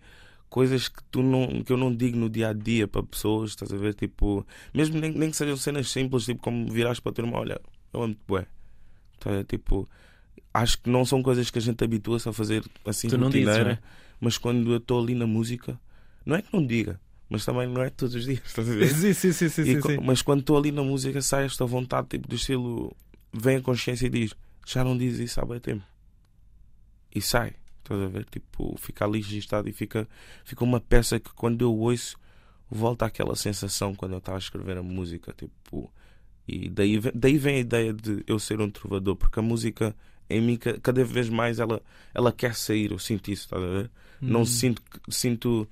coisas 0.49 0.87
que, 0.87 1.01
tu 1.11 1.21
não, 1.21 1.63
que 1.63 1.71
eu 1.71 1.77
não 1.77 1.93
digo 1.93 2.17
no 2.17 2.29
dia 2.29 2.49
a 2.49 2.53
dia 2.53 2.87
para 2.87 3.03
pessoas, 3.03 3.51
estás 3.51 3.71
a 3.71 3.77
ver? 3.77 3.93
Tipo, 3.93 4.45
mesmo 4.73 4.99
nem, 4.99 5.11
nem 5.11 5.29
que 5.29 5.37
sejam 5.37 5.55
cenas 5.55 5.89
simples, 5.89 6.25
tipo 6.25 6.41
como 6.41 6.69
virares 6.71 6.99
para 6.99 7.11
a 7.11 7.15
turma, 7.15 7.37
olha, 7.37 7.61
eu 7.93 8.01
amo-te 8.01 8.19
bué. 8.27 8.45
Ver? 9.23 9.43
Tipo, 9.45 9.87
acho 10.53 10.81
que 10.81 10.89
não 10.89 11.05
são 11.05 11.21
coisas 11.21 11.49
que 11.49 11.59
a 11.59 11.61
gente 11.61 11.83
habitua-se 11.83 12.27
a 12.27 12.33
fazer 12.33 12.63
assim 12.85 13.07
Tu 13.07 13.17
não 13.17 13.29
dizes, 13.29 13.47
rotineira, 13.47 13.69
não 13.69 13.71
é? 13.71 13.79
mas 14.19 14.37
quando 14.37 14.71
eu 14.71 14.77
estou 14.77 15.01
ali 15.01 15.13
na 15.13 15.27
música, 15.27 15.79
não 16.25 16.35
é 16.35 16.41
que 16.41 16.53
não 16.53 16.65
diga, 16.65 16.99
mas 17.29 17.45
também 17.45 17.67
não 17.67 17.83
é 17.83 17.89
todos 17.89 18.15
os 18.15 18.25
dias, 18.25 18.41
estás 18.45 18.67
a 18.67 18.73
ver? 18.73 18.89
Sim, 18.89 19.13
sim, 19.13 19.31
sim, 19.31 19.49
sim, 19.49 19.61
E 19.61 19.81
sim. 19.81 19.97
Mas 20.03 20.21
quando 20.21 20.39
estou 20.39 20.57
ali 20.57 20.71
na 20.71 20.83
música, 20.83 21.21
sai 21.21 21.45
esta 21.45 21.65
vontade 21.65 22.07
tipo, 22.09 22.27
do 22.27 22.35
estilo. 22.35 22.95
Vem 23.31 23.57
a 23.57 23.61
consciência 23.61 24.07
e 24.07 24.09
diz: 24.09 24.33
Já 24.65 24.83
não 24.83 24.97
diz 24.97 25.19
isso 25.19 25.39
há 25.39 25.45
bem 25.45 25.59
tempo. 25.59 25.83
E 27.13 27.21
sai. 27.21 27.53
Estás 27.93 28.01
a 28.01 28.07
ver? 28.07 28.25
Tipo, 28.25 28.75
fica 28.77 29.05
ali 29.05 29.19
registado 29.21 29.67
e 29.67 29.73
fica, 29.73 30.07
fica 30.43 30.63
uma 30.63 30.79
peça 30.79 31.19
que 31.19 31.31
quando 31.33 31.61
eu 31.63 31.75
ouço, 31.75 32.15
volta 32.69 33.05
àquela 33.05 33.35
sensação 33.35 33.95
quando 33.95 34.11
eu 34.13 34.17
estava 34.19 34.37
a 34.37 34.39
escrever 34.39 34.77
a 34.77 34.83
música. 34.83 35.33
Tipo, 35.33 35.91
e 36.47 36.69
daí, 36.69 36.97
vem- 36.99 37.11
daí 37.15 37.37
vem 37.37 37.55
a 37.55 37.59
ideia 37.59 37.93
de 37.93 38.23
eu 38.27 38.37
ser 38.39 38.59
um 38.61 38.69
trovador, 38.69 39.15
porque 39.15 39.39
a 39.39 39.41
música 39.43 39.95
em 40.29 40.39
mim, 40.41 40.57
ca- 40.57 40.77
cada 40.79 41.03
vez 41.03 41.27
mais, 41.29 41.59
ela, 41.59 41.81
ela 42.13 42.31
quer 42.31 42.53
sair. 42.53 42.91
Eu 42.91 42.99
sinto 42.99 43.31
isso, 43.31 43.45
estás 43.45 43.63
a 43.63 43.67
ver? 43.67 43.91
Não 44.21 44.41
Hum. 44.41 44.45
sinto 44.45 44.81
sinto 45.09 45.67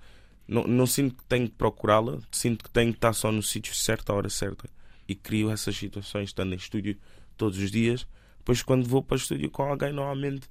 não, 0.47 0.63
não 0.63 0.85
sinto 0.87 1.13
que 1.15 1.25
tenho 1.25 1.47
que 1.49 1.55
procurá-la, 1.55 2.19
sinto 2.31 2.63
que 2.63 2.69
tenho 2.71 2.91
que 2.91 2.97
estar 2.97 3.11
só 3.13 3.31
no 3.31 3.43
sítio 3.43 3.75
certo, 3.75 4.09
à 4.11 4.15
hora 4.15 4.29
certa. 4.29 4.67
E 5.07 5.13
crio 5.13 5.51
essas 5.51 5.75
situações 5.75 6.29
estando 6.29 6.53
em 6.53 6.55
estúdio 6.57 6.97
todos 7.35 7.57
os 7.59 7.69
dias. 7.69 8.07
Depois, 8.39 8.63
quando 8.63 8.87
vou 8.87 9.03
para 9.03 9.15
o 9.15 9.17
estúdio 9.17 9.51
com 9.51 9.63
alguém, 9.63 9.91
normalmente 9.91 10.47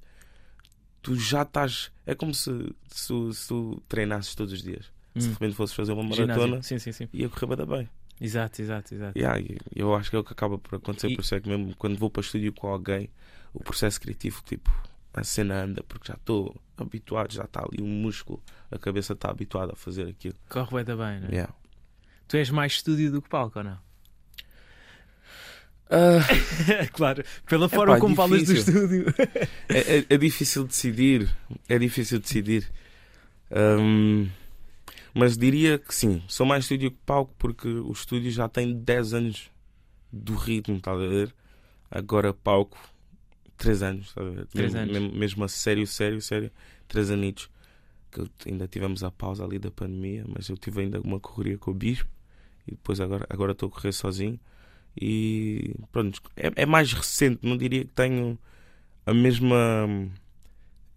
tu 1.01 1.15
já 1.15 1.41
estás. 1.43 1.91
É 2.05 2.13
como 2.15 2.33
se, 2.33 2.51
se, 2.89 3.13
se 3.33 3.47
tu 3.47 3.81
treinasses 3.87 4.33
todos 4.35 4.53
os 4.53 4.61
dias. 4.61 4.85
Se 5.15 5.21
de 5.21 5.27
Hum. 5.29 5.33
repente 5.33 5.55
fosses 5.55 5.75
fazer 5.75 5.91
uma 5.93 6.03
maratona, 6.03 6.61
Sim, 6.61 6.77
sim, 6.79 6.91
sim. 6.91 7.07
ia 7.13 7.27
correr 7.29 7.55
bem 7.55 7.65
bem. 7.65 7.89
Exato, 8.19 8.61
exato, 8.61 8.93
exato. 8.95 9.17
Yeah, 9.17 9.39
eu 9.75 9.93
acho 9.95 10.09
que 10.09 10.15
é 10.15 10.19
o 10.19 10.23
que 10.23 10.33
acaba 10.33 10.57
por 10.57 10.75
acontecer. 10.75 11.09
E- 11.09 11.15
Por 11.15 11.21
isso 11.21 11.35
é 11.35 11.39
que 11.41 11.47
mesmo 11.49 11.75
quando 11.75 11.97
vou 11.97 12.09
para 12.09 12.19
o 12.19 12.23
estúdio 12.23 12.51
com 12.53 12.67
alguém, 12.67 13.09
o 13.53 13.59
processo 13.63 13.99
criativo, 14.01 14.41
tipo, 14.43 14.71
a 15.13 15.23
cena 15.23 15.63
anda, 15.63 15.83
porque 15.83 16.07
já 16.07 16.15
estou 16.15 16.55
habituado, 16.77 17.31
já 17.33 17.43
está 17.45 17.61
ali 17.61 17.81
um 17.81 17.87
músculo, 17.87 18.41
a 18.71 18.77
cabeça 18.79 19.13
está 19.13 19.29
habituada 19.29 19.73
a 19.73 19.75
fazer 19.75 20.07
aquilo. 20.07 20.35
Corre 20.49 20.83
da 20.83 20.95
bem, 20.95 21.19
não 21.21 21.27
é? 21.29 21.31
Yeah. 21.31 21.53
Tu 22.27 22.37
és 22.37 22.49
mais 22.49 22.73
estúdio 22.73 23.11
do 23.11 23.21
que 23.21 23.29
palco, 23.29 23.59
ou 23.59 23.65
não? 23.65 23.77
claro, 26.93 27.23
pela 27.45 27.69
forma 27.69 27.93
Epá, 27.93 28.01
como 28.01 28.15
falas 28.15 28.43
do 28.43 28.53
estúdio. 28.53 29.05
É, 29.69 29.97
é- 29.99 30.05
é 30.09 30.17
difícil 30.17 30.65
decidir. 30.65 31.29
É 31.67 31.77
difícil 31.79 32.19
decidir. 32.19 32.69
Hum, 33.51 34.29
mas 35.13 35.37
diria 35.37 35.77
que 35.79 35.93
sim. 35.93 36.21
Sou 36.27 36.45
mais 36.45 36.65
estúdio 36.65 36.91
que 36.91 36.97
palco 37.05 37.33
porque 37.37 37.67
o 37.67 37.91
estúdio 37.91 38.31
já 38.31 38.47
tem 38.49 38.73
10 38.77 39.13
anos 39.13 39.51
do 40.11 40.35
ritmo, 40.35 40.77
estás 40.77 40.99
a 41.01 41.07
ver? 41.07 41.33
Agora 41.89 42.33
palco, 42.33 42.77
3 43.57 43.81
anos, 43.83 44.07
estás 44.07 44.27
a 44.27 44.29
ver? 44.29 44.45
Três 44.47 44.73
mesmo, 44.73 44.97
anos. 44.97 45.13
Mesmo, 45.17 45.43
a 45.43 45.47
sério, 45.47 45.87
sério, 45.87 46.21
sério. 46.21 46.51
3 46.87 47.11
anitos. 47.11 47.49
Que 48.11 48.23
ainda 48.49 48.67
tivemos 48.67 49.03
a 49.03 49.11
pausa 49.11 49.43
ali 49.43 49.59
da 49.59 49.69
pandemia, 49.71 50.25
mas 50.27 50.47
eu 50.49 50.57
tive 50.57 50.81
ainda 50.81 50.99
uma 51.01 51.19
correria 51.19 51.57
com 51.57 51.71
o 51.71 51.73
Bispo 51.73 52.09
e 52.67 52.71
depois 52.71 52.99
agora 52.99 53.25
agora 53.29 53.51
estou 53.53 53.67
a 53.67 53.71
correr 53.71 53.91
sozinho. 53.91 54.39
E 54.99 55.75
pronto, 55.91 56.21
é, 56.35 56.51
é 56.55 56.65
mais 56.65 56.91
recente, 56.93 57.39
não 57.43 57.55
diria 57.57 57.83
que 57.85 57.91
tenho 57.91 58.37
a 59.05 59.13
mesma. 59.13 59.55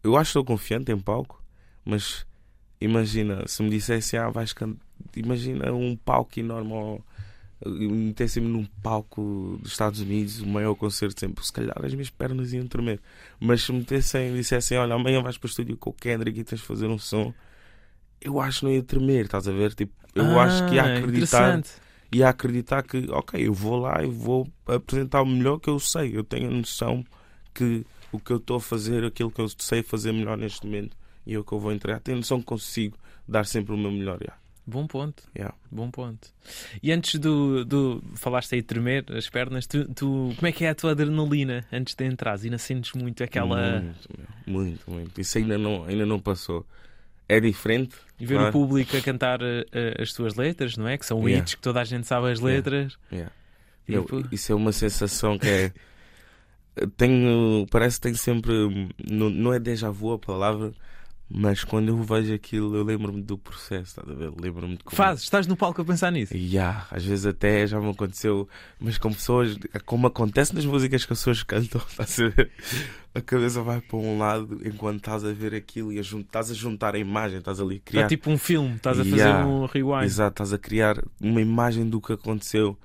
Eu 0.03 0.17
acho 0.17 0.29
que 0.29 0.39
estou 0.39 0.45
confiante 0.45 0.91
em 0.91 0.99
palco, 0.99 1.43
mas 1.85 2.27
imagina, 2.81 3.47
se 3.47 3.63
me 3.63 3.71
dissessem, 3.71 4.19
ah, 4.19 4.31
vais 4.31 4.53
cantar. 4.53 4.81
Imagina 5.17 5.73
um 5.73 5.97
palco 5.97 6.39
enorme 6.41 6.73
ou 6.73 7.05
metessem-me 7.67 8.49
num 8.49 8.65
palco 8.83 9.59
dos 9.63 9.73
Estados 9.73 10.01
Unidos, 10.01 10.41
o 10.41 10.47
maior 10.47 10.75
concerto 10.75 11.21
sempre, 11.21 11.45
se 11.45 11.53
calhar 11.53 11.75
as 11.85 11.93
minhas 11.93 12.09
pernas 12.11 12.53
iam 12.55 12.67
tremer. 12.67 13.01
Mas 13.39 13.63
se 13.63 13.73
me 13.73 13.81
metessem 13.81 14.35
dissessem, 14.35 14.79
olha, 14.79 14.95
amanhã 14.95 15.23
vais 15.23 15.37
para 15.37 15.47
o 15.47 15.51
estúdio 15.51 15.77
com 15.77 15.91
o 15.91 15.93
Kendrick 15.93 16.41
e 16.41 16.45
tens 16.45 16.61
de 16.61 16.67
fazer 16.67 16.87
um 16.87 16.99
som, 16.99 17.35
eu 18.21 18.41
acho 18.41 18.61
que 18.61 18.65
não 18.67 18.73
ia 18.73 18.83
tremer, 18.83 19.27
estás 19.27 19.47
a 19.47 19.53
ver? 19.53 19.75
Tipo, 19.75 19.93
eu 20.15 20.41
acho 20.41 20.67
que 20.69 20.75
ia 20.77 20.85
Ah, 20.85 20.99
acreditar. 20.99 21.63
E 22.13 22.23
a 22.23 22.31
acreditar 22.31 22.83
que, 22.83 23.07
ok, 23.11 23.47
eu 23.47 23.53
vou 23.55 23.79
lá 23.79 24.03
e 24.03 24.07
vou 24.07 24.49
apresentar 24.67 25.23
o 25.23 25.27
melhor 25.27 25.59
que 25.59 25.69
eu 25.71 25.79
sei. 25.79 26.17
Eu 26.17 26.25
tenho 26.25 26.49
a 26.49 26.53
noção 26.53 27.05
que 27.55 27.85
o 28.13 28.19
que 28.19 28.33
eu 28.33 28.39
estou 28.39 28.57
a 28.57 28.61
fazer, 28.61 29.05
aquilo 29.05 29.31
que 29.31 29.41
eu 29.41 29.49
sei 29.59 29.83
fazer 29.83 30.13
melhor 30.13 30.37
neste 30.37 30.67
momento 30.67 30.97
e 31.27 31.35
é 31.35 31.39
o 31.39 31.45
que 31.45 31.53
eu 31.53 31.61
vou 31.61 31.73
entregar, 31.73 32.01
tenho 32.01 32.17
a 32.17 32.21
noção 32.21 32.41
que 32.41 32.47
consigo 32.47 32.97
dar 33.29 33.47
sempre 33.47 33.73
o 33.75 33.79
meu 33.79 33.91
melhor. 33.93 34.19
Yeah. 34.21 34.41
Bom 34.67 34.87
ponto, 34.87 35.23
Yeah. 35.37 35.55
bom 35.71 35.91
ponto. 35.91 36.29
E 36.83 36.93
antes 36.93 37.19
do, 37.21 37.65
do 37.65 38.03
falaste 38.17 38.55
aí 38.55 38.61
de 38.61 38.67
tremer 38.67 39.05
as 39.13 39.29
pernas, 39.29 39.67
tu, 39.67 39.85
tu- 39.95 40.33
como 40.37 40.47
é 40.47 40.53
que 40.53 40.65
é 40.65 40.71
a 40.71 40.75
tua 40.75 40.91
adrenalina 40.93 41.65
antes 41.73 41.95
de 41.95 42.05
entrar? 42.05 42.39
Ainda 42.41 42.59
sentes 42.59 42.93
muito 42.93 43.23
aquela. 43.25 43.81
Muito, 43.81 44.09
muito, 44.47 44.91
muito. 44.91 45.21
Isso 45.21 45.39
ainda 45.39 45.57
não, 45.59 45.85
ainda 45.85 46.05
não 46.07 46.21
passou. 46.21 46.65
É 47.31 47.39
diferente. 47.41 47.95
E 48.19 48.27
ver 48.27 48.41
o 48.41 48.51
público 48.51 48.97
a 48.97 49.01
cantar 49.01 49.41
eh, 49.43 50.03
as 50.03 50.13
tuas 50.13 50.35
letras, 50.35 50.77
não 50.77 50.89
é? 50.89 50.99
Que 50.99 51.07
são 51.07 51.19
Yeah. 51.21 51.39
hits 51.43 51.55
que 51.55 51.61
toda 51.63 51.81
a 51.81 51.85
gente 51.85 52.07
sabe 52.07 52.31
as 52.31 52.41
letras. 52.41 52.99
Yeah. 53.13 53.33
Meu, 53.87 54.05
Tipo, 54.05 54.29
isso 54.35 54.51
é 54.53 54.55
uma 54.55 54.73
sensação 54.73 55.39
que 55.39 55.49
é. 55.49 55.73
Tenho. 56.97 57.67
Parece 57.71 57.97
que 57.97 58.03
tenho 58.03 58.17
sempre. 58.17 58.53
Não, 59.11 59.31
não 59.31 59.53
é 59.53 59.59
déjà 59.59 59.91
vu 59.91 60.13
a 60.13 60.19
palavra, 60.19 60.73
mas 61.33 61.63
quando 61.63 61.89
eu 61.89 62.03
vejo 62.03 62.35
aquilo, 62.35 62.75
eu 62.77 62.83
lembro-me 62.83 63.23
do 63.23 63.39
processo, 63.39 63.83
estás 64.01 64.09
a 64.11 64.15
ver? 64.15 64.33
Lembro-me 64.41 64.77
de 64.77 64.83
como. 64.85 64.97
fazes, 64.97 65.23
estás 65.25 65.47
no 65.47 65.57
palco 65.57 65.81
a 65.81 65.85
pensar 65.85 66.11
nisso. 66.11 66.37
Yeah, 66.37 66.87
às 66.91 67.05
vezes 67.05 67.25
até 67.27 67.67
já 67.67 67.81
me 67.81 67.91
aconteceu, 67.91 68.49
mas 68.81 68.99
com 68.99 69.13
pessoas, 69.13 69.57
como 69.87 70.09
acontece 70.09 70.55
nas 70.55 70.65
músicas 70.67 71.05
que 71.05 71.13
as 71.13 71.19
pessoas 71.21 71.43
cantam, 71.45 71.81
estás 71.89 72.19
a 72.19 72.29
ver? 72.29 72.51
A 73.15 73.21
cabeça 73.21 73.63
vai 73.63 73.81
para 73.81 73.97
um 73.97 74.19
lado 74.19 74.61
enquanto 74.65 74.97
estás 74.99 75.25
a 75.25 75.33
ver 75.33 75.55
aquilo 75.55 75.93
e 75.93 75.99
a 75.99 76.03
jun- 76.03 76.21
estás 76.21 76.51
a 76.51 76.55
juntar 76.55 76.95
a 76.95 76.99
imagem, 76.99 77.39
estás 77.39 77.61
ali 77.61 77.75
a 77.75 77.77
É 77.77 77.81
criar. 77.81 78.07
tipo 78.09 78.31
um 78.31 78.37
filme, 78.39 78.75
estás 78.77 78.99
a 78.99 79.05
fazer 79.05 79.17
Yeah. 79.17 79.47
um 79.47 79.67
rewind. 79.67 80.05
Exato, 80.05 80.33
estás 80.43 80.53
a 80.53 80.59
criar 80.59 81.03
uma 81.21 81.41
imagem 81.41 81.89
do 81.89 82.01
que 82.01 82.13
aconteceu. 82.13 82.77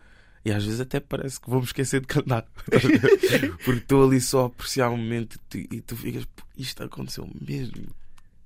E 0.44 0.52
às 0.52 0.64
vezes 0.64 0.80
até 0.80 1.00
parece 1.00 1.42
que 1.42 1.50
me 1.50 1.60
esquecer 1.62 2.02
de 2.02 2.06
cantar. 2.08 2.46
Porque 3.66 3.80
estou 3.80 4.06
ali 4.08 4.22
só 4.22 4.44
a 4.44 4.46
apreciar 4.48 4.90
o 4.90 4.98
momento 4.98 5.36
e 5.36 5.40
tu, 5.68 5.76
e 5.76 5.82
tu 5.82 5.96
ficas, 5.96 6.26
"Pô, 6.26 6.44
isto 6.56 6.84
aconteceu 6.84 7.28
mesmo. 7.42 7.84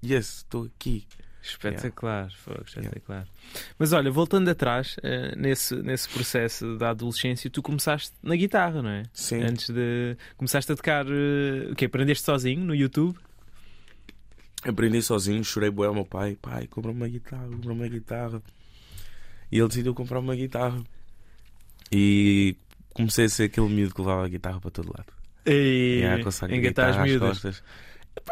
Yes, 0.03 0.37
estou 0.37 0.65
aqui. 0.65 1.05
Espetacular, 1.41 2.29
fogo, 2.35 2.63
espetacular. 2.67 3.25
Mas 3.77 3.93
olha, 3.93 4.11
voltando 4.11 4.49
atrás, 4.49 4.97
eh, 5.01 5.33
nesse, 5.37 5.73
nesse 5.77 6.07
processo 6.09 6.77
da 6.77 6.89
adolescência, 6.91 7.49
tu 7.49 7.61
começaste 7.61 8.13
na 8.21 8.35
guitarra, 8.35 8.81
não 8.81 8.89
é? 8.89 9.03
Sim. 9.13 9.41
Antes 9.43 9.69
de. 9.69 10.17
Começaste 10.37 10.71
a 10.71 10.75
tocar. 10.75 11.05
eh, 11.07 11.71
O 11.71 11.75
quê? 11.75 11.85
Aprendeste 11.85 12.25
sozinho 12.25 12.63
no 12.65 12.75
YouTube? 12.75 13.17
Aprendi 14.63 15.01
sozinho, 15.01 15.43
chorei 15.43 15.69
bué 15.71 15.87
ao 15.87 15.93
meu 15.93 16.05
pai. 16.05 16.37
Pai, 16.41 16.67
compra 16.67 16.91
uma 16.91 17.07
guitarra, 17.07 17.47
compra 17.47 17.71
uma 17.71 17.87
guitarra. 17.87 18.41
E 19.51 19.57
ele 19.57 19.67
decidiu 19.69 19.93
comprar 19.95 20.19
uma 20.19 20.35
guitarra. 20.35 20.83
E 21.91 22.55
comecei 22.93 23.25
a 23.25 23.29
ser 23.29 23.43
aquele 23.45 23.69
miúdo 23.69 23.95
que 23.95 24.01
levava 24.01 24.25
a 24.25 24.29
guitarra 24.29 24.59
para 24.59 24.69
todo 24.71 24.89
lado. 24.95 25.11
E 25.45 25.99
Yeah, 26.01 26.31
saco 26.31 26.51
de 26.53 26.59
engatar 26.59 26.89
as 26.89 26.97
miúdas. 27.07 27.29
costas. 27.39 27.63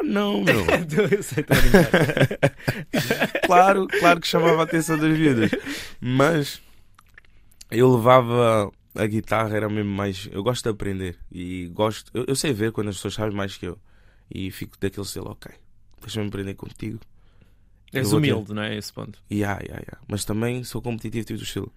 Não, 0.03 0.43
meu. 0.43 0.65
Claro, 3.45 3.87
claro 3.87 4.19
que 4.21 4.27
chamava 4.27 4.61
a 4.61 4.63
atenção 4.63 4.97
das 4.97 5.17
miúdas. 5.17 5.51
Mas 5.99 6.61
eu 7.71 7.95
levava 7.95 8.71
a 8.95 9.07
guitarra, 9.07 9.55
era 9.55 9.69
mesmo 9.69 9.91
mais. 9.91 10.27
Eu 10.31 10.43
gosto 10.43 10.63
de 10.63 10.69
aprender. 10.69 11.17
E 11.31 11.67
gosto. 11.73 12.11
Eu, 12.13 12.25
eu 12.27 12.35
sei 12.35 12.53
ver 12.53 12.71
quando 12.71 12.89
as 12.89 12.95
pessoas 12.95 13.13
sabem 13.15 13.35
mais 13.35 13.57
que 13.57 13.67
eu. 13.67 13.77
E 14.33 14.51
fico 14.51 14.77
daquele 14.79 15.05
selo, 15.05 15.31
ok. 15.31 15.51
Deixa-me 16.01 16.27
aprender 16.27 16.53
contigo. 16.55 16.99
És 17.93 18.09
vou 18.11 18.19
ter- 18.19 18.33
humilde, 18.33 18.53
não 18.53 18.61
é? 18.63 18.75
Esse 18.75 18.91
ponto. 18.91 19.19
Yeah, 19.31 19.59
yeah, 19.63 19.81
yeah. 19.81 19.99
Mas 20.07 20.25
também 20.25 20.63
sou 20.63 20.81
competitivo 20.81 21.25
tipo 21.25 21.39
do 21.39 21.45
estilo. 21.45 21.73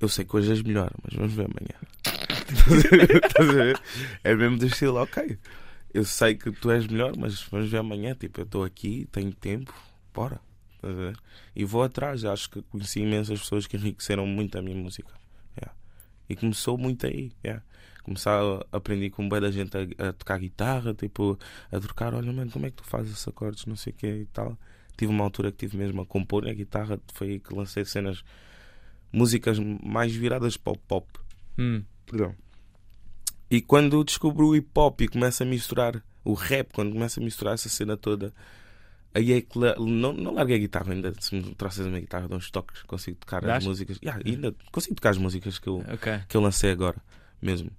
Eu 0.00 0.08
sei 0.08 0.24
que 0.24 0.34
hoje 0.34 0.50
és 0.50 0.62
melhor, 0.62 0.90
mas 1.04 1.14
vamos 1.14 1.32
ver 1.34 1.44
amanhã. 1.46 1.78
Estás 3.26 3.48
a 3.48 3.52
ver? 3.52 3.80
É 4.24 4.34
mesmo 4.34 4.58
do 4.58 4.66
estilo, 4.66 4.96
ok. 4.96 5.38
Eu 5.92 6.04
sei 6.04 6.34
que 6.34 6.50
tu 6.52 6.70
és 6.70 6.86
melhor, 6.86 7.16
mas 7.16 7.42
vamos 7.42 7.68
ver 7.68 7.78
amanhã. 7.78 8.14
Tipo, 8.14 8.40
eu 8.40 8.44
estou 8.44 8.64
aqui, 8.64 9.08
tenho 9.10 9.32
tempo, 9.32 9.74
bora. 10.14 10.40
E 11.54 11.64
vou 11.64 11.82
atrás. 11.82 12.24
Acho 12.24 12.50
que 12.50 12.62
conheci 12.62 13.00
imensas 13.00 13.40
pessoas 13.40 13.66
que 13.66 13.76
enriqueceram 13.76 14.26
muito 14.26 14.56
a 14.56 14.62
minha 14.62 14.76
música. 14.76 15.12
Yeah. 15.58 15.76
E 16.28 16.36
começou 16.36 16.78
muito 16.78 17.06
aí. 17.06 17.32
Yeah. 17.44 17.62
Começar 18.02 18.40
a 18.40 18.76
aprender 18.76 19.10
com 19.10 19.28
bem 19.28 19.40
da 19.40 19.50
gente 19.50 19.76
a, 19.76 20.08
a, 20.08 20.12
tocar 20.12 20.38
guitarra, 20.38 20.94
tipo, 20.94 21.38
a 21.70 21.78
trocar, 21.78 22.14
olha, 22.14 22.32
mano, 22.32 22.50
como 22.50 22.66
é 22.66 22.70
que 22.70 22.76
tu 22.76 22.84
fazes 22.84 23.12
esses 23.12 23.28
acordes, 23.28 23.66
não 23.66 23.76
sei 23.76 23.92
o 23.92 23.96
que 23.96 24.06
e 24.06 24.26
tal. 24.26 24.56
Tive 24.96 25.12
uma 25.12 25.24
altura 25.24 25.52
que 25.52 25.58
tive 25.58 25.76
mesmo 25.76 26.00
a 26.00 26.06
compor 26.06 26.48
a 26.48 26.52
guitarra, 26.52 26.98
foi 27.12 27.28
aí 27.28 27.40
que 27.40 27.54
lancei 27.54 27.84
cenas, 27.84 28.24
músicas 29.12 29.58
mais 29.58 30.14
viradas 30.14 30.56
para 30.56 30.72
o 30.72 30.78
pop. 30.78 31.06
Hum. 31.58 31.82
Perdão. 32.06 32.34
E 33.50 33.60
quando 33.60 34.02
descubro 34.04 34.48
o 34.48 34.56
hip 34.56 34.68
hop 34.76 35.00
e 35.00 35.08
começo 35.08 35.42
a 35.42 35.46
misturar 35.46 36.02
o 36.24 36.34
rap, 36.34 36.72
quando 36.72 36.92
começo 36.92 37.18
a 37.20 37.22
misturar 37.22 37.54
essa 37.54 37.68
cena 37.68 37.96
toda, 37.96 38.32
aí 39.12 39.32
é 39.32 39.40
que 39.40 39.58
não, 39.58 40.12
não 40.12 40.32
larguei 40.34 40.56
a 40.56 40.58
guitarra 40.60 40.92
ainda. 40.92 41.12
Se 41.20 41.34
me 41.34 41.54
trouxes 41.54 41.84
a 41.84 41.88
minha 41.88 42.00
guitarra, 42.00 42.28
dou 42.28 42.38
uns 42.38 42.50
toques, 42.50 42.82
consigo 42.84 43.16
tocar 43.18 43.42
Dás? 43.42 43.58
as 43.58 43.64
músicas. 43.66 43.98
Yeah, 44.02 44.22
ainda 44.24 44.54
consigo 44.70 44.94
tocar 44.94 45.10
as 45.10 45.18
músicas 45.18 45.58
que 45.58 45.68
eu, 45.68 45.84
Ok. 45.92 46.20
que 46.28 46.36
eu 46.36 46.40
lancei 46.40 46.70
agora 46.70 46.96
mesmo. 47.42 47.70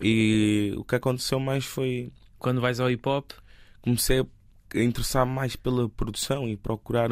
E 0.00 0.72
o 0.76 0.84
que 0.84 0.94
aconteceu 0.96 1.38
mais 1.38 1.64
foi 1.64 2.10
Quando 2.38 2.60
vais 2.60 2.80
ao 2.80 2.90
hip 2.90 3.08
hop, 3.08 3.30
comecei 3.82 4.18
a 4.20 4.78
interessar 4.82 5.24
mais 5.24 5.54
pela 5.54 5.88
produção 5.90 6.48
e 6.48 6.56
procurar 6.56 7.10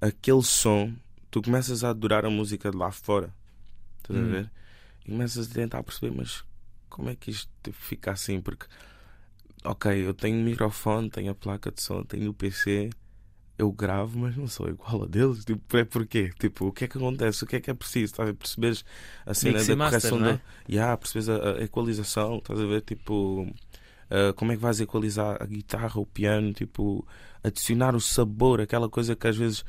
aquele 0.00 0.42
som. 0.42 0.92
Tu 1.30 1.40
começas 1.40 1.82
a 1.84 1.90
adorar 1.90 2.26
a 2.26 2.30
música 2.30 2.70
de 2.70 2.76
lá 2.76 2.90
fora. 2.90 3.32
Estás 4.02 4.18
a 4.18 4.22
Hum. 4.22 4.30
ver? 4.30 4.50
E 5.06 5.10
começas 5.12 5.50
a 5.50 5.54
tentar 5.54 5.82
perceber, 5.82 6.14
mas 6.14 6.44
como 6.90 7.08
é 7.08 7.16
que 7.16 7.30
isto 7.30 7.50
fica 7.72 8.12
assim? 8.12 8.40
Porque, 8.42 8.66
ok, 9.64 10.06
eu 10.06 10.12
tenho 10.12 10.44
microfone, 10.44 11.08
tenho 11.08 11.30
a 11.32 11.34
placa 11.34 11.70
de 11.70 11.80
som, 11.80 12.02
tenho 12.02 12.30
o 12.30 12.34
PC, 12.34 12.90
eu 13.56 13.70
gravo, 13.72 14.18
mas 14.18 14.36
não 14.36 14.46
sou 14.48 14.68
igual 14.68 15.04
a 15.04 15.06
deles. 15.06 15.44
Tipo, 15.44 15.76
é 15.76 15.84
porquê? 15.84 16.30
Tipo, 16.38 16.66
o 16.68 16.72
que 16.72 16.84
é 16.84 16.88
que 16.88 16.98
acontece? 16.98 17.44
O 17.44 17.46
que 17.46 17.56
é 17.56 17.60
que 17.60 17.70
é 17.70 17.74
preciso? 17.74 18.06
Estás 18.12 18.28
a 18.28 18.32
ver? 18.32 18.38
Perceberes 18.38 18.84
a 19.26 19.34
cena 19.34 19.54
Mix 19.54 19.66
da 19.68 19.76
master, 19.76 20.00
correção 20.00 20.18
não 20.18 20.28
é? 20.28 20.32
da. 20.34 20.40
Yeah, 20.68 20.96
percebes 20.96 21.28
a, 21.28 21.58
a 21.58 21.62
equalização, 21.62 22.38
estás 22.38 22.60
a 22.60 22.66
ver? 22.66 22.80
Tipo, 22.82 23.42
uh, 23.42 24.34
como 24.34 24.52
é 24.52 24.56
que 24.56 24.62
vais 24.62 24.80
equalizar 24.80 25.36
a 25.42 25.46
guitarra, 25.46 26.00
o 26.00 26.06
piano, 26.06 26.52
tipo, 26.52 27.06
adicionar 27.44 27.94
o 27.94 28.00
sabor, 28.00 28.60
aquela 28.60 28.88
coisa 28.88 29.14
que 29.14 29.26
às 29.28 29.36
vezes. 29.36 29.60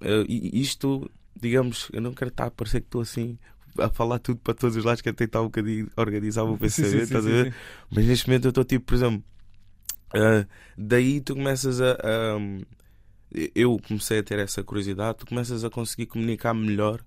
uh, 0.00 0.24
isto, 0.28 1.10
digamos, 1.38 1.88
eu 1.92 2.00
não 2.00 2.12
quero 2.14 2.30
estar 2.30 2.46
a 2.46 2.50
parecer 2.50 2.80
que 2.80 2.86
estou 2.86 3.02
assim 3.02 3.38
a 3.78 3.88
falar 3.90 4.18
tudo 4.18 4.40
para 4.40 4.54
todos 4.54 4.76
os 4.76 4.84
lados, 4.84 5.02
quero 5.02 5.16
tentar 5.16 5.40
um 5.42 5.46
bocadinho 5.46 5.90
organizar 5.96 6.42
o 6.44 6.48
meu 6.50 6.58
PCB, 6.58 7.02
estás 7.02 7.26
a 7.26 7.30
ver? 7.30 7.54
Mas 7.90 8.04
neste 8.06 8.26
momento 8.28 8.44
eu 8.46 8.48
estou 8.50 8.64
tipo, 8.64 8.84
por 8.86 8.94
exemplo, 8.94 9.24
uh, 10.14 10.46
daí 10.76 11.20
tu 11.20 11.34
começas 11.34 11.80
a. 11.80 11.92
a- 11.92 12.76
eu 13.54 13.76
comecei 13.86 14.20
a 14.20 14.22
ter 14.22 14.38
essa 14.38 14.62
curiosidade, 14.62 15.18
tu 15.18 15.26
começas 15.26 15.64
a 15.64 15.68
conseguir 15.68 16.06
comunicar 16.06 16.54
melhor 16.54 17.04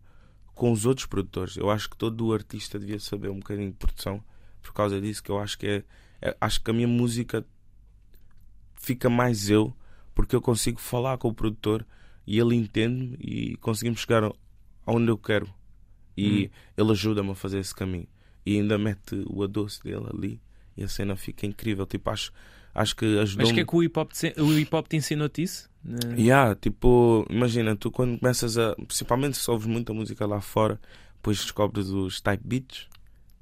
com 0.53 0.71
os 0.71 0.85
outros 0.85 1.07
produtores. 1.07 1.55
Eu 1.57 1.69
acho 1.71 1.89
que 1.89 1.97
todo 1.97 2.27
o 2.27 2.33
artista 2.33 2.77
devia 2.77 2.99
saber 2.99 3.29
um 3.29 3.39
bocadinho 3.39 3.71
de 3.71 3.77
produção 3.77 4.21
por 4.61 4.73
causa 4.73 4.99
disso, 4.99 5.23
que 5.23 5.31
eu 5.31 5.39
acho 5.39 5.57
que 5.57 5.65
é. 5.67 5.83
é- 6.21 6.37
acho 6.39 6.61
que 6.61 6.69
a 6.69 6.73
minha 6.73 6.87
música 6.87 7.45
fica 8.75 9.09
mais 9.09 9.49
eu, 9.49 9.73
porque 10.13 10.35
eu 10.35 10.41
consigo 10.41 10.79
falar 10.79 11.17
com 11.17 11.29
o 11.29 11.33
produtor 11.33 11.85
e 12.27 12.37
ele 12.39 12.55
entende-me 12.55 13.17
e 13.19 13.55
conseguimos 13.57 14.01
chegar 14.01 14.29
aonde 14.85 15.09
eu 15.09 15.17
quero. 15.17 15.49
E 16.19 16.45
Hum. 16.45 16.49
ele 16.83 16.91
ajuda-me 16.91 17.31
a 17.31 17.35
fazer 17.35 17.59
esse 17.59 17.73
caminho. 17.73 18.07
E 18.45 18.57
ainda 18.57 18.77
mete 18.77 19.23
o 19.29 19.43
adoço 19.43 19.83
dele 19.83 20.05
ali 20.11 20.41
e 20.75 20.83
a 20.83 20.87
cena 20.87 21.15
fica 21.15 21.45
incrível. 21.45 21.85
Tipo, 21.85 22.09
acho, 22.09 22.31
acho 22.73 22.95
que 22.95 23.05
mas 23.05 23.23
ajudou-me. 23.23 23.53
que 23.53 23.59
é 23.61 23.65
que 23.65 23.75
o 23.75 23.83
hip 23.83 23.99
hop, 23.99 24.11
te, 24.11 24.33
o 24.41 24.57
hip 24.57 24.71
-hop 24.71 24.87
te 24.87 24.97
ensinou-te 24.97 25.41
isso? 25.43 25.69
Yeah, 26.17 26.55
tipo, 26.55 27.25
imagina, 27.29 27.75
tu 27.75 27.89
quando 27.91 28.19
começas 28.19 28.57
a. 28.57 28.75
Principalmente 28.75 29.37
se 29.37 29.49
ouves 29.49 29.67
muita 29.67 29.93
música 29.93 30.25
lá 30.25 30.41
fora, 30.41 30.79
depois 31.15 31.37
descobres 31.37 31.87
os 31.89 32.19
type 32.21 32.43
beats, 32.45 32.87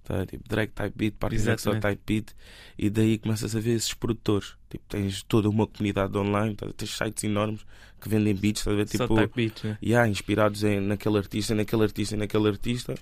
tá? 0.08 0.26
tipo 0.26 0.48
Drake 0.48 0.74
type 0.74 0.93
beat, 0.96 1.13
Party 1.20 1.36
Exatamente. 1.36 1.82
type 1.82 2.02
beat, 2.06 2.36
e 2.78 2.89
daí 2.89 3.17
começas 3.17 3.56
a 3.56 3.60
ver 3.60 3.72
esses 3.76 3.93
produtores. 3.93 4.56
Tipo, 4.70 4.84
tens 4.88 5.24
toda 5.24 5.50
uma 5.50 5.67
comunidade 5.67 6.17
online, 6.17 6.56
tá? 6.56 6.67
tens 6.76 6.91
sites 6.96 7.24
enormes 7.24 7.65
que 8.00 8.08
vendem 8.10 8.34
beats, 8.36 8.62
estás 8.62 8.74
a 8.74 8.78
ver? 8.78 8.88
Só 8.88 8.98
Tipo, 9.08 9.15
type 9.15 9.34
beat, 9.36 9.63
né? 9.63 9.78
yeah, 9.84 10.08
inspirados 10.10 10.63
em, 10.63 10.80
naquele 10.80 11.17
artista, 11.17 11.54
naquele 11.56 11.84
artista, 11.84 12.15
naquele 12.15 12.48
artista. 12.48 12.96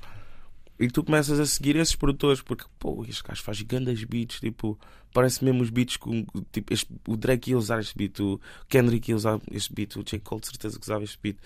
E 0.78 0.90
tu 0.90 1.04
começas 1.04 1.40
a 1.40 1.46
seguir 1.46 1.76
esses 1.78 1.96
produtores 1.96 2.42
porque, 2.42 2.66
pô, 2.78 3.06
este 3.08 3.24
gajo 3.24 3.42
faz 3.44 3.62
grandes 3.62 4.04
beats, 4.04 4.40
tipo, 4.42 4.78
parece 5.14 5.44
mesmo 5.44 5.62
os 5.64 5.70
beats 5.70 5.96
com, 5.96 6.26
tipo, 6.52 6.74
este- 6.74 6.94
o 7.08 7.16
Drake 7.16 7.52
ia 7.52 7.58
usar 7.58 7.80
este 7.80 7.98
beat, 7.98 8.20
o 8.20 8.42
Kendrick 8.68 9.10
ia 9.10 9.16
usar 9.16 9.40
este 9.52 9.74
beat, 9.74 9.96
o 9.96 10.04
J. 10.04 10.20
Cole 10.20 10.42
de 10.42 10.48
certeza 10.48 10.78
que 10.78 10.84
usava 10.86 11.04
este 11.06 11.18
beat. 11.22 11.38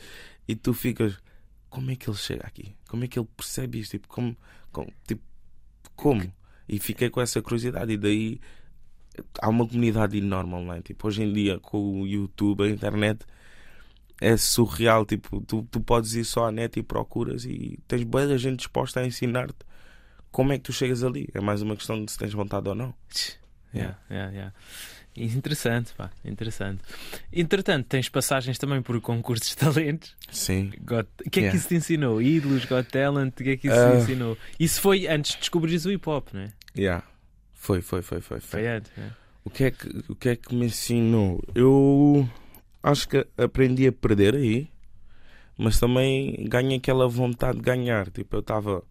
E 0.48 0.56
tu 0.56 0.74
ficas, 0.74 1.14
como 1.70 1.92
é 1.92 1.96
que 1.96 2.10
ele 2.10 2.18
chega 2.18 2.46
aqui? 2.48 2.76
Como 2.88 3.04
é 3.04 3.08
que 3.08 3.20
ele 3.20 3.28
percebe 3.38 3.80
isto? 3.80 3.92
Tipo, 3.92 4.08
como? 4.08 4.36
como, 4.72 4.92
tipo, 5.08 5.22
como? 6.00 6.32
E 6.68 6.80
fiquei 6.80 7.10
com 7.10 7.20
essa 7.20 7.42
curiosidade 7.42 7.92
e 7.92 7.98
daí 7.98 8.40
há 9.42 9.50
uma 9.50 9.68
comunidade 9.68 10.18
enorme 10.18 10.54
online. 10.54 10.82
Tipo, 10.82 11.08
hoje 11.08 11.24
em 11.24 11.34
dia, 11.34 11.60
com 11.60 12.02
o 12.02 12.08
YouTube, 12.08 12.64
a 12.64 12.70
internet, 12.70 13.26
é 14.22 14.38
surreal. 14.38 15.06
Tipo, 15.06 15.42
tu, 15.42 15.68
tu 15.70 15.82
podes 15.82 16.14
ir 16.14 16.26
só 16.26 16.46
à 16.46 16.52
net 16.52 16.80
e 16.80 16.84
procuras 16.84 17.46
e 17.46 17.80
tens 17.88 18.04
boa 18.04 18.38
gente 18.38 18.60
disposta 18.60 19.02
a 19.02 19.06
ensinar-te 19.06 19.66
como 20.32 20.54
é 20.54 20.58
que 20.58 20.64
tu 20.64 20.74
chegas 20.74 21.04
ali. 21.04 21.28
É 21.34 21.42
mais 21.42 21.62
uma 21.62 21.76
questão 21.76 22.04
de 22.04 22.12
se 22.12 22.18
tens 22.18 22.34
vontade 22.34 22.70
ou 22.70 22.76
não. 22.76 22.94
Yeah, 23.74 23.98
yeah, 24.10 24.32
yeah. 24.32 24.54
Interessante, 25.20 25.94
pá, 25.96 26.10
interessante. 26.24 26.82
Entretanto, 27.32 27.88
tens 27.88 28.08
passagens 28.10 28.58
também 28.58 28.82
por 28.82 29.00
concursos 29.02 29.50
de 29.50 29.58
talentos. 29.58 30.16
Sim. 30.32 30.72
Got... 30.82 31.08
O 31.26 31.30
que 31.30 31.30
é 31.30 31.32
que 31.32 31.40
Yeah. 31.42 31.58
isso 31.58 31.68
te 31.68 31.76
ensinou? 31.76 32.22
Ídolos, 32.22 32.66
Got 32.66 32.90
Talent, 32.90 33.34
o 33.40 33.44
que 33.44 33.50
é 33.50 33.58
que 33.58 33.68
isso 33.68 33.78
Ah. 33.78 33.92
te 33.92 33.98
ensinou? 34.04 34.38
Isso 34.60 34.80
foi 34.82 35.08
antes 35.08 35.34
de 35.34 35.40
descobrires 35.40 35.86
o 35.86 35.92
hip 35.92 36.08
hop, 36.10 36.30
não 36.34 36.42
é? 36.42 36.50
Yeah. 36.78 37.04
Foi, 37.54 37.82
foi, 37.82 38.02
foi, 38.02 38.22
foi. 38.22 38.40
foi. 38.40 38.62
Foi 38.62 38.68
antes, 38.68 38.92
né? 38.96 39.12
O 39.44 39.50
que, 39.50 39.64
é 39.66 39.72
que, 39.72 39.88
o 40.10 40.16
que 40.16 40.30
é 40.30 40.36
que 40.36 40.54
me 40.56 40.66
ensinou? 40.68 41.44
Eu 41.56 42.28
acho 42.84 43.08
que 43.10 43.26
aprendi 43.38 43.88
a 43.88 43.92
perder 43.92 44.36
aí, 44.36 44.70
mas 45.58 45.80
também 45.80 46.46
ganhei 46.48 46.78
aquela 46.78 47.08
vontade 47.08 47.58
de 47.58 47.64
ganhar. 47.64 48.10
Tipo, 48.12 48.38
eu 48.38 48.40
estava. 48.42 48.84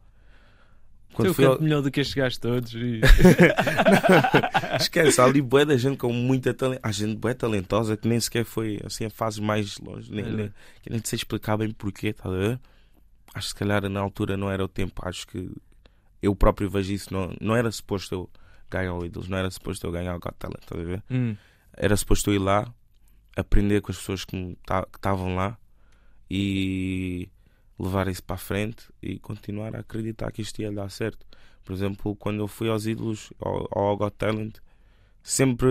Quando 1.27 1.43
eu 1.43 1.53
ao... 1.53 1.61
melhor 1.61 1.83
do 1.83 1.91
que 1.91 2.01
estes 2.01 2.15
gajos 2.15 2.39
todos. 2.39 2.73
e- 2.75 3.01
Esquece, 4.81 5.21
há 5.21 5.25
ali 5.25 5.41
bué 5.43 5.65
da 5.65 5.77
gente 5.77 5.97
com 5.97 6.13
muita 6.13 6.55
talento. 6.55 6.81
Há 6.83 6.91
gente 6.93 7.17
bué 7.17 7.35
talentosa 7.35 7.97
que 7.97 8.07
nem 8.09 8.19
sequer 8.21 8.45
foi 8.45 8.81
assim 8.85 9.05
a 9.07 9.11
fase 9.11 9.41
mais 9.41 9.79
longe. 9.79 10.11
Nem, 10.11 10.25
É. 10.25 10.31
nem, 10.31 10.53
que 10.83 10.91
nem 10.91 11.01
sei 11.05 11.17
explicar 11.17 11.57
bem 11.57 11.71
porquê, 11.71 12.13
tá 12.13 12.29
a 12.29 12.33
ver? 12.33 12.61
Acho 13.35 13.49
que 13.49 13.53
se 13.53 13.55
calhar 13.59 13.89
na 13.89 14.01
altura 14.01 14.37
não 14.37 14.51
era 14.51 14.65
o 14.65 14.69
tempo. 14.69 15.01
Acho 15.07 15.27
que 15.27 15.51
eu 16.23 16.35
próprio 16.35 16.71
vejo 16.71 16.93
isso. 16.93 17.13
Não, 17.13 17.35
não 17.41 17.55
era 17.57 17.71
suposto 17.71 18.15
eu 18.15 18.31
ganhar 18.71 18.95
o 18.95 19.05
Idols, 19.05 19.29
não 19.29 19.39
era 19.39 19.51
suposto 19.51 19.87
eu 19.87 19.91
ganhar 19.93 20.15
o 20.17 20.21
Got 20.21 20.35
Talent, 20.39 20.65
tá 20.67 20.79
a 20.79 20.83
ver? 20.83 21.03
Hum, 21.11 21.35
Era 21.77 21.97
suposto 21.97 22.31
eu 22.31 22.35
ir 22.35 22.39
lá, 22.39 22.73
aprender 23.37 23.81
com 23.81 23.91
as 23.91 23.99
pessoas 23.99 24.25
que 24.25 24.57
estavam 24.95 25.35
lá 25.35 25.57
e 26.31 27.29
levar 27.79 28.09
isso 28.09 28.23
para 28.23 28.35
a 28.37 28.39
frente 28.39 28.85
e 29.03 29.19
continuar 29.19 29.75
a 29.77 29.81
acreditar 29.81 30.31
que 30.33 30.43
isto 30.43 30.61
ia 30.61 30.73
dar 30.73 30.91
certo. 30.91 31.25
Por 31.65 31.73
exemplo, 31.73 32.17
quando 32.17 32.41
eu 32.41 32.49
fui 32.49 32.69
aos 32.69 32.87
ídolos, 32.87 33.33
ao, 33.39 33.69
ao 33.71 33.97
Got 33.97 34.15
Talent, 34.17 34.57
sempre 35.23 35.69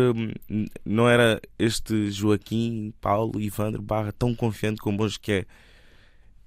hum, 0.50 0.66
não 0.86 1.10
era 1.10 1.42
este 1.58 2.12
Joaquim, 2.12 2.94
Paulo 3.02 3.40
Ivandro 3.42 3.82
Barra 3.82 4.12
tão 4.12 4.34
confiante 4.36 4.80
como 4.80 5.04
hoje 5.04 5.20
que 5.20 5.32
é. 5.32 5.46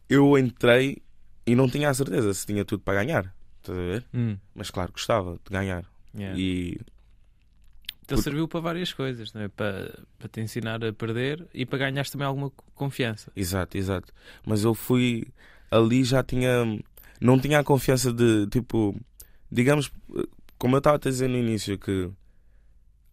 Eu 0.09 0.37
entrei 0.39 0.99
e 1.47 1.55
não 1.55 1.69
tinha 1.69 1.89
a 1.91 1.95
certeza 1.95 2.33
se 2.35 2.47
tinha 2.47 2.65
tudo 2.65 2.83
para 2.83 3.03
ganhar. 3.05 3.35
Estás 3.61 3.79
a 3.79 3.83
ver? 3.83 4.05
hum, 4.15 4.37
Mas 4.55 4.71
claro, 4.71 4.93
gostava 4.93 5.33
de 5.35 5.51
ganhar. 5.51 5.85
yeah. 6.17 6.39
E 6.39 6.81
Então 8.11 8.17
Porque- 8.19 8.29
serviu 8.31 8.49
para 8.49 8.59
várias 8.59 8.93
coisas, 8.93 9.33
não 9.33 9.43
é? 9.43 9.47
Para, 9.49 9.97
para 10.19 10.29
te 10.29 10.41
ensinar 10.41 10.83
a 10.85 10.93
perder 10.93 11.47
e 11.55 11.65
para 11.65 11.79
ganhares 11.79 12.11
também 12.11 12.27
alguma 12.27 12.51
co- 12.51 12.65
confiança. 12.75 13.31
Exato, 13.37 13.79
exato. 13.79 14.13
Mas 14.45 14.65
eu 14.65 14.75
fui 14.75 15.29
ali 15.71 16.03
já 16.03 16.21
tinha. 16.25 16.51
Não 17.21 17.39
tinha 17.39 17.61
a 17.61 17.65
confiança 17.65 18.13
de 18.13 18.49
tipo. 18.49 18.99
Digamos, 19.49 19.93
como 20.59 20.75
eu 20.75 20.79
estava 20.79 20.97
a 20.97 20.99
dizer 20.99 21.29
no 21.29 21.37
início, 21.39 21.79
que 21.79 22.11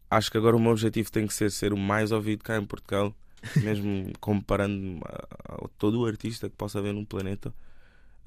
acho 0.10 0.32
que 0.32 0.38
agora 0.38 0.56
o 0.56 0.60
meu 0.60 0.72
objetivo 0.72 1.12
tem 1.12 1.28
que 1.28 1.34
ser 1.34 1.52
ser 1.52 1.74
o 1.74 1.78
mais 1.78 2.12
ouvido 2.12 2.44
cá 2.44 2.58
em 2.58 2.66
Portugal, 2.66 3.14
mesmo 3.64 4.12
comparando 4.20 5.00
a, 5.06 5.54
a 5.64 5.68
todo 5.78 6.00
o 6.02 6.06
artista 6.08 6.50
que 6.50 6.56
possa 6.56 6.80
haver 6.80 6.94
no 6.96 7.06
planeta. 7.06 7.54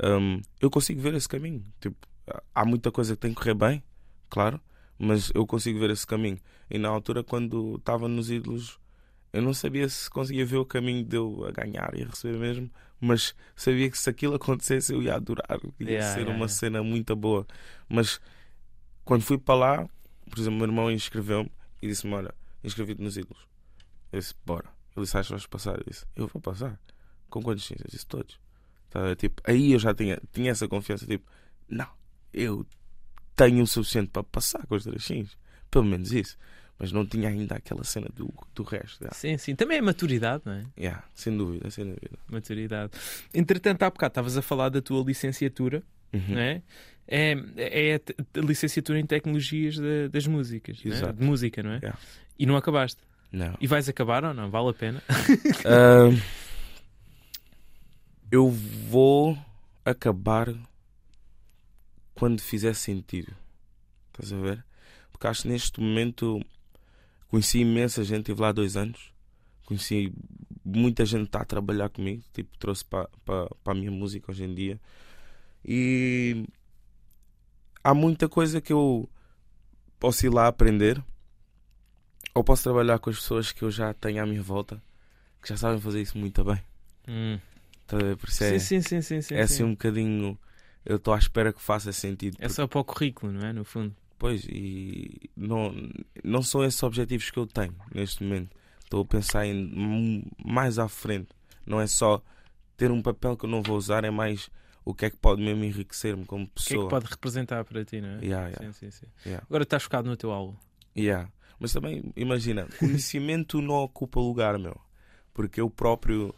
hum, 0.03 0.41
eu 0.61 0.71
consigo 0.71 1.01
ver 1.01 1.15
esse 1.15 1.29
caminho. 1.29 1.65
Tipo, 1.81 1.97
há 2.55 2.65
muita 2.65 2.93
coisa 2.93 3.15
que 3.17 3.21
tem 3.23 3.31
que 3.35 3.37
correr 3.41 3.55
bem, 3.55 3.83
claro, 4.29 4.61
mas 5.01 5.33
eu 5.35 5.47
consigo 5.47 5.79
ver 5.79 5.89
esse 5.89 6.07
caminho. 6.07 6.39
E 6.69 6.77
na 6.79 6.91
altura, 6.91 7.25
quando 7.25 7.77
estava 7.77 8.07
nos 8.07 8.31
ídolos, 8.31 8.79
eu 9.33 9.41
não 9.41 9.55
sabia 9.55 9.89
se 9.89 10.11
conseguia 10.11 10.45
ver 10.45 10.59
o 10.59 10.65
caminho 10.65 11.03
de 11.03 11.17
eu 11.17 11.47
a 11.47 11.51
ganhar 11.51 11.95
e 11.97 12.03
a 12.03 12.07
receber 12.07 12.39
mesmo, 12.39 12.71
mas 13.01 13.35
sabia 13.57 13.91
que 13.91 13.97
se 13.97 14.11
aquilo 14.11 14.35
acontecesse 14.37 14.93
eu 14.93 15.03
ia 15.03 15.15
adorar, 15.15 15.59
ia 15.81 15.91
Yeah, 15.91 16.15
ser 16.15 16.21
yeah, 16.21 16.31
uma 16.31 16.45
yeah. 16.45 16.49
cena 16.49 16.83
muito 16.83 17.17
boa. 17.17 17.47
Mas 17.89 18.21
quando 19.03 19.23
fui 19.23 19.39
para 19.39 19.55
lá, 19.55 19.89
por 20.29 20.39
exemplo, 20.39 20.57
o 20.57 20.59
meu 20.59 20.67
irmão 20.69 20.91
inscreveu-me 20.91 21.51
e 21.81 21.89
disse-me: 21.89 22.13
Olha, 22.13 22.35
inscrevi-te 22.63 23.01
nos 23.01 23.17
ídolos. 23.17 23.49
Eu 24.13 24.19
disse: 24.21 24.35
Bora. 24.45 24.69
Ele 24.95 25.05
disse: 25.05 25.17
Acho 25.17 25.29
que 25.29 25.33
vais 25.33 25.47
passar? 25.47 25.79
Eu 25.79 25.85
disse: 25.89 26.05
Eu 26.15 26.27
vou 26.27 26.43
passar. 26.43 26.79
Com 27.31 27.43
quantos 27.43 27.65
sim? 27.65 27.75
Eu 27.79 27.87
disse: 27.89 28.07
Todos. 28.07 28.39
Tá, 28.91 29.17
tipo, 29.17 29.41
aí 29.45 29.73
eu 29.73 29.79
já 29.79 29.95
tinha, 29.95 30.21
tinha 30.33 30.51
essa 30.51 30.69
confiança, 30.69 31.07
tipo, 31.07 31.25
não, 31.69 31.89
eu 32.35 32.67
tenho 33.45 33.63
o 33.63 33.67
suficiente 33.67 34.11
para 34.11 34.23
passar 34.23 34.67
com 34.67 34.75
os 34.75 34.85
drachins. 34.85 35.37
Pelo 35.71 35.85
menos 35.85 36.13
isso. 36.13 36.37
Mas 36.79 36.93
não 36.93 37.05
tinha 37.07 37.29
ainda 37.29 37.57
aquela 37.57 37.85
cena 37.85 38.09
do, 38.15 38.33
do 38.55 38.63
resto. 38.63 39.01
Yeah. 39.03 39.15
Sim, 39.15 39.37
sim. 39.39 39.55
Também 39.55 39.79
é 39.79 39.81
maturidade, 39.83 40.43
não 40.47 40.53
é? 40.55 40.65
Yeah, 40.79 41.05
sem 41.15 41.37
dúvida, 41.37 41.71
sem 41.71 41.85
dúvida. 41.85 42.19
Maturidade. 42.31 42.93
Entretanto, 43.35 43.83
há 43.83 43.91
bocado 43.91 44.13
estavas 44.13 44.37
a 44.37 44.43
falar 44.43 44.69
da 44.71 44.81
tua 44.81 45.03
licenciatura, 45.05 45.83
Uhum. 46.13 46.23
não 46.29 46.41
é? 46.41 46.63
É, 47.07 47.35
é 47.57 48.01
a 48.35 48.41
licenciatura 48.41 48.99
em 48.99 49.05
tecnologias 49.07 49.77
da- 49.77 50.09
das 50.11 50.27
músicas, 50.27 50.81
é? 50.85 51.13
De 51.13 51.23
música, 51.25 51.63
não 51.63 51.73
é? 51.73 51.77
Yeah. 51.79 51.99
E 52.39 52.47
não 52.47 52.57
acabaste. 52.57 53.01
Não. 53.31 53.57
E 53.61 53.67
vais 53.67 53.89
acabar 53.89 54.25
ou 54.25 54.33
não? 54.35 54.51
Vale 54.51 54.71
a 54.71 54.73
pena? 54.75 55.03
Ahm, 55.67 56.19
eu 58.31 58.49
vou 58.49 59.37
acabar 59.85 60.49
quando 62.15 62.41
fizer 62.41 62.75
sentido. 62.75 63.35
Estás 64.09 64.33
a 64.33 64.37
ver? 64.37 64.65
Porque 65.13 65.27
acho 65.27 65.43
que 65.43 65.49
neste 65.49 65.81
momento 65.81 66.41
conheci 67.29 67.61
imensa 67.61 68.05
gente, 68.05 68.21
estive 68.21 68.41
lá 68.41 68.53
dois 68.53 68.77
anos. 68.77 69.13
Conheci 69.65 70.13
muita 70.65 71.05
gente 71.05 71.23
que 71.23 71.29
está 71.29 71.43
a 71.43 71.45
trabalhar 71.45 71.89
comigo, 71.89 72.23
tipo, 72.33 72.57
trouxe 72.59 72.85
para 72.85 73.09
a 73.65 73.75
minha 73.75 73.91
música 73.91 74.31
hoje 74.31 74.45
em 74.45 74.55
dia. 74.55 74.81
E 75.65 76.45
há 77.85 77.95
muita 77.95 78.29
coisa 78.29 78.61
que 78.61 78.73
eu 78.73 79.09
posso 79.99 80.27
ir 80.27 80.31
lá 80.31 80.47
aprender, 80.47 81.03
ou 82.35 82.43
posso 82.43 82.63
trabalhar 82.63 82.99
com 82.99 83.11
as 83.11 83.17
pessoas 83.17 83.53
que 83.53 83.63
eu 83.63 83.71
já 83.71 83.93
tenho 83.95 84.23
à 84.23 84.27
minha 84.27 84.43
volta 84.43 84.83
que 85.43 85.49
já 85.49 85.57
sabem 85.57 85.81
fazer 85.81 86.03
isso 86.03 86.19
muito 86.19 86.45
bem. 86.45 86.61
Hum. 87.09 87.39
A 87.89 87.97
ver? 87.97 88.17
Por 88.17 88.29
isso 88.29 88.45
é, 88.45 88.59
Sim, 88.59 88.81
sim, 88.81 88.83
sim, 88.83 89.03
sim, 89.03 89.23
sim, 89.23 89.35
é 89.35 89.43
assim 89.43 89.57
sim. 89.57 89.63
um 89.65 89.71
bocadinho. 89.71 90.39
Eu 90.85 90.97
estou 90.97 91.13
à 91.15 91.19
espera 91.19 91.53
que 91.53 91.61
faça 91.61 91.93
sentido. 91.93 92.35
É 92.39 92.43
porque- 92.43 92.55
só 92.55 92.67
para 92.67 92.81
o 92.81 92.85
currículo, 92.85 93.33
não 93.33 93.47
é? 93.47 93.53
No 93.53 93.65
fundo. 93.65 93.95
Pois, 94.19 94.45
e 94.49 95.31
não, 95.37 95.75
não 96.23 96.43
são 96.43 96.63
esses 96.65 96.83
objetivos 96.83 97.31
que 97.31 97.39
eu 97.39 97.47
tenho 97.47 97.75
neste 97.95 98.23
momento. 98.23 98.55
Estou 98.85 99.03
a 99.03 99.05
pensar 99.05 99.47
em 99.47 100.25
mais 100.45 100.79
à 100.79 100.89
frente. 100.89 101.29
Não 101.67 101.81
é 101.81 101.87
só 101.87 102.23
ter 102.77 102.91
um 102.91 103.01
papel 103.03 103.37
que 103.37 103.45
eu 103.45 103.51
não 103.51 103.63
vou 103.63 103.77
usar, 103.77 104.05
é 104.05 104.11
mais 104.11 104.51
o 104.85 104.93
que 104.95 105.05
é 105.07 105.11
que 105.11 105.17
pode 105.17 105.43
mesmo 105.43 105.63
enriquecer-me 105.65 106.25
como 106.25 106.45
O 106.45 106.47
que 106.49 106.53
é 106.53 106.55
pessoa. 106.65 106.85
que 106.87 106.91
pode 106.91 107.07
representar 107.07 107.65
para 107.65 107.85
ti, 107.85 108.01
não 108.01 108.09
é? 108.09 108.25
Yeah, 108.25 108.49
yeah, 108.49 108.73
Sim, 108.73 108.73
sim, 108.73 108.91
sim. 108.91 109.07
yeah, 109.25 109.45
Agora 109.49 109.63
estás 109.63 109.83
focado 109.85 110.09
no 110.09 110.17
teu 110.17 110.31
álbum. 110.33 110.57
yeah. 110.97 111.31
Mas 111.59 111.73
também, 111.73 112.11
imagina, 112.17 112.67
conhecimento 112.79 113.61
não 113.63 113.75
ocupa 113.75 114.19
lugar, 114.19 114.59
meu. 114.59 114.79
Porque 115.35 115.61
eu 115.61 115.69
próprio 115.71 116.35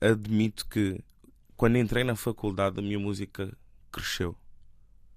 admito 0.00 0.66
que 0.68 1.00
quando 1.56 1.76
entrei 1.78 2.04
na 2.04 2.14
faculdade 2.16 2.78
a 2.78 2.82
minha 2.82 2.98
música 2.98 3.52
cresceu. 3.90 4.36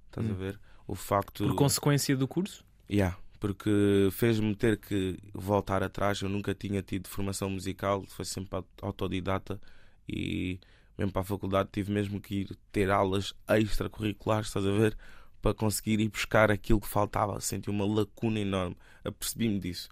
Estás 0.08 0.28
a 0.28 0.32
Hum. 0.32 0.36
ver? 0.36 0.60
O 0.88 0.96
facto. 0.96 1.44
Por 1.46 1.56
consequência 1.56 2.16
do 2.18 2.28
curso? 2.28 2.66
Yeah, 2.90 3.18
porque 3.40 4.10
fez-me 4.12 4.54
ter 4.56 4.78
que 4.78 5.18
voltar 5.34 5.82
atrás. 5.84 6.22
Eu 6.22 6.30
nunca 6.30 6.54
tinha 6.54 6.82
tido 6.82 7.08
formação 7.08 7.50
musical, 7.50 8.04
foi 8.08 8.26
sempre 8.26 8.58
au- 8.58 8.68
autodidata 8.82 9.60
e 10.08 10.60
mesmo 10.98 11.12
para 11.14 11.22
a 11.22 11.26
faculdade 11.26 11.70
tive 11.72 11.92
mesmo 11.92 12.20
que 12.20 12.42
ir 12.42 12.58
ter 12.72 12.90
aulas 12.92 13.34
extracurriculares, 13.48 14.48
estás 14.48 14.66
a 14.66 14.72
ver? 14.72 14.98
Para 15.42 15.54
conseguir 15.54 16.00
ir 16.00 16.10
buscar 16.10 16.52
aquilo 16.52 16.80
que 16.82 16.88
faltava. 16.88 17.40
Senti 17.40 17.70
uma 17.70 17.86
lacuna 17.86 18.40
enorme. 18.40 18.76
Apercebi-me 19.04 19.60
disso. 19.60 19.90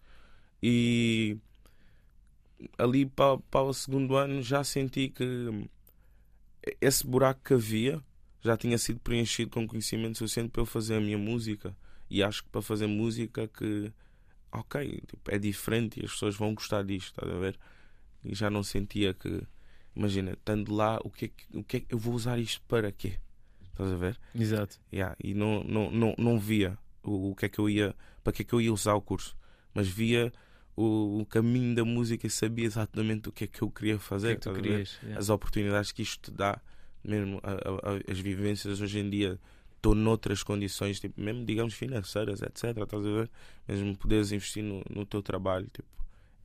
E 0.61 1.37
ali 2.77 3.05
para, 3.05 3.37
para 3.37 3.61
o 3.63 3.73
segundo 3.73 4.15
ano 4.15 4.41
já 4.41 4.63
senti 4.63 5.09
que 5.09 5.69
esse 6.81 7.05
buraco 7.07 7.41
que 7.43 7.53
havia 7.53 8.03
já 8.41 8.57
tinha 8.57 8.77
sido 8.77 8.99
preenchido 8.99 9.51
com 9.51 9.67
conhecimento 9.67 10.17
suficiente 10.17 10.49
para 10.49 10.61
eu 10.61 10.65
fazer 10.65 10.95
a 10.95 11.01
minha 11.01 11.17
música. 11.17 11.75
E 12.09 12.23
acho 12.23 12.43
que 12.43 12.49
para 12.49 12.61
fazer 12.61 12.87
música 12.87 13.47
que 13.47 13.91
ok, 14.51 15.01
tipo, 15.07 15.31
é 15.31 15.37
diferente 15.37 15.99
e 15.99 16.05
as 16.05 16.11
pessoas 16.11 16.35
vão 16.35 16.53
gostar 16.53 16.83
disto, 16.83 17.09
estás 17.09 17.31
a 17.31 17.37
ver? 17.37 17.59
E 18.23 18.33
já 18.33 18.49
não 18.49 18.63
sentia 18.63 19.13
que 19.13 19.43
imagina, 19.95 20.31
estando 20.31 20.73
lá, 20.73 20.99
o 21.03 21.09
que 21.09 21.25
é 21.25 21.27
que, 21.27 21.57
o 21.57 21.63
que, 21.63 21.77
é 21.77 21.79
que 21.81 21.93
eu 21.93 21.99
vou 21.99 22.13
usar 22.13 22.39
isto 22.39 22.61
para 22.67 22.91
quê? 22.91 23.19
Estás 23.71 23.91
a 23.91 23.95
ver? 23.95 24.19
Exato. 24.33 24.79
Yeah, 24.91 25.15
e 25.23 25.33
não, 25.33 25.63
não, 25.63 25.91
não, 25.91 26.15
não 26.17 26.39
via 26.39 26.77
o, 27.03 27.31
o 27.31 27.35
que 27.35 27.45
é 27.45 27.49
que 27.49 27.59
eu 27.59 27.69
ia, 27.69 27.95
para 28.23 28.33
que 28.33 28.41
é 28.41 28.45
que 28.45 28.53
eu 28.53 28.61
ia 28.61 28.73
usar 28.73 28.93
o 28.93 29.01
curso, 29.01 29.37
mas 29.73 29.87
via 29.87 30.31
o, 30.75 31.19
o 31.21 31.25
caminho 31.25 31.75
da 31.75 31.83
música 31.83 32.25
e 32.25 32.29
sabia 32.29 32.65
exatamente 32.65 33.29
o 33.29 33.31
que 33.31 33.43
é 33.43 33.47
que 33.47 33.61
eu 33.61 33.69
queria 33.69 33.99
fazer. 33.99 34.39
que 34.39 34.49
é 34.49 34.51
que 34.53 34.59
tu 34.59 34.63
querias? 34.63 34.99
Yeah. 35.01 35.19
as 35.19 35.29
oportunidades 35.29 35.91
que 35.91 36.01
isto 36.01 36.31
te 36.31 36.35
dá, 36.35 36.61
mesmo 37.03 37.39
a- 37.43 37.51
a- 37.91 38.11
as 38.11 38.19
vivências 38.19 38.81
hoje 38.81 38.99
em 38.99 39.09
dia, 39.09 39.39
estou 39.75 39.95
noutras 39.95 40.43
condições, 40.43 40.99
tipo, 40.99 41.19
mesmo 41.21 41.45
digamos 41.45 41.73
financeiras, 41.73 42.41
etc. 42.41 42.63
Estás 42.77 43.05
a 43.05 43.09
ver? 43.09 43.29
Mesmo 43.67 43.95
poderes 43.97 44.31
investir 44.31 44.63
no, 44.63 44.83
no 44.89 45.05
teu 45.05 45.21
trabalho, 45.21 45.67
tipo, 45.67 45.87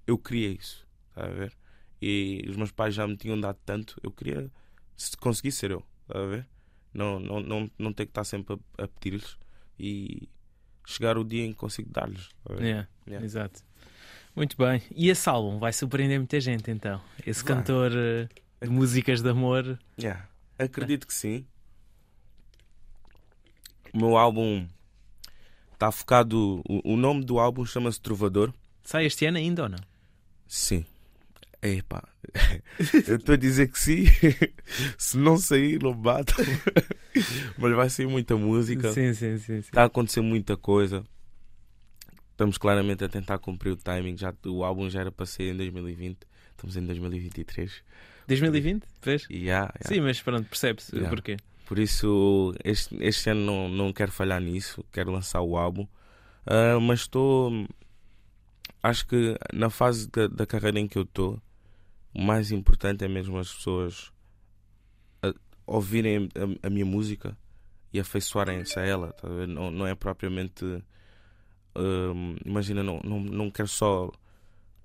eu 0.06 0.16
queria 0.18 0.50
isso, 0.50 0.86
estás 1.10 1.30
a 1.30 1.34
ver? 1.34 1.52
E 2.00 2.44
os 2.48 2.56
meus 2.56 2.70
pais 2.70 2.94
já 2.94 3.06
me 3.06 3.16
tinham 3.16 3.40
dado 3.40 3.58
tanto, 3.64 3.98
eu 4.02 4.10
queria 4.10 4.50
se 4.96 5.16
conseguir 5.16 5.52
ser 5.52 5.70
eu, 5.72 5.82
estás 6.02 6.24
a 6.24 6.28
ver? 6.28 6.46
Não, 6.92 7.18
não, 7.18 7.40
não, 7.40 7.70
não 7.78 7.92
ter 7.92 8.06
que 8.06 8.10
estar 8.10 8.22
sempre 8.24 8.58
a, 8.78 8.84
a 8.84 8.88
pedir-lhes 8.88 9.36
e 9.78 10.28
chegar 10.86 11.18
o 11.18 11.24
dia 11.24 11.44
em 11.44 11.52
que 11.52 11.58
consigo 11.58 11.90
dar-lhes. 11.90 12.28
ver? 12.48 12.62
Yeah, 12.62 12.88
Yeah. 13.06 13.24
Exato. 13.24 13.62
Muito 14.36 14.56
bem. 14.56 14.80
E 14.94 15.08
esse 15.10 15.28
álbum 15.28 15.58
vai 15.58 15.72
surpreender 15.72 16.18
muita 16.18 16.40
gente 16.40 16.70
então? 16.70 17.00
Esse 17.26 17.44
Vai. 17.44 17.54
cantor 17.56 17.92
eh, 17.94 18.28
de 18.62 18.68
músicas 18.70 19.20
de 19.22 19.28
amor. 19.28 19.78
Yeah. 20.00 20.28
Acredito 20.58 21.06
que 21.06 21.14
sim. 21.14 21.46
O 23.92 23.98
meu 23.98 24.16
álbum 24.16 24.66
está 25.72 25.90
focado. 25.90 26.62
O, 26.68 26.94
o 26.94 26.96
nome 26.96 27.24
do 27.24 27.38
álbum 27.38 27.64
chama-se 27.64 28.00
Trovador. 28.00 28.52
Sai 28.82 29.06
este 29.06 29.26
ano 29.26 29.38
ainda 29.38 29.64
ou 29.64 29.68
não? 29.68 29.78
Sim. 30.46 30.84
Epá. 31.62 32.06
Eu 33.08 33.16
estou 33.16 33.32
a 33.32 33.36
dizer 33.36 33.68
que 33.68 33.78
sim. 33.78 34.04
Se 34.98 35.16
não 35.16 35.38
sair, 35.38 35.82
não 35.82 35.94
bata. 35.94 36.34
Mas 37.56 37.74
vai 37.74 37.88
sair 37.88 38.06
muita 38.06 38.36
música. 38.36 38.92
Sim, 38.92 39.14
sim. 39.14 39.38
sim. 39.38 39.58
Está 39.58 39.82
a 39.82 39.86
acontecer 39.86 40.20
muita 40.20 40.56
coisa. 40.56 41.04
Estamos 42.32 42.58
claramente 42.58 43.04
a 43.04 43.08
tentar 43.08 43.38
cumprir 43.38 43.70
o 43.70 43.76
timing. 43.76 44.16
Já, 44.16 44.34
o 44.46 44.64
álbum 44.64 44.90
já 44.90 45.00
era 45.00 45.12
para 45.12 45.24
sair 45.24 45.50
em 45.50 45.56
2020. 45.56 46.18
Estamos 46.50 46.76
em 46.76 46.84
2023. 46.84 47.82
2020? 48.26 48.84
Vês? 49.02 49.22
Yeah, 49.30 49.72
yeah. 49.74 49.88
Sim, 49.88 50.00
mas 50.00 50.20
pronto, 50.22 50.48
percebe-se 50.48 50.94
Yeah. 50.94 51.10
porquê. 51.10 51.36
Por 51.66 51.78
isso, 51.78 52.54
este, 52.62 52.94
este 53.02 53.30
ano 53.30 53.40
não, 53.44 53.68
não 53.68 53.92
quero 53.92 54.12
falhar 54.12 54.40
nisso. 54.40 54.84
Quero 54.92 55.10
lançar 55.10 55.40
o 55.40 55.56
álbum. 55.56 55.86
Ah, 56.46 56.78
mas 56.80 57.00
estou. 57.00 57.50
Acho 58.82 59.06
que 59.06 59.34
na 59.52 59.70
fase 59.70 60.08
da, 60.10 60.26
da 60.28 60.46
carreira 60.46 60.78
em 60.78 60.86
que 60.86 60.98
eu 60.98 61.02
estou, 61.04 61.40
o 62.14 62.20
mais 62.22 62.50
importante 62.52 63.02
é 63.04 63.08
mesmo 63.08 63.38
as 63.38 63.52
pessoas 63.52 64.12
a- 65.22 65.32
ouvirem 65.66 66.28
a, 66.62 66.66
a 66.66 66.70
minha 66.70 66.84
música 66.84 67.34
e 67.92 67.98
afeiçoarem-se 67.98 68.78
a 68.78 68.82
ela. 68.82 69.12
tá? 69.14 69.26
Não, 69.46 69.70
não 69.70 69.86
é 69.86 69.94
propriamente. 69.94 70.64
hum, 71.76 72.36
imagina, 72.44 72.82
não, 72.82 73.00
não, 73.02 73.20
não 73.20 73.50
quero 73.50 73.68
só 73.68 74.10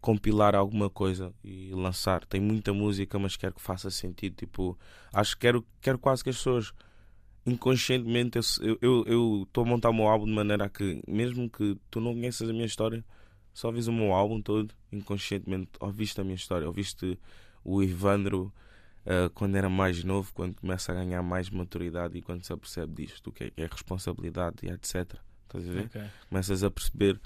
compilar 0.02 0.56
alguma 0.56 0.90
coisa 0.90 1.34
e 1.44 1.72
lançar. 1.74 2.26
Tem 2.26 2.40
muita 2.40 2.74
música, 2.74 3.20
mas 3.20 3.36
quero 3.36 3.56
que 3.56 3.62
faça 3.62 3.90
sentido. 3.90 4.36
Tipo, 4.36 4.78
acho 5.14 5.36
que 5.36 5.42
quero, 5.42 5.66
quero 5.82 5.98
quase 6.00 6.24
que 6.24 6.30
as 6.30 6.38
pessoas 6.38 6.74
inconscientemente 7.46 8.38
eu 8.82 9.44
estou 9.44 9.64
a 9.64 9.68
montar 9.68 9.90
o 9.90 9.94
meu 9.94 10.08
álbum 10.08 10.26
de 10.26 10.34
maneira 10.34 10.66
a 10.66 10.70
que 10.70 11.02
mesmo 11.08 11.50
que 11.50 11.78
tu 11.90 12.00
não 12.00 12.14
conheças 12.14 12.50
a 12.50 12.54
minha 12.54 12.66
história 12.66 13.04
só 13.54 13.72
vis 13.72 13.88
o 13.88 13.94
meu 13.94 14.14
álbum 14.14 14.42
todo 14.42 14.74
inconscientemente 14.92 15.70
ouviste 15.80 16.20
a 16.20 16.24
minha 16.24 16.36
história 16.36 16.68
ouviste 16.68 17.18
o 17.64 17.82
Ivandro 17.82 18.54
ah, 19.06 19.32
quando 19.34 19.56
era 19.56 19.70
mais 19.70 20.04
novo 20.04 20.32
quando 20.34 20.56
começa 20.56 20.92
a 20.92 20.96
ganhar 20.96 21.24
mais 21.24 21.50
maturidade 21.50 22.18
e 22.18 22.22
quando 22.22 22.44
se 22.44 22.54
apercebe 22.54 23.06
disto 23.06 23.28
o 23.28 23.32
que 23.32 23.46
é, 23.46 23.50
que 23.50 23.62
é 23.62 23.68
responsabilidade 23.72 24.58
e 24.64 24.70
etc 24.70 25.16
estás 25.44 25.68
a 25.68 25.72
ver 25.74 25.86
Ok. 25.86 26.02
começas 26.30 26.64
a 26.64 26.70
perceber 26.70 27.20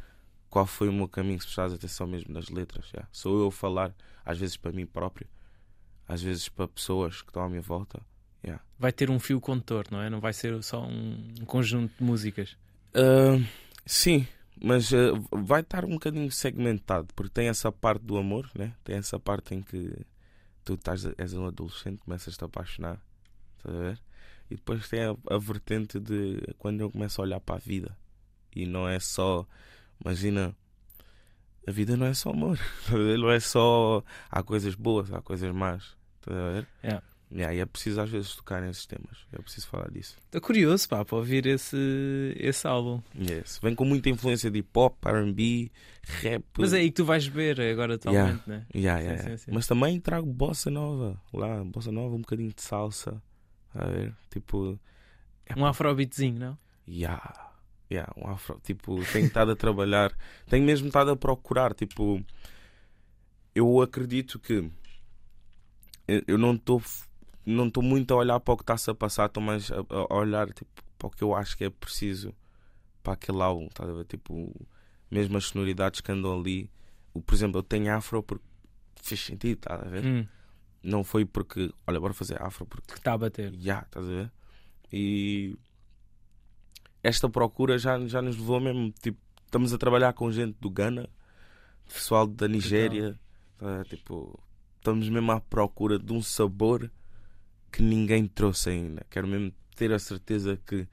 qual 0.53 0.67
foi 0.67 0.87
o 0.87 0.93
meu 0.93 1.07
caminho 1.07 1.39
se 1.39 1.47
prestares 1.47 1.73
atenção 1.73 2.05
mesmo 2.05 2.31
nas 2.31 2.49
letras 2.49 2.85
já. 2.93 3.07
sou 3.11 3.39
eu 3.41 3.47
a 3.47 3.51
falar 3.51 3.95
às 4.23 4.37
vezes 4.37 4.55
para 4.55 4.71
mim 4.71 4.85
próprio 4.85 5.27
às 6.07 6.21
vezes 6.21 6.47
para 6.47 6.67
pessoas 6.67 7.21
que 7.21 7.29
estão 7.29 7.43
à 7.43 7.49
minha 7.49 7.61
volta 7.61 7.99
Vai 8.83 8.91
ter 8.91 9.09
um 9.09 9.17
fio 9.17 9.39
condutor, 9.39 9.87
não 9.89 10.01
é? 10.01 10.09
Não 10.09 10.19
vai 10.19 10.33
ser 10.33 10.61
só 10.61 10.85
um, 10.85 11.33
um 11.39 11.45
conjunto 11.45 11.93
de 11.97 12.03
músicas. 12.03 12.57
Ah, 12.93 13.41
sim, 13.85 14.27
mas 14.61 14.93
ah, 14.93 15.13
vai 15.31 15.61
estar 15.61 15.85
um 15.85 15.91
bocadinho 15.91 16.29
segmentado, 16.29 17.07
porque 17.15 17.31
tem 17.33 17.47
essa 17.47 17.71
parte 17.71 18.03
do 18.03 18.17
amor, 18.17 18.51
né? 18.53 18.75
Tem 18.83 18.97
essa 18.97 19.17
parte 19.17 19.55
em 19.55 19.61
que 19.61 20.05
tu 20.65 20.73
estás, 20.73 21.05
és 21.17 21.33
um 21.33 21.45
adolescente, 21.45 21.99
começas-te 21.99 22.43
a 22.43 22.47
apaixonar, 22.47 23.01
estás 23.57 23.73
a 23.73 23.79
ver? 23.79 24.01
E 24.51 24.55
depois 24.55 24.89
tem 24.89 24.99
a, 25.03 25.15
a 25.29 25.37
vertente 25.37 25.97
de 25.97 26.41
quando 26.57 26.81
eu 26.81 26.91
começo 26.91 27.21
a 27.21 27.23
olhar 27.23 27.39
para 27.39 27.55
a 27.55 27.59
vida. 27.59 27.97
E 28.53 28.65
não 28.65 28.85
é 28.85 28.99
só, 28.99 29.47
imagina, 30.01 30.55
a 31.67 31.71
vida 31.71 31.95
não 31.97 32.05
é 32.05 32.13
só 32.13 32.29
amor, 32.31 32.59
ver? 32.87 33.17
não 33.17 33.31
é 33.31 33.39
só. 33.39 34.03
Há 34.29 34.43
coisas 34.43 34.75
boas, 34.75 35.11
há 35.11 35.21
coisas 35.21 35.51
más, 35.53 35.95
estás 36.19 36.37
a 36.37 36.51
ver? 36.51 36.67
Yeah. 36.83 37.03
Yeah, 37.35 37.51
e 37.55 37.59
é 37.61 37.65
preciso 37.65 37.99
às 37.99 38.09
vezes 38.11 38.35
tocar 38.35 38.61
nesses 38.61 38.85
temas. 38.85 39.25
É 39.31 39.41
preciso 39.41 39.67
falar 39.67 39.89
disso. 39.89 40.15
Estou 40.25 40.39
curioso 40.39 40.87
pá, 40.87 41.03
para 41.03 41.15
ouvir 41.17 41.47
esse, 41.47 41.75
esse 42.37 42.67
álbum. 42.67 43.01
Yes. 43.19 43.59
Vem 43.63 43.73
com 43.73 43.85
muita 43.85 44.07
influência 44.07 44.51
de 44.51 44.59
hip 44.59 44.69
hop, 44.75 45.03
RB, 45.03 45.71
rap. 46.21 46.43
Mas 46.59 46.73
é 46.73 46.77
aí 46.77 46.89
que 46.91 46.97
tu 46.97 47.05
vais 47.05 47.27
beber 47.27 47.59
agora 47.59 47.95
atualmente, 47.95 48.43
né? 48.47 48.67
Yeah, 48.75 48.99
Sim, 49.01 49.05
yeah, 49.07 49.17
sim, 49.17 49.27
yeah. 49.29 49.37
sim. 49.37 49.51
Mas 49.51 49.65
também 49.65 49.99
trago 49.99 50.31
bossa 50.31 50.69
nova. 50.69 51.19
Lá, 51.33 51.63
bossa 51.63 51.91
nova, 51.91 52.13
um 52.13 52.19
bocadinho 52.21 52.53
de 52.53 52.61
salsa. 52.61 53.19
A 53.73 53.87
ver? 53.87 54.13
Tipo. 54.29 54.79
é 55.47 55.55
Um 55.59 55.65
afrobeatzinho, 55.65 56.37
não? 56.37 56.57
Yeah. 56.87 57.51
Yeah, 57.91 58.11
um 58.17 58.27
afro. 58.29 58.59
Tipo, 58.63 59.05
tenho 59.11 59.27
estado 59.27 59.51
a 59.51 59.55
trabalhar. 59.55 60.15
Tenho 60.47 60.65
mesmo 60.65 60.87
estado 60.87 61.11
a 61.11 61.15
procurar. 61.15 61.73
Tipo, 61.73 62.23
eu 63.53 63.81
acredito 63.81 64.39
que 64.39 64.69
eu- 66.27 66.37
não 66.37 66.53
estou 66.55 66.81
não 67.45 67.67
estou 67.67 67.83
muito 67.83 68.13
a 68.13 68.17
olhar 68.17 68.39
para 68.39 68.53
o 68.53 68.57
que 68.57 68.63
está-se 68.63 68.89
a 68.89 68.95
passar, 68.95 69.25
estou 69.25 69.43
mais 69.43 69.69
a, 69.69 69.75
a 70.09 70.15
olhar 70.15 70.51
tipo, 70.53 70.71
para 70.97 71.07
o 71.07 71.11
que 71.11 71.21
eu 71.23 71.35
acho 71.35 71.57
que 71.57 71.65
é 71.65 71.69
preciso 71.69 72.33
para 73.03 73.13
aquele 73.13 73.41
álbum. 73.41 73.67
Ver? 73.95 74.05
Tipo, 74.05 74.53
mesmo 75.11 75.37
as 75.37 75.45
sonoridades 75.45 75.99
que 75.99 76.11
andam 76.11 76.39
ali. 76.39 76.69
O, 77.13 77.21
por 77.21 77.35
exemplo, 77.35 77.59
eu 77.59 77.63
tenho 77.63 77.93
afro 77.93 78.23
porque 78.23 78.45
fez 79.01 79.19
sentido, 79.19 79.57
estás 79.57 79.81
a 79.81 79.85
ver? 79.89 80.05
Hum, 80.05 80.25
Não 80.81 81.03
foi 81.03 81.25
porque, 81.25 81.69
olha, 81.85 81.99
bora 81.99 82.13
fazer 82.13 82.41
afro 82.41 82.65
porque 82.65 82.93
que 82.93 82.97
está 82.99 83.13
a 83.13 83.17
bater. 83.17 83.53
já, 83.59 83.81
estás 83.81 84.05
a 84.05 84.09
ver? 84.09 84.31
E 84.91 85.55
esta 87.03 87.29
procura 87.29 87.77
já, 87.77 87.99
já 88.07 88.21
nos 88.21 88.37
levou 88.37 88.59
mesmo. 88.59 88.91
Tipo, 89.01 89.19
estamos 89.45 89.73
a 89.73 89.77
trabalhar 89.77 90.13
com 90.13 90.31
gente 90.31 90.55
do 90.59 90.69
Ghana, 90.69 91.07
pessoal 91.87 92.25
da 92.25 92.47
Nigéria. 92.47 93.19
tá? 93.57 93.83
Tipo, 93.85 94.39
estamos 94.77 95.07
mesmo 95.09 95.31
à 95.31 95.39
procura 95.39 95.99
de 95.99 96.11
um 96.13 96.21
sabor 96.21 96.89
que 97.71 97.81
ninguém 97.83 98.25
trouxe 98.27 98.69
ainda. 98.69 99.05
Quero 99.09 99.27
mesmo 99.27 99.53
ter 99.75 99.91
a 99.91 99.99
certeza 99.99 100.57
que 100.65 100.87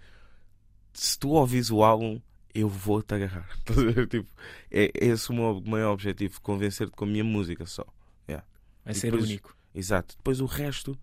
se 0.92 1.18
tu 1.18 1.30
ouvis 1.30 1.70
o 1.70 1.82
álbum, 1.84 2.20
eu 2.54 2.68
vou-te 2.68 3.14
agarrar. 3.14 3.48
A? 3.70 4.06
Tipo, 4.06 4.28
é, 4.70 4.84
é 4.94 5.06
esse 5.06 5.30
o 5.30 5.34
meu 5.34 5.62
maior 5.64 5.92
objetivo: 5.92 6.40
convencer-te 6.40 6.92
com 6.96 7.04
a 7.04 7.08
minha 7.08 7.24
música 7.24 7.64
só. 7.66 7.84
Vai 8.82 8.92
E 8.92 8.94
ser 8.94 9.10
depois- 9.10 9.24
único. 9.28 9.54
Exato. 9.74 10.16
Depois 10.16 10.40
o 10.40 10.46
resto, 10.46 10.98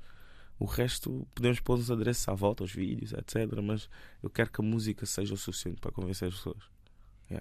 o 0.60 0.66
resto 0.66 1.28
podemos 1.36 1.60
pôr 1.60 1.78
os 1.78 1.90
adereços 1.92 2.28
à 2.28 2.34
volta, 2.34 2.64
os 2.64 2.72
vídeos, 2.74 3.14
etc. 3.14 3.60
Mas 3.64 3.90
eu 4.24 4.30
quero 4.30 4.52
que 4.52 4.62
a 4.62 4.64
música 4.64 5.06
seja 5.06 5.34
o 5.34 5.38
suficiente 5.38 5.80
para 5.80 5.92
convencer 5.92 6.28
as 6.28 6.36
pessoas. 6.36 6.64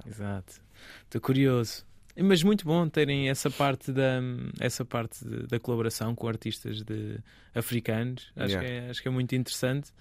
Exato. 0.06 0.60
Estou 1.04 1.20
curioso. 1.20 1.84
Mas 2.18 2.42
muito 2.42 2.64
bom 2.64 2.88
terem 2.88 3.28
essa 3.28 3.50
parte 3.50 3.92
da, 3.92 4.20
essa 4.58 4.84
parte 4.84 5.22
de- 5.22 5.46
da 5.46 5.60
colaboração 5.60 6.14
com 6.14 6.26
artistas 6.26 6.82
de, 6.82 7.18
africanos. 7.54 8.32
Acho, 8.34 8.54
Yeah. 8.54 8.66
que 8.68 8.72
é, 8.74 8.90
acho 8.90 9.02
que 9.02 9.08
é 9.08 9.10
muito 9.10 9.34
interessante. 9.36 9.92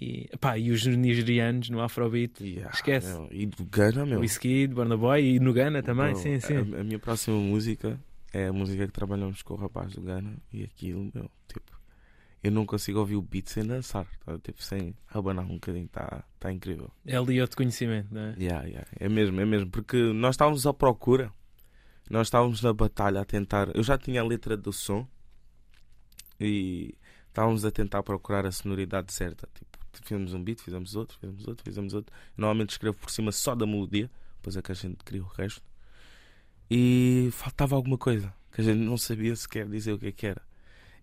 E, 0.00 0.28
pá, 0.40 0.58
e 0.58 0.72
os 0.72 0.84
nigerianos 0.84 1.70
no 1.70 1.80
Afrobeat. 1.80 2.42
Yeah, 2.42 2.70
Esquece. 2.74 3.06
meu. 3.14 3.28
E 3.30 3.46
do 3.46 3.64
Ghana, 3.64 4.04
meu. 4.04 4.18
Wizkid, 4.20 4.74
Burna 4.74 4.96
Boy 4.96 5.36
e 5.36 5.38
no 5.40 5.52
Ghana 5.52 5.82
também. 5.82 6.14
Sim, 6.16 6.40
sim. 6.40 6.56
A, 6.56 6.80
a 6.80 6.84
minha 6.84 6.98
próxima 6.98 7.36
música 7.38 7.98
é 8.32 8.48
a 8.48 8.52
música 8.52 8.84
que 8.84 8.92
trabalhamos 8.92 9.42
com 9.42 9.54
o 9.54 9.56
rapaz 9.56 9.92
do 9.94 10.00
Ghana. 10.02 10.36
E 10.52 10.64
aquilo, 10.64 11.08
meu, 11.14 11.30
tipo, 11.46 11.71
eu 12.42 12.50
não 12.50 12.66
consigo 12.66 12.98
ouvir 12.98 13.16
o 13.16 13.22
beat 13.22 13.48
sem 13.48 13.64
dançar. 13.64 14.06
Tá? 14.24 14.38
Tipo, 14.38 14.62
sem 14.62 14.96
abanar 15.08 15.44
um 15.44 15.54
bocadinho. 15.54 15.86
Está 15.86 16.24
tá 16.40 16.52
incrível. 16.52 16.90
É 17.06 17.16
ali 17.16 17.40
outro 17.40 17.56
conhecimento, 17.56 18.12
não 18.12 18.20
é? 18.20 18.34
Yeah, 18.38 18.66
yeah. 18.66 18.88
É 18.98 19.08
mesmo, 19.08 19.40
é 19.40 19.44
mesmo. 19.44 19.70
Porque 19.70 19.96
nós 20.12 20.34
estávamos 20.34 20.66
à 20.66 20.74
procura, 20.74 21.32
nós 22.10 22.26
estávamos 22.26 22.60
na 22.60 22.72
batalha 22.72 23.20
a 23.20 23.24
tentar. 23.24 23.74
Eu 23.74 23.82
já 23.82 23.96
tinha 23.96 24.20
a 24.20 24.24
letra 24.24 24.56
do 24.56 24.72
som 24.72 25.06
e 26.40 26.94
estávamos 27.28 27.64
a 27.64 27.70
tentar 27.70 28.02
procurar 28.02 28.44
a 28.44 28.50
sonoridade 28.50 29.12
certa. 29.12 29.48
Tipo, 29.54 29.78
fizemos 30.02 30.34
um 30.34 30.42
beat, 30.42 30.60
fizemos 30.60 30.96
outro, 30.96 31.18
fizemos 31.20 31.46
outro, 31.46 31.64
fizemos 31.64 31.94
outro. 31.94 32.12
Normalmente 32.36 32.70
escrevo 32.70 32.98
por 32.98 33.10
cima 33.10 33.30
só 33.30 33.54
da 33.54 33.66
melodia, 33.66 34.10
depois 34.36 34.56
é 34.56 34.62
que 34.62 34.72
a 34.72 34.74
gente 34.74 34.96
cria 35.04 35.22
o 35.22 35.28
resto. 35.28 35.62
E 36.68 37.28
faltava 37.32 37.76
alguma 37.76 37.98
coisa 37.98 38.34
que 38.50 38.60
a 38.60 38.64
gente 38.64 38.78
não 38.78 38.98
sabia 38.98 39.36
sequer 39.36 39.68
dizer 39.68 39.92
o 39.92 39.98
que 39.98 40.06
é 40.06 40.12
que 40.12 40.26
era. 40.26 40.42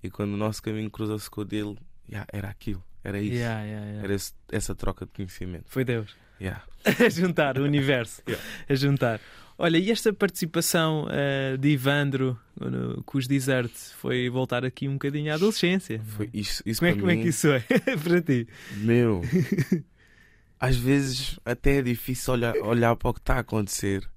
E 0.04 0.10
quando 0.10 0.34
o 0.34 0.38
nosso 0.38 0.62
caminho 0.64 0.90
cruza-se 0.90 1.30
com 1.30 1.42
o 1.42 1.46
dele, 1.46 1.78
yeah, 2.10 2.28
era 2.32 2.48
aquilo, 2.50 2.84
era 3.04 3.20
isso. 3.20 3.36
Yeah, 3.36 3.64
yeah. 3.64 4.04
Era 4.04 4.14
esse- 4.14 4.34
essa 4.52 4.74
troca 4.76 5.06
de 5.06 5.12
conhecimento. 5.12 5.66
Foi 5.68 5.84
Deus. 5.84 6.16
A 6.86 7.10
juntar 7.10 7.58
o 7.60 7.64
universo. 7.64 8.22
A 8.70 8.74
juntar. 8.76 9.20
Olha, 9.58 9.78
e 9.78 9.92
esta 9.92 10.14
participação 10.14 11.06
eh, 11.12 11.58
de 11.58 11.68
Ivandro 11.72 12.40
no, 12.58 13.04
com 13.04 13.18
os 13.18 13.28
Desert 13.28 13.70
foi 13.98 14.30
voltar 14.30 14.64
aqui 14.64 14.88
um 14.88 14.94
bocadinho 14.94 15.34
à 15.34 15.36
adolescência. 15.36 16.00
Foi 16.16 16.30
isso, 16.34 16.64
isso 16.66 16.80
Como 16.80 16.92
é, 16.92 16.96
como 16.96 17.12
é 17.12 17.18
que 17.18 17.28
isso 17.28 17.50
é 17.50 17.60
para 18.02 18.22
ti? 18.22 18.48
Meu, 18.78 19.22
às 20.58 20.78
vezes 20.78 21.38
até 21.44 21.80
é 21.80 21.82
difícil 21.82 22.34
olhar, 22.34 22.56
olhar 22.58 22.96
para 22.96 23.10
o 23.10 23.14
que 23.14 23.20
está 23.20 23.36
a 23.36 23.40
acontecer 23.40 24.10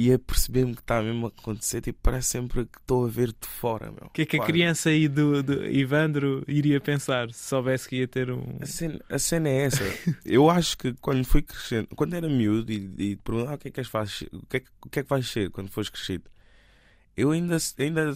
e 0.00 0.10
é 0.12 0.18
perceber-me 0.18 0.74
que 0.74 0.80
está 0.80 1.02
mesmo 1.02 1.26
a 1.26 1.28
acontecer. 1.28 1.80
Tipo, 1.80 1.98
parece 2.02 2.28
sempre 2.28 2.64
que 2.66 2.78
estou 2.78 3.04
a 3.04 3.08
ver 3.08 3.28
de 3.28 3.48
fora, 3.48 3.90
meu. 3.90 4.06
O 4.06 4.10
que 4.10 4.22
é 4.22 4.26
que 4.26 4.36
a 4.36 4.44
criança 4.44 4.90
aí 4.90 5.08
do, 5.08 5.42
do 5.42 5.66
Ivandro 5.66 6.44
iria 6.46 6.80
pensar 6.80 7.30
se 7.32 7.48
soubesse 7.48 7.88
que 7.88 7.96
ia 7.96 8.06
ter 8.06 8.30
um. 8.30 8.58
A 8.60 8.66
cena, 8.66 9.00
a 9.08 9.18
cena 9.18 9.48
é 9.48 9.62
essa. 9.64 9.82
Eu 10.24 10.48
acho 10.48 10.76
que 10.78 10.92
quando 11.00 11.24
fui 11.24 11.42
crescendo, 11.42 11.88
quando 11.96 12.14
era 12.14 12.28
miúdo 12.28 12.70
e, 12.70 12.76
e 12.96 13.16
te 13.16 13.22
perguntava 13.24 13.54
o 13.56 13.58
que 13.58 13.68
é 13.68 13.70
que 13.70 13.84
faz, 13.84 14.22
o 14.32 14.46
que 14.46 14.58
é, 14.58 14.62
o 14.84 14.88
que 14.88 15.00
é 15.00 15.02
que 15.02 15.08
vais 15.08 15.26
ser 15.28 15.50
quando 15.50 15.70
fores 15.70 15.88
crescido, 15.90 16.30
eu 17.16 17.32
ainda, 17.32 17.56
ainda 17.78 18.14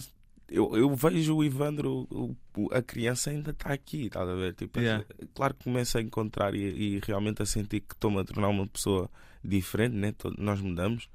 eu, 0.49 0.75
eu 0.77 0.95
vejo 0.95 1.35
o 1.35 1.43
Ivandro, 1.43 2.07
o- 2.09 2.35
o- 2.55 2.69
a 2.73 2.81
criança 2.81 3.29
ainda 3.31 3.51
está 3.51 3.73
aqui, 3.73 4.05
estás 4.05 4.27
a 4.29 4.35
ver? 4.35 4.53
Tipo, 4.53 4.79
Yeah. 4.79 5.05
Claro 5.33 5.53
que 5.55 5.63
começo 5.65 5.97
a 5.97 6.01
encontrar 6.01 6.53
e, 6.55 6.59
e 6.95 7.01
realmente 7.05 7.41
a 7.41 7.45
sentir 7.45 7.81
que 7.81 7.93
estou-me 7.93 8.19
a 8.19 8.23
tornar 8.23 8.47
uma 8.49 8.67
pessoa 8.67 9.09
diferente, 9.43 9.95
né? 9.95 10.13
Todo- 10.17 10.35
nós 10.41 10.61
mudamos. 10.61 11.09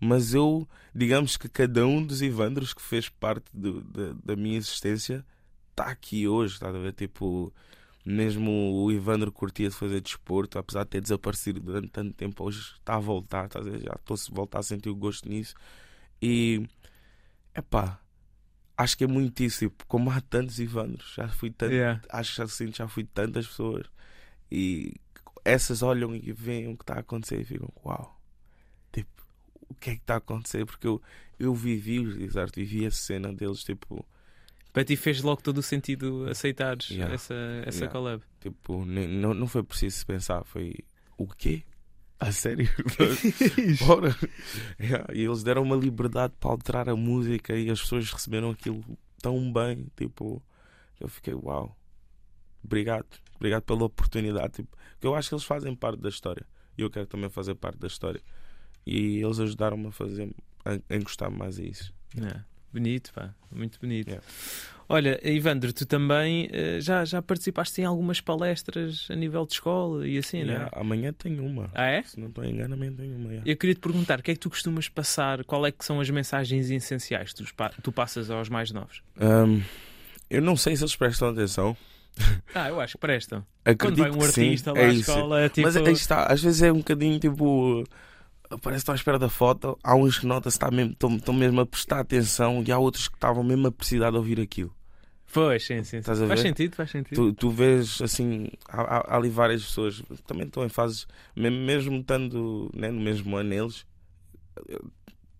Mas 0.00 0.34
eu, 0.34 0.68
digamos 0.94 1.36
que 1.36 1.48
cada 1.48 1.86
um 1.86 2.04
dos 2.04 2.22
Ivandros 2.22 2.74
que 2.74 2.82
fez 2.82 3.08
parte 3.08 3.46
do- 3.52 3.80
da, 3.82 4.12
da 4.24 4.36
minha 4.36 4.56
existência 4.58 5.24
está 5.70 5.86
aqui 5.86 6.28
hoje, 6.28 6.54
estás 6.54 6.74
a 6.74 6.78
ver? 6.78 6.92
Tipo, 6.92 7.52
mesmo 8.04 8.50
o 8.84 8.92
Ivandro 8.92 9.32
curtia 9.32 9.68
de 9.68 9.74
fazer 9.74 10.00
desporto, 10.00 10.58
apesar 10.58 10.84
de 10.84 10.90
ter 10.90 11.00
desaparecido 11.00 11.60
durante 11.60 11.88
tanto 11.90 12.14
tempo, 12.14 12.44
hoje 12.44 12.60
está 12.78 12.96
a 12.96 12.98
voltar, 13.00 13.46
estás 13.46 13.66
a 13.66 13.70
ver? 13.70 13.82
Já 13.82 13.92
estou 13.96 14.16
a 14.16 14.34
voltar 14.34 14.58
a 14.60 14.62
sentir 14.62 14.90
o 14.90 14.94
gosto 14.96 15.28
nisso. 15.28 15.54
E, 16.22 16.66
epá, 17.54 18.00
acho 18.76 18.96
que 18.96 19.04
é 19.04 19.06
muito 19.06 19.42
isso. 19.42 19.60
Tipo, 19.60 19.86
como 19.86 20.10
há 20.10 20.20
tantos 20.20 20.58
Ivandros, 20.60 21.14
já 21.16 21.28
fui 21.28 21.50
tanto, 21.50 21.72
Yeah. 21.72 22.02
acho 22.10 22.32
que 22.32 22.38
já 22.38 22.48
sinto, 22.48 22.76
já 22.76 22.88
fui 22.88 23.04
tantas 23.04 23.46
pessoas 23.46 23.86
e 24.50 24.94
essas 25.44 25.82
olham 25.82 26.14
e 26.14 26.32
veem 26.32 26.68
o 26.68 26.76
que 26.76 26.82
está 26.84 26.94
a 26.96 27.00
acontecer 27.00 27.40
e 27.40 27.44
ficam, 27.44 27.72
uau, 27.84 28.15
o 29.68 29.74
que 29.74 29.90
é 29.90 29.94
que 29.94 30.00
está 30.00 30.14
a 30.14 30.18
acontecer? 30.18 30.64
Porque 30.66 30.86
eu, 30.86 31.00
eu 31.38 31.54
vivi 31.54 32.00
os 32.00 32.16
Desert, 32.16 32.54
vivi 32.56 32.86
a 32.86 32.90
cena 32.90 33.32
deles, 33.32 33.62
tipo, 33.64 34.06
Para 34.72 34.84
ti 34.84 34.96
fez 34.96 35.22
logo 35.22 35.42
todo 35.42 35.58
o 35.58 35.62
sentido 35.62 36.26
aceitares 36.28 36.90
Yeah. 36.90 37.14
essa, 37.14 37.34
essa 37.64 37.78
Yeah. 37.84 37.92
collab. 37.92 38.22
tipo 38.40 38.84
não, 38.84 39.32
não 39.34 39.46
foi 39.46 39.62
preciso 39.62 40.04
pensar, 40.06 40.44
foi 40.44 40.74
o 41.18 41.26
quê? 41.26 41.62
A 42.18 42.32
sério? 42.32 42.68
Bora! 43.86 44.16
Yeah, 44.80 45.06
E 45.12 45.22
eles 45.24 45.42
deram 45.42 45.62
uma 45.62 45.76
liberdade 45.76 46.32
para 46.40 46.50
alterar 46.50 46.88
a 46.88 46.96
música 46.96 47.54
e 47.56 47.68
as 47.70 47.80
pessoas 47.80 48.10
receberam 48.10 48.50
aquilo 48.50 48.82
tão 49.20 49.52
bem, 49.52 49.86
tipo, 49.96 50.42
eu 51.00 51.08
fiquei, 51.08 51.34
uau, 51.34 51.76
obrigado, 52.64 53.06
obrigado 53.34 53.62
pela 53.64 53.84
oportunidade, 53.84 54.54
tipo, 54.54 54.76
porque 54.92 55.06
eu 55.06 55.14
acho 55.14 55.28
que 55.28 55.34
eles 55.34 55.44
fazem 55.44 55.74
parte 55.74 56.00
da 56.00 56.08
história 56.08 56.46
e 56.78 56.82
eu 56.82 56.90
quero 56.90 57.06
também 57.06 57.28
fazer 57.28 57.54
parte 57.54 57.78
da 57.78 57.86
história. 57.86 58.20
E 58.86 59.18
eles 59.22 59.40
ajudaram-me 59.40 59.88
a 59.88 59.90
fazer, 59.90 60.30
a, 60.64 60.72
a 60.88 60.96
encostar 60.96 61.30
mais 61.30 61.58
a 61.58 61.62
isso. 61.62 61.92
Yeah. 62.16 62.44
Bonito, 62.72 63.12
pá, 63.12 63.34
muito 63.50 63.80
bonito. 63.80 64.08
Yeah. 64.08 64.24
Olha, 64.88 65.18
Ivandro, 65.28 65.72
tu 65.72 65.84
também 65.84 66.48
eh, 66.52 66.78
já, 66.80 67.04
já 67.04 67.20
participaste 67.20 67.80
em 67.80 67.84
algumas 67.84 68.20
palestras 68.20 69.08
a 69.10 69.16
nível 69.16 69.44
de 69.44 69.54
escola 69.54 70.06
e 70.06 70.16
assim, 70.18 70.44
não 70.44 70.52
Yeah, 70.52 70.70
é? 70.72 70.80
amanhã 70.80 71.12
tenho 71.12 71.44
uma. 71.44 71.68
Ah, 71.74 71.86
é? 71.86 72.02
Se 72.04 72.20
não 72.20 72.28
estou 72.28 72.44
engano, 72.44 72.74
amanhã 72.74 72.92
tenho 72.92 73.16
uma. 73.16 73.30
yeah. 73.30 73.50
Eu 73.50 73.56
queria 73.56 73.74
te 73.74 73.80
perguntar, 73.80 74.20
o 74.20 74.22
que 74.22 74.30
é 74.30 74.34
que 74.34 74.40
tu 74.40 74.48
costumas 74.50 74.88
passar? 74.88 75.42
Qual 75.44 75.66
é 75.66 75.72
que 75.72 75.84
são 75.84 76.00
as 76.00 76.08
mensagens 76.08 76.70
essenciais 76.70 77.32
que 77.32 77.42
tu, 77.44 77.54
pa- 77.56 77.72
tu 77.82 77.90
passas 77.90 78.30
aos 78.30 78.48
mais 78.48 78.70
novos? 78.70 79.02
Ahm, 79.18 79.62
eu 80.30 80.40
não 80.40 80.56
sei 80.56 80.76
se 80.76 80.84
eles 80.84 80.94
prestam 80.94 81.30
atenção. 81.30 81.76
Ah, 82.54 82.68
eu 82.68 82.80
acho 82.80 82.94
que 82.94 83.00
prestam. 83.00 83.40
Quando 83.64 83.70
Acredito 83.72 83.98
vai 84.02 84.10
um 84.10 84.18
que 84.18 84.24
sim, 84.32 84.42
artista 84.48 84.72
lá 84.72 84.78
é 84.80 84.86
à 84.86 84.92
escola, 84.92 85.40
é 85.40 85.48
tipo... 85.48 85.66
Mas 85.66 85.76
aí 85.76 85.92
está, 85.92 86.26
às 86.26 86.40
vezes 86.42 86.62
é 86.62 86.70
um 86.72 86.78
bocadinho 86.78 87.18
tipo. 87.18 87.84
Parece 88.48 88.62
que 88.62 88.74
estão 88.76 88.92
à 88.92 88.96
espera 88.96 89.18
da 89.18 89.28
foto. 89.28 89.78
Há 89.82 89.94
uns 89.94 90.18
que 90.18 90.26
nota-se 90.26 90.56
está 90.56 90.70
mesmo, 90.70 90.92
estão, 90.92 91.16
estão 91.16 91.34
mesmo 91.34 91.60
a 91.60 91.66
prestar 91.66 92.00
atenção 92.00 92.62
e 92.66 92.70
há 92.72 92.78
outros 92.78 93.08
que 93.08 93.16
estavam 93.16 93.42
mesmo 93.42 93.66
a 93.68 93.72
precisar 93.72 94.10
de 94.10 94.16
ouvir 94.16 94.40
aquilo. 94.40 94.74
Pois, 95.32 95.64
sim, 95.66 95.78
sim. 95.78 95.84
sim. 95.84 95.96
Estás 95.98 96.22
a 96.22 96.26
Faz 96.26 96.40
ver? 96.40 96.48
sentido, 96.48 96.76
faz 96.76 96.90
sentido. 96.90 97.32
Tu, 97.32 97.34
tu 97.34 97.50
vês 97.50 98.00
assim, 98.00 98.48
há, 98.68 98.98
há- 98.98 99.16
ali 99.16 99.28
várias 99.28 99.62
pessoas 99.64 100.02
também 100.26 100.46
estão 100.46 100.64
em 100.64 100.68
fases, 100.68 101.06
mesmo, 101.34 101.58
mesmo 101.58 101.96
estando 101.98 102.70
né, 102.74 102.90
no 102.90 103.00
mesmo 103.00 103.36
ano 103.36 103.52
eles, 103.52 103.84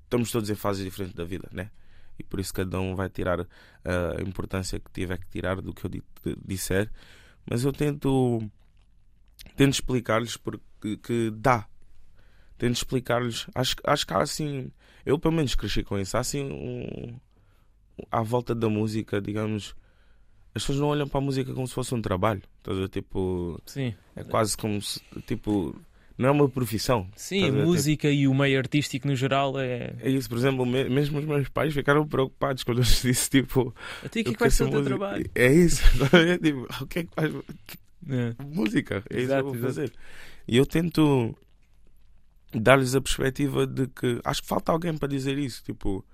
estamos 0.04 0.30
todos 0.30 0.50
em 0.50 0.54
fases 0.54 0.84
diferentes 0.84 1.14
da 1.14 1.24
vida, 1.24 1.48
né? 1.52 1.70
e 2.18 2.22
por 2.24 2.40
isso 2.40 2.52
cada 2.54 2.80
um 2.80 2.94
vai 2.94 3.10
tirar 3.10 3.40
a 3.40 4.22
importância 4.22 4.80
que 4.80 4.90
tiver 4.90 5.18
que 5.18 5.26
tirar 5.28 5.60
do 5.60 5.74
que 5.74 5.84
eu 5.86 5.90
disser. 6.46 6.90
Mas 7.48 7.62
eu 7.62 7.72
tento, 7.72 8.42
tento 9.54 9.74
explicar-lhes 9.74 10.36
porque 10.36 10.96
que 10.96 11.30
dá. 11.30 11.66
Tento 12.58 12.76
explicar-lhes. 12.76 13.46
Acho, 13.54 13.76
acho 13.84 14.06
que 14.06 14.14
há 14.14 14.22
assim. 14.22 14.70
Eu 15.04 15.18
pelo 15.18 15.34
menos 15.34 15.54
cresci 15.54 15.82
com 15.82 15.98
isso. 15.98 16.16
Há 16.16 16.20
assim 16.20 16.42
um, 16.44 17.18
à 18.10 18.22
volta 18.22 18.54
da 18.54 18.68
música, 18.68 19.20
digamos. 19.20 19.74
As 20.54 20.62
pessoas 20.62 20.78
não 20.78 20.88
olham 20.88 21.06
para 21.06 21.18
a 21.18 21.22
música 21.24 21.52
como 21.52 21.66
se 21.66 21.74
fosse 21.74 21.94
um 21.94 22.00
trabalho. 22.00 22.42
Estás 22.58 22.88
Tipo. 22.90 23.60
Sim. 23.66 23.94
É 24.14 24.24
quase 24.24 24.56
como 24.56 24.80
se. 24.80 25.00
Tipo 25.26 25.78
não 26.18 26.30
é 26.30 26.32
uma 26.32 26.48
profissão. 26.48 27.06
Sim, 27.14 27.48
a 27.48 27.52
música 27.52 28.08
tipo... 28.08 28.20
e 28.20 28.26
o 28.26 28.34
meio 28.34 28.58
artístico 28.58 29.06
no 29.06 29.14
geral 29.14 29.58
é. 29.58 29.94
É 30.00 30.08
isso, 30.08 30.28
por 30.28 30.38
exemplo, 30.38 30.64
mesmo 30.64 31.18
os 31.18 31.24
meus 31.24 31.48
pais 31.48 31.74
ficaram 31.74 32.06
preocupados 32.06 32.64
quando 32.64 32.78
eu 32.78 32.84
disse 32.84 33.28
tipo. 33.28 33.74
A 34.02 34.08
ti, 34.08 34.20
o 34.20 34.24
que, 34.24 34.30
é 34.30 34.32
que 34.32 34.40
vai 34.40 34.50
ser 34.50 34.64
o 34.64 34.70
teu 34.70 34.84
trabalho? 34.84 35.28
É 35.34 35.52
isso, 35.52 35.82
é 36.16 36.38
tipo, 36.38 36.66
o 36.80 36.86
que 36.86 37.00
é 37.00 37.04
que 37.04 37.10
faz? 37.14 37.34
É. 38.08 38.34
Música, 38.42 39.02
é 39.10 39.20
isso 39.20 39.28
que 39.28 39.34
eu 39.34 39.44
vou 39.44 39.54
fazer. 39.56 39.92
E 40.48 40.56
eu 40.56 40.64
tento 40.64 41.36
dar-lhes 42.60 42.94
a 42.94 43.00
perspectiva 43.00 43.66
de 43.66 43.86
que 43.88 44.20
acho 44.24 44.42
que 44.42 44.48
falta 44.48 44.72
alguém 44.72 44.96
para 44.96 45.08
dizer 45.08 45.38
isso. 45.38 45.62
Tipo, 45.62 46.04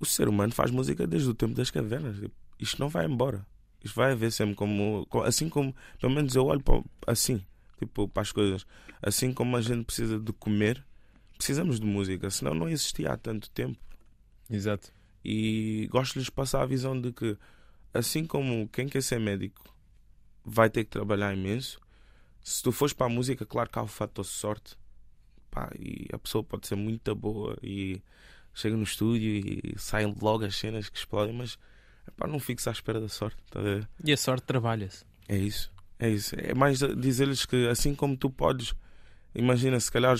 o 0.00 0.06
ser 0.06 0.28
humano 0.28 0.52
faz 0.52 0.70
música 0.70 1.06
desde 1.06 1.28
o 1.28 1.34
tempo 1.34 1.54
das 1.54 1.70
cavernas. 1.70 2.16
Tipo, 2.18 2.34
isto 2.58 2.78
não 2.80 2.88
vai 2.88 3.06
embora. 3.06 3.46
Isto 3.84 3.96
vai 3.96 4.12
haver 4.12 4.32
sempre 4.32 4.54
como. 4.54 5.06
Assim 5.24 5.48
como, 5.48 5.74
pelo 6.00 6.12
menos 6.12 6.34
eu 6.34 6.44
olho 6.46 6.62
para, 6.62 6.82
assim 7.06 7.42
tipo, 7.78 8.08
para 8.08 8.22
as 8.22 8.32
coisas. 8.32 8.66
Assim 9.00 9.32
como 9.32 9.56
a 9.56 9.60
gente 9.60 9.84
precisa 9.84 10.18
de 10.18 10.32
comer, 10.32 10.84
precisamos 11.36 11.78
de 11.78 11.86
música, 11.86 12.28
senão 12.30 12.54
não 12.54 12.68
existia 12.68 13.12
há 13.12 13.16
tanto 13.16 13.48
tempo. 13.50 13.78
Exato. 14.50 14.92
E 15.24 15.88
gosto 15.90 16.20
de 16.20 16.30
passar 16.30 16.62
a 16.62 16.66
visão 16.66 17.00
de 17.00 17.12
que, 17.12 17.36
assim 17.94 18.26
como 18.26 18.68
quem 18.68 18.88
quer 18.88 19.02
ser 19.02 19.20
médico 19.20 19.74
vai 20.44 20.68
ter 20.68 20.84
que 20.84 20.90
trabalhar 20.90 21.34
imenso, 21.34 21.80
se 22.42 22.62
tu 22.62 22.72
fores 22.72 22.92
para 22.92 23.06
a 23.06 23.10
música, 23.10 23.44
claro 23.46 23.70
que 23.70 23.78
há 23.78 23.82
o 23.82 23.86
fator 23.86 24.24
sorte. 24.24 24.76
Pá, 25.50 25.70
e 25.78 26.06
a 26.12 26.18
pessoa 26.18 26.44
pode 26.44 26.66
ser 26.66 26.76
muito 26.76 27.14
boa 27.14 27.56
e 27.62 28.00
chega 28.54 28.76
no 28.76 28.82
estúdio 28.82 29.30
e 29.30 29.74
saem 29.78 30.14
logo 30.20 30.44
as 30.44 30.56
cenas 30.56 30.88
que 30.88 30.98
explodem, 30.98 31.34
mas 31.34 31.58
pá, 32.16 32.26
não 32.26 32.38
fiques 32.38 32.66
à 32.66 32.72
espera 32.72 33.00
da 33.00 33.08
sorte. 33.08 33.36
Tá 33.50 33.60
e 34.04 34.12
a 34.12 34.16
sorte 34.16 34.44
trabalha-se. 34.44 35.04
É 35.28 35.36
isso. 35.36 35.72
É 35.98 36.08
isso. 36.08 36.34
É 36.38 36.54
mais 36.54 36.78
dizer-lhes 36.78 37.44
que 37.44 37.66
assim 37.68 37.94
como 37.94 38.16
tu 38.16 38.30
podes, 38.30 38.74
imagina, 39.34 39.78
se 39.80 39.90
calhar, 39.90 40.16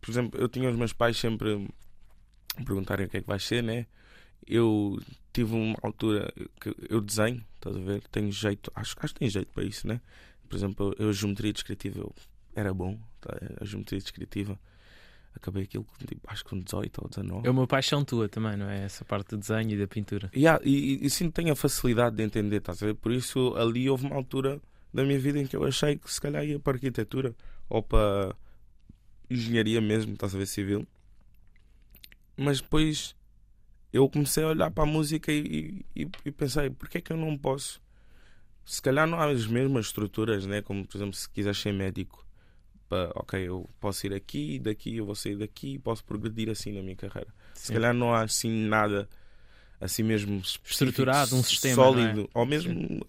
por 0.00 0.10
exemplo, 0.10 0.40
eu 0.40 0.48
tinha 0.48 0.70
os 0.70 0.76
meus 0.76 0.92
pais 0.92 1.16
sempre 1.16 1.68
perguntarem 2.64 3.06
o 3.06 3.08
que 3.08 3.18
é 3.18 3.20
que 3.20 3.26
vai 3.26 3.38
ser, 3.38 3.62
né? 3.62 3.86
Eu 4.46 4.98
tive 5.32 5.54
uma 5.54 5.76
altura 5.82 6.32
que 6.60 6.74
eu 6.88 7.00
desenho, 7.00 7.44
estás 7.54 7.76
a 7.76 7.80
ver? 7.80 8.02
Tenho 8.08 8.30
jeito, 8.32 8.70
acho, 8.74 8.96
acho 8.98 9.14
que 9.14 9.20
tenho 9.20 9.30
jeito 9.30 9.52
para 9.52 9.64
isso, 9.64 9.86
né? 9.86 10.00
Por 10.48 10.56
exemplo, 10.56 10.94
eu, 10.98 11.10
a 11.10 11.12
geometria 11.12 11.52
descritiva 11.52 12.00
eu, 12.00 12.14
era 12.54 12.72
bom, 12.72 12.98
tá? 13.20 13.36
a 13.60 13.64
geometria 13.64 13.98
descritiva. 13.98 14.58
Acabei 15.34 15.62
aquilo 15.62 15.86
tipo, 16.06 16.20
acho 16.26 16.42
que 16.42 16.50
com 16.50 16.58
18 16.58 16.98
ou 17.02 17.08
19. 17.08 17.46
É 17.46 17.50
uma 17.50 17.66
paixão 17.66 18.04
tua 18.04 18.28
também, 18.28 18.56
não 18.56 18.68
é? 18.68 18.84
Essa 18.84 19.04
parte 19.04 19.30
do 19.30 19.38
desenho 19.38 19.70
e 19.70 19.78
da 19.78 19.86
pintura. 19.86 20.30
Yeah, 20.34 20.60
e, 20.64 20.94
e, 20.94 21.06
e 21.06 21.10
sim, 21.10 21.30
tenho 21.30 21.52
a 21.52 21.56
facilidade 21.56 22.16
de 22.16 22.22
entender, 22.24 22.56
estás 22.56 22.82
a 22.82 22.86
ver? 22.86 22.94
Por 22.94 23.12
isso 23.12 23.54
ali 23.56 23.88
houve 23.88 24.06
uma 24.06 24.16
altura 24.16 24.60
da 24.92 25.04
minha 25.04 25.18
vida 25.18 25.38
em 25.38 25.46
que 25.46 25.56
eu 25.56 25.64
achei 25.64 25.96
que 25.96 26.12
se 26.12 26.20
calhar 26.20 26.44
ia 26.44 26.58
para 26.58 26.74
arquitetura 26.74 27.34
ou 27.68 27.82
para 27.82 28.34
engenharia 29.30 29.80
mesmo, 29.80 30.14
estás 30.14 30.34
a 30.34 30.38
ver, 30.38 30.46
civil. 30.46 30.86
Mas 32.36 32.60
depois 32.60 33.14
eu 33.92 34.08
comecei 34.08 34.42
a 34.42 34.48
olhar 34.48 34.70
para 34.70 34.84
a 34.84 34.86
música 34.86 35.32
e, 35.32 35.84
e, 35.94 36.08
e 36.24 36.30
pensei, 36.32 36.70
porquê 36.70 36.98
é 36.98 37.00
que 37.00 37.12
eu 37.12 37.16
não 37.16 37.36
posso? 37.38 37.80
Se 38.64 38.80
calhar 38.82 39.06
não 39.06 39.18
há 39.18 39.26
as 39.26 39.46
mesmas 39.46 39.86
estruturas, 39.86 40.46
né? 40.46 40.60
como 40.62 40.86
por 40.86 40.96
exemplo, 40.96 41.14
se 41.14 41.28
quiser 41.28 41.54
ser 41.54 41.72
médico. 41.72 42.26
Para, 42.90 43.12
ok, 43.14 43.40
eu 43.48 43.70
posso 43.78 44.04
ir 44.04 44.12
aqui, 44.12 44.58
daqui 44.58 44.96
eu 44.96 45.06
vou 45.06 45.14
sair 45.14 45.36
daqui, 45.36 45.78
posso 45.78 46.04
progredir 46.04 46.50
assim 46.50 46.72
na 46.72 46.82
minha 46.82 46.96
carreira. 46.96 47.32
Sim. 47.54 47.66
Se 47.66 47.72
calhar 47.72 47.94
não 47.94 48.12
há 48.12 48.22
assim 48.22 48.50
nada 48.50 49.08
assim 49.80 50.02
mesmo 50.02 50.42
estruturado, 50.64 51.36
um 51.36 51.42
sistema 51.42 51.76
sólido, 51.76 52.22
é? 52.22 52.28
ou 52.34 52.44
mesmo 52.44 53.00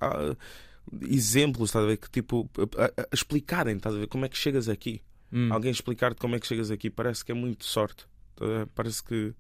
exemplos, 1.01 1.69
estás 1.69 1.83
a 1.83 1.87
ver? 1.87 1.97
Que 1.97 2.11
tipo, 2.11 2.47
a, 2.77 2.85
a, 2.85 2.87
a 3.01 3.07
explicarem, 3.11 3.75
estás 3.75 3.95
a 3.95 3.97
ver? 3.97 4.07
Como 4.07 4.23
é 4.23 4.29
que 4.29 4.37
chegas 4.37 4.69
aqui? 4.69 5.01
Hum. 5.33 5.51
Alguém 5.51 5.71
explicar-te 5.71 6.21
como 6.21 6.35
é 6.35 6.39
que 6.39 6.45
chegas 6.45 6.69
aqui 6.69 6.91
parece 6.91 7.25
que 7.25 7.31
é 7.31 7.35
muito 7.35 7.65
sorte. 7.65 8.05
Parece 8.75 9.03
que 9.03 9.33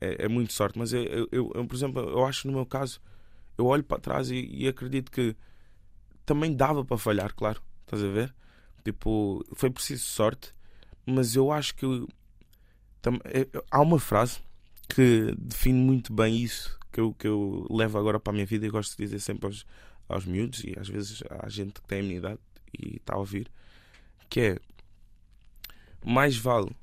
é, 0.00 0.26
é 0.26 0.28
muito 0.28 0.52
sorte. 0.52 0.78
Mas 0.78 0.92
eu, 0.92 1.02
eu, 1.32 1.52
eu, 1.52 1.66
por 1.66 1.74
exemplo, 1.74 2.00
eu 2.00 2.24
acho 2.24 2.46
no 2.46 2.52
meu 2.52 2.64
caso, 2.64 3.00
eu 3.58 3.66
olho 3.66 3.82
para 3.82 4.00
trás 4.00 4.30
e, 4.30 4.48
e 4.52 4.68
acredito 4.68 5.10
que 5.10 5.34
também 6.24 6.54
dava 6.54 6.84
para 6.84 6.96
falhar, 6.96 7.34
claro. 7.34 7.60
Estás 7.82 8.04
a 8.04 8.08
ver? 8.08 8.32
Tipo, 8.84 9.44
foi 9.54 9.70
preciso 9.70 10.04
sorte, 10.04 10.54
mas 11.06 11.36
eu 11.36 11.52
acho 11.52 11.74
que 11.74 11.86
é, 13.24 13.46
há 13.70 13.80
uma 13.80 13.98
frase 13.98 14.40
que 14.88 15.34
define 15.38 15.78
muito 15.78 16.12
bem 16.12 16.36
isso 16.36 16.78
que 16.92 17.00
eu, 17.00 17.14
que 17.14 17.26
eu 17.26 17.66
levo 17.70 17.98
agora 17.98 18.18
para 18.18 18.32
a 18.32 18.34
minha 18.34 18.46
vida 18.46 18.66
e 18.66 18.70
gosto 18.70 18.96
de 18.96 19.04
dizer 19.04 19.20
sempre 19.20 19.46
aos, 19.46 19.64
aos 20.08 20.24
miúdos 20.24 20.64
e 20.64 20.74
às 20.78 20.88
vezes 20.88 21.22
há 21.30 21.48
gente 21.48 21.80
que 21.80 21.88
tem 21.88 22.00
a 22.00 22.02
minha 22.02 22.16
idade 22.16 22.40
e 22.78 22.96
está 22.96 23.14
a 23.14 23.18
ouvir, 23.18 23.50
que 24.28 24.40
é 24.40 24.58
mais 26.04 26.36
vale 26.36 26.74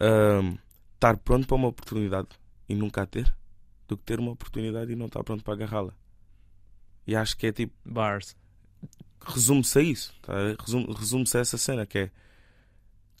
um, 0.00 0.56
estar 0.94 1.16
pronto 1.18 1.46
para 1.46 1.56
uma 1.56 1.68
oportunidade 1.68 2.28
e 2.68 2.74
nunca 2.74 3.02
a 3.02 3.06
ter 3.06 3.34
do 3.88 3.96
que 3.96 4.04
ter 4.04 4.18
uma 4.18 4.32
oportunidade 4.32 4.92
e 4.92 4.96
não 4.96 5.06
estar 5.06 5.22
pronto 5.22 5.44
para 5.44 5.54
agarrá-la. 5.54 5.92
E 7.06 7.14
acho 7.14 7.36
que 7.36 7.46
é 7.46 7.52
tipo. 7.52 7.72
Bars. 7.84 8.36
Resume-se 9.24 9.78
a 9.78 9.82
isso. 9.82 10.14
Tá? 10.22 10.34
Resume-se 10.98 11.36
a 11.36 11.40
essa 11.40 11.58
cena 11.58 11.86
que 11.86 11.98
é. 11.98 12.10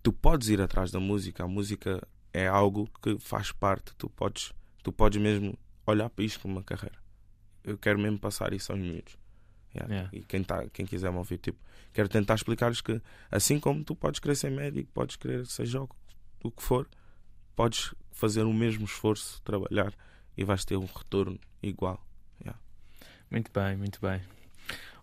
Tu 0.02 0.12
podes 0.12 0.48
ir 0.48 0.60
atrás 0.60 0.90
da 0.90 1.00
música. 1.00 1.44
A 1.44 1.48
música 1.48 2.06
é 2.32 2.46
algo 2.46 2.88
que 3.02 3.18
faz 3.18 3.52
parte. 3.52 3.92
Tu 3.96 4.08
podes, 4.10 4.52
tu 4.82 4.92
podes 4.92 5.20
mesmo 5.20 5.58
olhar 5.86 6.08
para 6.08 6.24
isto 6.24 6.40
como 6.40 6.54
uma 6.54 6.62
carreira 6.62 7.06
eu 7.66 7.76
quero 7.76 7.98
mesmo 7.98 8.18
passar 8.18 8.52
isso 8.54 8.72
aos 8.72 8.80
miúdos. 8.80 9.18
Yeah. 9.74 9.92
Yeah. 9.92 10.10
E 10.16 10.22
quem, 10.22 10.42
tá, 10.42 10.66
quem 10.72 10.86
quiser 10.86 11.10
me 11.10 11.18
ouvir, 11.18 11.36
tipo, 11.36 11.58
quero 11.92 12.08
tentar 12.08 12.36
explicar-lhes 12.36 12.80
que 12.80 13.02
assim 13.30 13.58
como 13.60 13.84
tu 13.84 13.94
podes 13.94 14.20
querer 14.20 14.36
ser 14.36 14.50
médico, 14.50 14.90
podes 14.94 15.16
querer 15.16 15.44
seja 15.46 15.82
o, 15.82 15.88
o 16.44 16.50
que 16.50 16.62
for, 16.62 16.88
podes 17.54 17.92
fazer 18.12 18.44
o 18.44 18.52
mesmo 18.54 18.84
esforço, 18.84 19.42
trabalhar 19.42 19.92
e 20.36 20.44
vais 20.44 20.64
ter 20.64 20.76
um 20.76 20.86
retorno 20.86 21.38
igual. 21.62 22.00
Yeah. 22.40 22.58
Muito 23.30 23.50
bem, 23.52 23.76
muito 23.76 24.00
bem. 24.00 24.22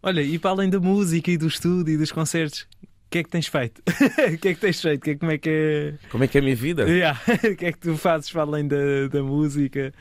Olha, 0.06 0.22
e 0.22 0.38
para 0.38 0.52
além 0.52 0.70
da 0.70 0.82
música 0.82 1.32
e 1.32 1.38
do 1.38 1.48
estudo 1.48 1.90
e 1.90 1.96
dos 1.96 2.12
concertos, 2.12 2.68
o 2.84 3.10
que 3.10 3.20
é 3.20 3.24
que 3.24 3.30
tens 3.30 3.48
feito? 3.48 3.82
O 4.34 4.38
que 4.38 4.50
é 4.50 4.54
que 4.54 4.60
tens 4.60 4.82
feito? 4.82 5.02
Que 5.02 5.12
é, 5.12 5.16
como 5.16 5.32
é 5.32 5.38
que 5.38 5.50
é... 5.50 5.94
Como 6.10 6.24
é 6.26 6.28
que 6.28 6.38
é 6.38 6.42
a 6.42 6.44
minha 6.44 6.56
vida? 6.58 6.84
Yeah. 6.84 7.18
O 7.50 7.56
que 7.56 7.66
é 7.66 7.72
que 7.72 7.80
tu 7.80 7.96
fazes 7.98 8.30
para 8.30 8.42
além 8.42 8.68
da, 8.68 9.08
da 9.10 9.24
música 9.24 9.94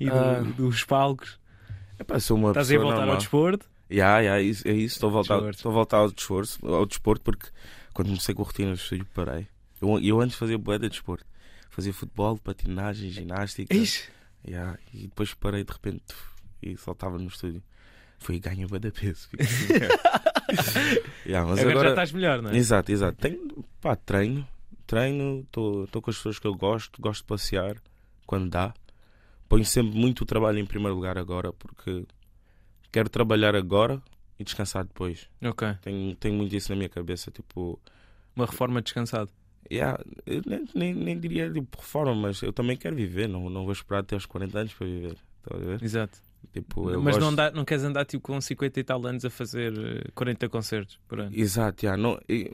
e 0.00 0.10
do, 0.10 0.16
uh... 0.16 0.44
dos 0.54 0.82
palcos? 0.82 1.38
Epá, 2.00 2.18
sou 2.18 2.36
uma 2.36 2.50
Estás 2.50 2.72
a 2.72 2.76
voltar 2.78 2.96
normal. 2.96 3.10
ao 3.10 3.16
desporto? 3.18 3.66
Yeah, 3.88 4.18
yeah, 4.18 4.42
é 4.42 4.44
isso, 4.44 4.66
é 4.66 4.72
isso. 4.72 4.96
Estou, 4.96 5.08
a 5.08 5.12
voltar, 5.12 5.50
estou 5.50 5.70
a 5.70 5.74
voltar 5.74 5.98
ao, 5.98 6.10
desporto, 6.10 6.66
ao 6.66 6.84
desporto 6.84 7.22
porque 7.22 7.48
quando 7.94 8.08
comecei 8.08 8.34
com 8.34 8.42
a 8.42 8.44
rotina 8.44 8.74
de 8.74 8.80
estúdio 8.80 9.06
parei. 9.14 9.46
Eu, 9.80 10.00
eu 10.00 10.20
antes 10.20 10.36
fazia 10.36 10.58
boa 10.58 10.78
de 10.80 10.88
desporto. 10.88 11.24
Fazia 11.70 11.92
futebol, 11.92 12.36
patinagem, 12.38 13.10
ginástica. 13.10 13.72
Ixi. 13.72 14.08
Yeah, 14.44 14.76
e 14.92 15.02
depois 15.02 15.32
parei 15.32 15.62
de 15.62 15.72
repente 15.72 16.02
e 16.60 16.76
só 16.76 16.90
estava 16.90 17.18
no 17.18 17.28
estúdio. 17.28 17.62
Foi 18.18 18.38
ganho 18.38 18.68
bué 18.68 18.78
de 18.78 18.90
peso. 18.90 19.28
Assim, 19.38 19.72
yeah, 21.26 21.48
mas 21.48 21.58
agora, 21.60 21.70
agora, 21.70 21.88
já 21.88 21.90
estás 21.90 22.12
melhor, 22.12 22.42
não 22.42 22.50
é? 22.50 22.56
Exato, 22.56 22.90
exato. 22.90 23.18
Tenho, 23.18 23.64
pá, 23.80 23.96
treino, 23.96 24.46
treino, 24.86 25.40
estou 25.40 26.02
com 26.02 26.10
as 26.10 26.16
pessoas 26.16 26.38
que 26.38 26.46
eu 26.46 26.54
gosto, 26.54 27.00
gosto 27.00 27.22
de 27.22 27.26
passear 27.26 27.76
quando 28.26 28.50
dá 28.50 28.74
ponho 29.48 29.64
sempre 29.64 29.98
muito 29.98 30.22
o 30.22 30.26
trabalho 30.26 30.58
em 30.58 30.66
primeiro 30.66 30.94
lugar 30.94 31.16
agora 31.16 31.52
porque 31.52 32.06
quero 32.92 33.08
trabalhar 33.08 33.56
agora 33.56 34.02
e 34.38 34.44
descansar 34.44 34.84
depois. 34.84 35.28
Ok. 35.42 35.76
Tenho, 35.82 36.14
tenho 36.16 36.34
muito 36.34 36.54
isso 36.54 36.70
na 36.70 36.76
minha 36.76 36.88
cabeça, 36.88 37.30
tipo. 37.30 37.80
Uma 38.36 38.46
reforma 38.46 38.80
descansado. 38.80 39.30
Yeah, 39.70 40.02
nem, 40.46 40.64
nem, 40.74 40.94
nem, 40.94 41.18
diria 41.18 41.50
tipo 41.50 41.76
reforma, 41.78 42.14
mas 42.14 42.40
eu 42.40 42.52
também 42.52 42.76
quero 42.76 42.94
viver, 42.94 43.28
não, 43.28 43.50
não 43.50 43.64
vou 43.64 43.72
esperar 43.72 44.00
até 44.00 44.14
aos 44.14 44.24
40 44.24 44.58
anos 44.58 44.74
para 44.74 44.86
viver. 44.86 45.16
Tá 45.42 45.56
a 45.56 45.58
ver? 45.58 45.82
Exato. 45.82 46.18
Tipo, 46.52 46.84
mas 46.84 47.16
gosto... 47.16 47.20
não, 47.20 47.34
dá, 47.34 47.50
não 47.50 47.64
queres 47.64 47.84
andar 47.84 48.04
tipo, 48.06 48.22
com 48.22 48.40
50 48.40 48.80
e 48.80 48.84
tal 48.84 49.04
anos 49.06 49.24
a 49.24 49.30
fazer 49.30 50.10
40 50.14 50.46
eh, 50.46 50.48
concertos 50.48 50.98
por 51.06 51.20
ano? 51.20 51.30
Exato, 51.34 51.86
não, 51.96 52.18
e, 52.28 52.50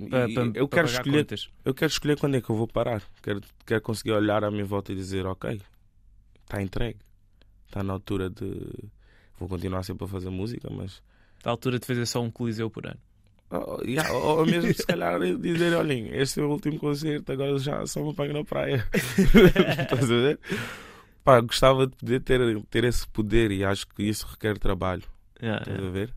eu, 0.55 0.66
quero 0.66 0.86
escolher, 0.86 1.26
eu 1.64 1.72
quero 1.72 1.90
escolher 1.90 2.18
quando 2.18 2.36
é 2.36 2.40
que 2.40 2.51
eu 2.51 2.57
vou 2.57 2.66
parar. 2.66 3.03
Quero, 3.22 3.40
quero 3.64 3.80
conseguir 3.80 4.12
olhar 4.12 4.42
à 4.42 4.51
minha 4.51 4.64
volta 4.64 4.92
e 4.92 4.97
dizer: 4.97 5.26
Ok, 5.26 5.61
está 6.42 6.61
entregue. 6.61 6.99
Está 7.66 7.82
na 7.82 7.92
altura 7.92 8.28
de. 8.28 8.68
Vou 9.38 9.49
continuar 9.49 9.82
sempre 9.82 10.05
a 10.05 10.09
fazer 10.09 10.30
música, 10.30 10.68
mas. 10.70 11.03
Está 11.38 11.51
à 11.51 11.53
altura 11.53 11.78
de 11.78 11.86
fazer 11.86 12.07
só 12.07 12.20
um 12.20 12.30
coliseu 12.30 12.70
por 12.70 12.86
ano. 12.86 13.01
Oh, 13.51 13.80
yeah, 13.84 14.11
ou 14.12 14.45
mesmo 14.45 14.72
se 14.72 14.86
calhar 14.86 15.20
dizer: 15.38 15.74
olhem, 15.74 16.09
este 16.12 16.40
é 16.40 16.42
o 16.42 16.51
último 16.51 16.78
concerto, 16.78 17.30
agora 17.30 17.57
já 17.59 17.86
só 17.86 18.03
me 18.03 18.11
apanho 18.11 18.32
na 18.32 18.45
praia. 18.45 18.86
Estás 18.92 20.05
a 20.05 20.07
ver? 20.07 20.38
Pá, 21.24 21.40
gostava 21.40 21.86
de 21.86 21.96
poder 21.96 22.20
ter, 22.20 22.64
ter 22.66 22.84
esse 22.84 23.08
poder 23.08 23.50
e 23.50 23.64
acho 23.64 23.88
que 23.88 24.02
isso 24.02 24.26
requer 24.26 24.58
trabalho. 24.58 25.02
Yeah, 25.40 25.62
Estás 25.62 25.78
yeah. 25.78 25.88
a 25.88 25.90
ver? 25.90 26.14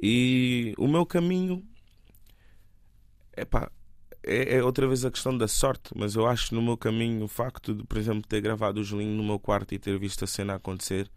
E 0.00 0.74
o 0.76 0.86
meu 0.86 1.06
caminho 1.06 1.64
epá, 3.36 3.70
é, 4.22 4.56
é 4.56 4.62
outra 4.62 4.86
vez 4.86 5.04
a 5.04 5.10
questão 5.10 5.36
da 5.36 5.48
sorte, 5.48 5.90
mas 5.96 6.14
eu 6.14 6.26
acho 6.26 6.54
no 6.54 6.62
meu 6.62 6.76
caminho 6.76 7.24
o 7.24 7.28
facto 7.28 7.74
de, 7.74 7.84
por 7.84 7.98
exemplo, 7.98 8.22
ter 8.28 8.40
gravado 8.40 8.80
o 8.80 8.84
Julinho 8.84 9.16
no 9.16 9.24
meu 9.24 9.38
quarto 9.38 9.74
e 9.74 9.78
ter 9.78 9.98
visto 9.98 10.24
a 10.24 10.26
cena 10.26 10.54
acontecer, 10.54 11.10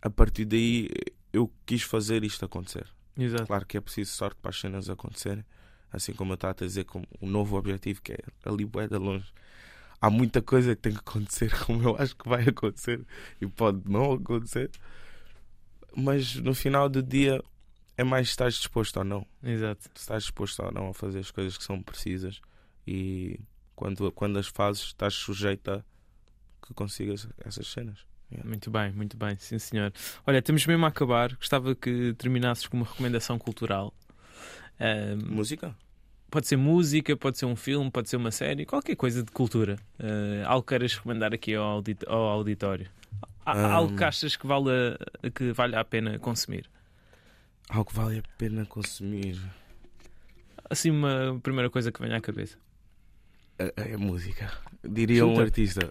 a 0.00 0.10
partir 0.10 0.44
daí 0.44 0.88
eu 1.32 1.50
quis 1.66 1.82
fazer 1.82 2.24
isto 2.24 2.44
acontecer. 2.44 2.86
Exato. 3.16 3.46
Claro 3.46 3.66
que 3.66 3.76
é 3.76 3.80
preciso 3.80 4.12
sorte 4.12 4.38
para 4.40 4.50
as 4.50 4.60
cenas 4.60 4.88
acontecerem, 4.88 5.44
assim 5.90 6.12
como 6.12 6.32
eu 6.32 6.34
estava 6.34 6.52
a 6.52 6.66
dizer, 6.66 6.84
com 6.84 7.02
o 7.20 7.26
novo 7.26 7.56
objetivo 7.56 8.00
que 8.02 8.12
é 8.12 8.18
ali 8.44 8.64
bué 8.64 8.86
de 8.86 8.96
longe. 8.96 9.32
Há 10.02 10.10
muita 10.10 10.42
coisa 10.42 10.74
que 10.74 10.82
tem 10.82 10.92
que 10.92 10.98
acontecer, 10.98 11.56
como 11.64 11.80
eu 11.80 11.96
acho 11.96 12.16
que 12.16 12.28
vai 12.28 12.42
acontecer 12.42 13.00
e 13.40 13.46
pode 13.46 13.88
não 13.88 14.14
acontecer, 14.14 14.68
mas 15.96 16.34
no 16.34 16.52
final 16.54 16.88
do 16.88 17.00
dia 17.00 17.40
é 17.96 18.02
mais 18.02 18.26
se 18.26 18.32
estás 18.32 18.54
disposto 18.54 18.96
ou 18.96 19.04
não. 19.04 19.24
Exato. 19.40 19.84
Se 19.94 20.00
estás 20.00 20.24
disposto 20.24 20.60
ou 20.60 20.72
não 20.72 20.88
a 20.88 20.94
fazer 20.94 21.20
as 21.20 21.30
coisas 21.30 21.56
que 21.56 21.62
são 21.62 21.80
precisas 21.80 22.40
e 22.84 23.38
quando, 23.76 24.10
quando 24.10 24.40
as 24.40 24.48
fazes, 24.48 24.86
estás 24.86 25.14
sujeito 25.14 25.70
a 25.70 25.84
que 26.66 26.74
consigas 26.74 27.28
essas 27.38 27.68
cenas. 27.68 28.04
Muito 28.44 28.70
bem, 28.70 28.90
muito 28.92 29.16
bem, 29.16 29.36
sim 29.38 29.58
senhor. 29.58 29.92
Olha, 30.26 30.42
temos 30.42 30.66
mesmo 30.66 30.84
a 30.84 30.88
acabar. 30.88 31.36
Gostava 31.36 31.74
que 31.76 32.14
terminasses 32.14 32.66
com 32.66 32.78
uma 32.78 32.86
recomendação 32.86 33.38
cultural. 33.38 33.94
Ahm, 34.80 35.22
Música? 35.30 35.76
Pode 36.32 36.46
ser 36.48 36.56
música, 36.56 37.14
pode 37.16 37.36
ser 37.38 37.44
um 37.46 37.54
filme, 37.54 37.90
pode 37.90 38.08
ser 38.08 38.16
uma 38.16 38.30
série, 38.30 38.64
qualquer 38.66 38.96
coisa 38.96 39.22
de 39.22 39.30
cultura. 39.30 39.76
Ah, 40.00 40.48
algo 40.48 40.62
que 40.62 40.68
queiras 40.70 40.94
recomendar 40.96 41.32
aqui 41.34 41.54
ao, 41.54 41.64
audit- 41.64 42.04
ao 42.08 42.22
auditório. 42.22 42.88
Há- 43.44 43.52
Ahm. 43.52 43.72
Algo 43.72 43.96
que 43.96 44.02
achas 44.04 44.34
que 44.34 44.46
vale 44.46 44.70
a, 45.22 45.30
que 45.30 45.52
vale 45.52 45.76
a 45.76 45.84
pena 45.84 46.18
consumir. 46.18 46.64
Algo 47.68 47.90
que 47.90 47.96
vale 47.96 48.18
a 48.18 48.22
pena 48.38 48.64
consumir. 48.66 49.38
Assim, 50.70 50.90
uma 50.90 51.38
primeira 51.42 51.68
coisa 51.68 51.92
que 51.92 52.00
venha 52.00 52.16
à 52.16 52.20
cabeça. 52.20 52.56
É, 53.58 53.92
é 53.92 53.96
música. 53.96 54.50
Diria 54.82 55.26
um 55.26 55.38
artista. 55.38 55.86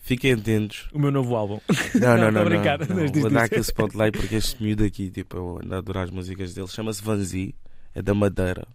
Fiquem 0.00 0.32
atentos. 0.32 0.88
O 0.92 0.98
meu 0.98 1.10
novo 1.10 1.34
álbum. 1.36 1.60
Não, 1.94 2.00
Não, 2.18 2.18
não, 2.18 2.30
não. 2.32 2.44
brincar, 2.44 2.78
não, 2.80 2.96
não. 2.96 3.06
Vou 3.12 3.30
dar 3.30 3.44
aquele 3.44 3.60
spotlight 3.62 4.18
porque 4.18 4.34
este 4.34 4.62
miúdo 4.62 4.84
aqui, 4.84 5.10
tipo, 5.10 5.36
eu 5.36 5.58
ando 5.62 5.74
a 5.74 5.78
adorar 5.78 6.04
as 6.04 6.10
músicas 6.10 6.52
dele. 6.52 6.66
Chama-se 6.68 7.02
Vanzi, 7.02 7.54
é 7.94 8.02
da 8.02 8.12
Madeira. 8.12 8.66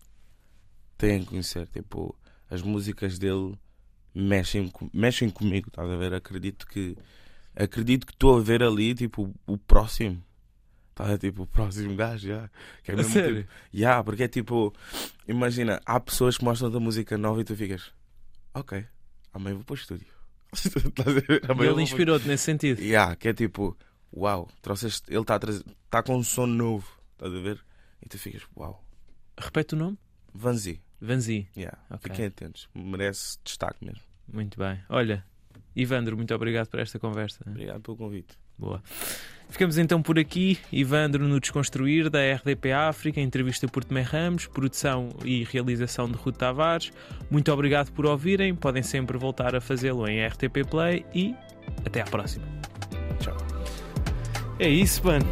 Têm 0.99 1.21
que 1.21 1.27
conhecer, 1.27 1.65
tipo, 1.69 2.13
as 2.49 2.61
músicas 2.61 3.17
dele 3.17 3.57
mexem, 4.13 4.69
mexem 4.93 5.29
comigo, 5.29 5.69
estás 5.69 5.89
a 5.89 5.95
ver? 5.95 6.13
Acredito 6.13 6.67
que 6.67 6.97
acredito 7.55 8.05
que 8.05 8.11
estou 8.11 8.37
a 8.37 8.41
ver 8.41 8.61
ali, 8.61 8.93
tipo, 8.93 9.33
o 9.47 9.57
próximo. 9.57 10.21
Tá, 10.93 11.17
tipo, 11.17 11.43
o 11.43 11.47
próximo 11.47 11.95
gajo, 11.95 12.27
já. 12.27 12.49
Que 12.83 12.91
é 12.91 12.93
A 12.93 12.97
mesmo, 12.97 13.13
sério? 13.13 13.43
tipo, 13.43 13.53
yeah, 13.73 14.03
porque 14.03 14.23
é 14.23 14.27
tipo, 14.27 14.73
imagina, 15.25 15.79
há 15.85 15.97
pessoas 16.01 16.37
que 16.37 16.43
mostram 16.43 16.69
da 16.69 16.81
música 16.81 17.17
nova 17.17 17.39
e 17.39 17.45
tu 17.45 17.55
ficas, 17.55 17.93
ok, 18.53 18.85
amanhã 19.31 19.55
vou 19.55 19.63
para 19.63 19.73
o 19.73 19.77
estúdio. 19.77 20.07
Estás 20.53 21.07
a 21.07 21.63
ele 21.63 21.81
inspirou-te 21.81 22.27
nesse 22.27 22.43
sentido. 22.43 22.81
Yeah, 22.81 23.15
que 23.15 23.29
é 23.29 23.33
tipo, 23.33 23.77
uau, 24.13 24.49
trouxeste, 24.61 25.09
ele 25.09 25.21
está 25.21 25.39
tá 25.89 26.03
com 26.03 26.17
um 26.17 26.23
som 26.23 26.45
novo, 26.45 26.85
estás 27.13 27.33
a 27.33 27.39
ver? 27.39 27.63
E 28.03 28.09
tu 28.09 28.19
ficas, 28.19 28.41
uau, 28.57 28.83
Repete 29.37 29.73
o 29.75 29.77
nome? 29.77 29.97
Vanzi, 30.33 30.81
Vanzi. 31.01 31.47
yeah, 31.55 31.77
Ok. 31.89 32.09
fiquem 32.11 32.25
atentos, 32.25 32.67
merece 32.73 33.37
destaque 33.43 33.83
mesmo. 33.85 34.01
Muito 34.31 34.57
bem. 34.59 34.79
Olha, 34.89 35.23
Ivandro, 35.75 36.15
muito 36.17 36.33
obrigado 36.35 36.67
por 36.67 36.79
esta 36.79 36.99
conversa. 36.99 37.43
Obrigado 37.47 37.81
pelo 37.81 37.97
convite. 37.97 38.37
Boa. 38.57 38.83
Ficamos 39.49 39.77
então 39.77 40.01
por 40.01 40.19
aqui. 40.19 40.59
Ivandro 40.71 41.27
no 41.27 41.39
Desconstruir, 41.39 42.09
da 42.09 42.19
RDP 42.35 42.71
África, 42.73 43.19
entrevista 43.21 43.67
por 43.67 43.83
Tomé 43.83 44.01
Ramos, 44.01 44.45
produção 44.45 45.09
e 45.23 45.43
realização 45.45 46.07
de 46.07 46.15
Ruth 46.17 46.35
Tavares. 46.37 46.91
Muito 47.31 47.51
obrigado 47.51 47.91
por 47.93 48.05
ouvirem. 48.05 48.53
Podem 48.53 48.83
sempre 48.83 49.17
voltar 49.17 49.55
a 49.55 49.61
fazê-lo 49.61 50.07
em 50.07 50.23
RTP 50.23 50.63
Play 50.69 51.05
e 51.15 51.33
até 51.85 52.01
à 52.01 52.05
próxima. 52.05 52.45
Tchau. 53.19 53.37
É 54.59 54.67
isso, 54.69 55.03
mano. 55.05 55.25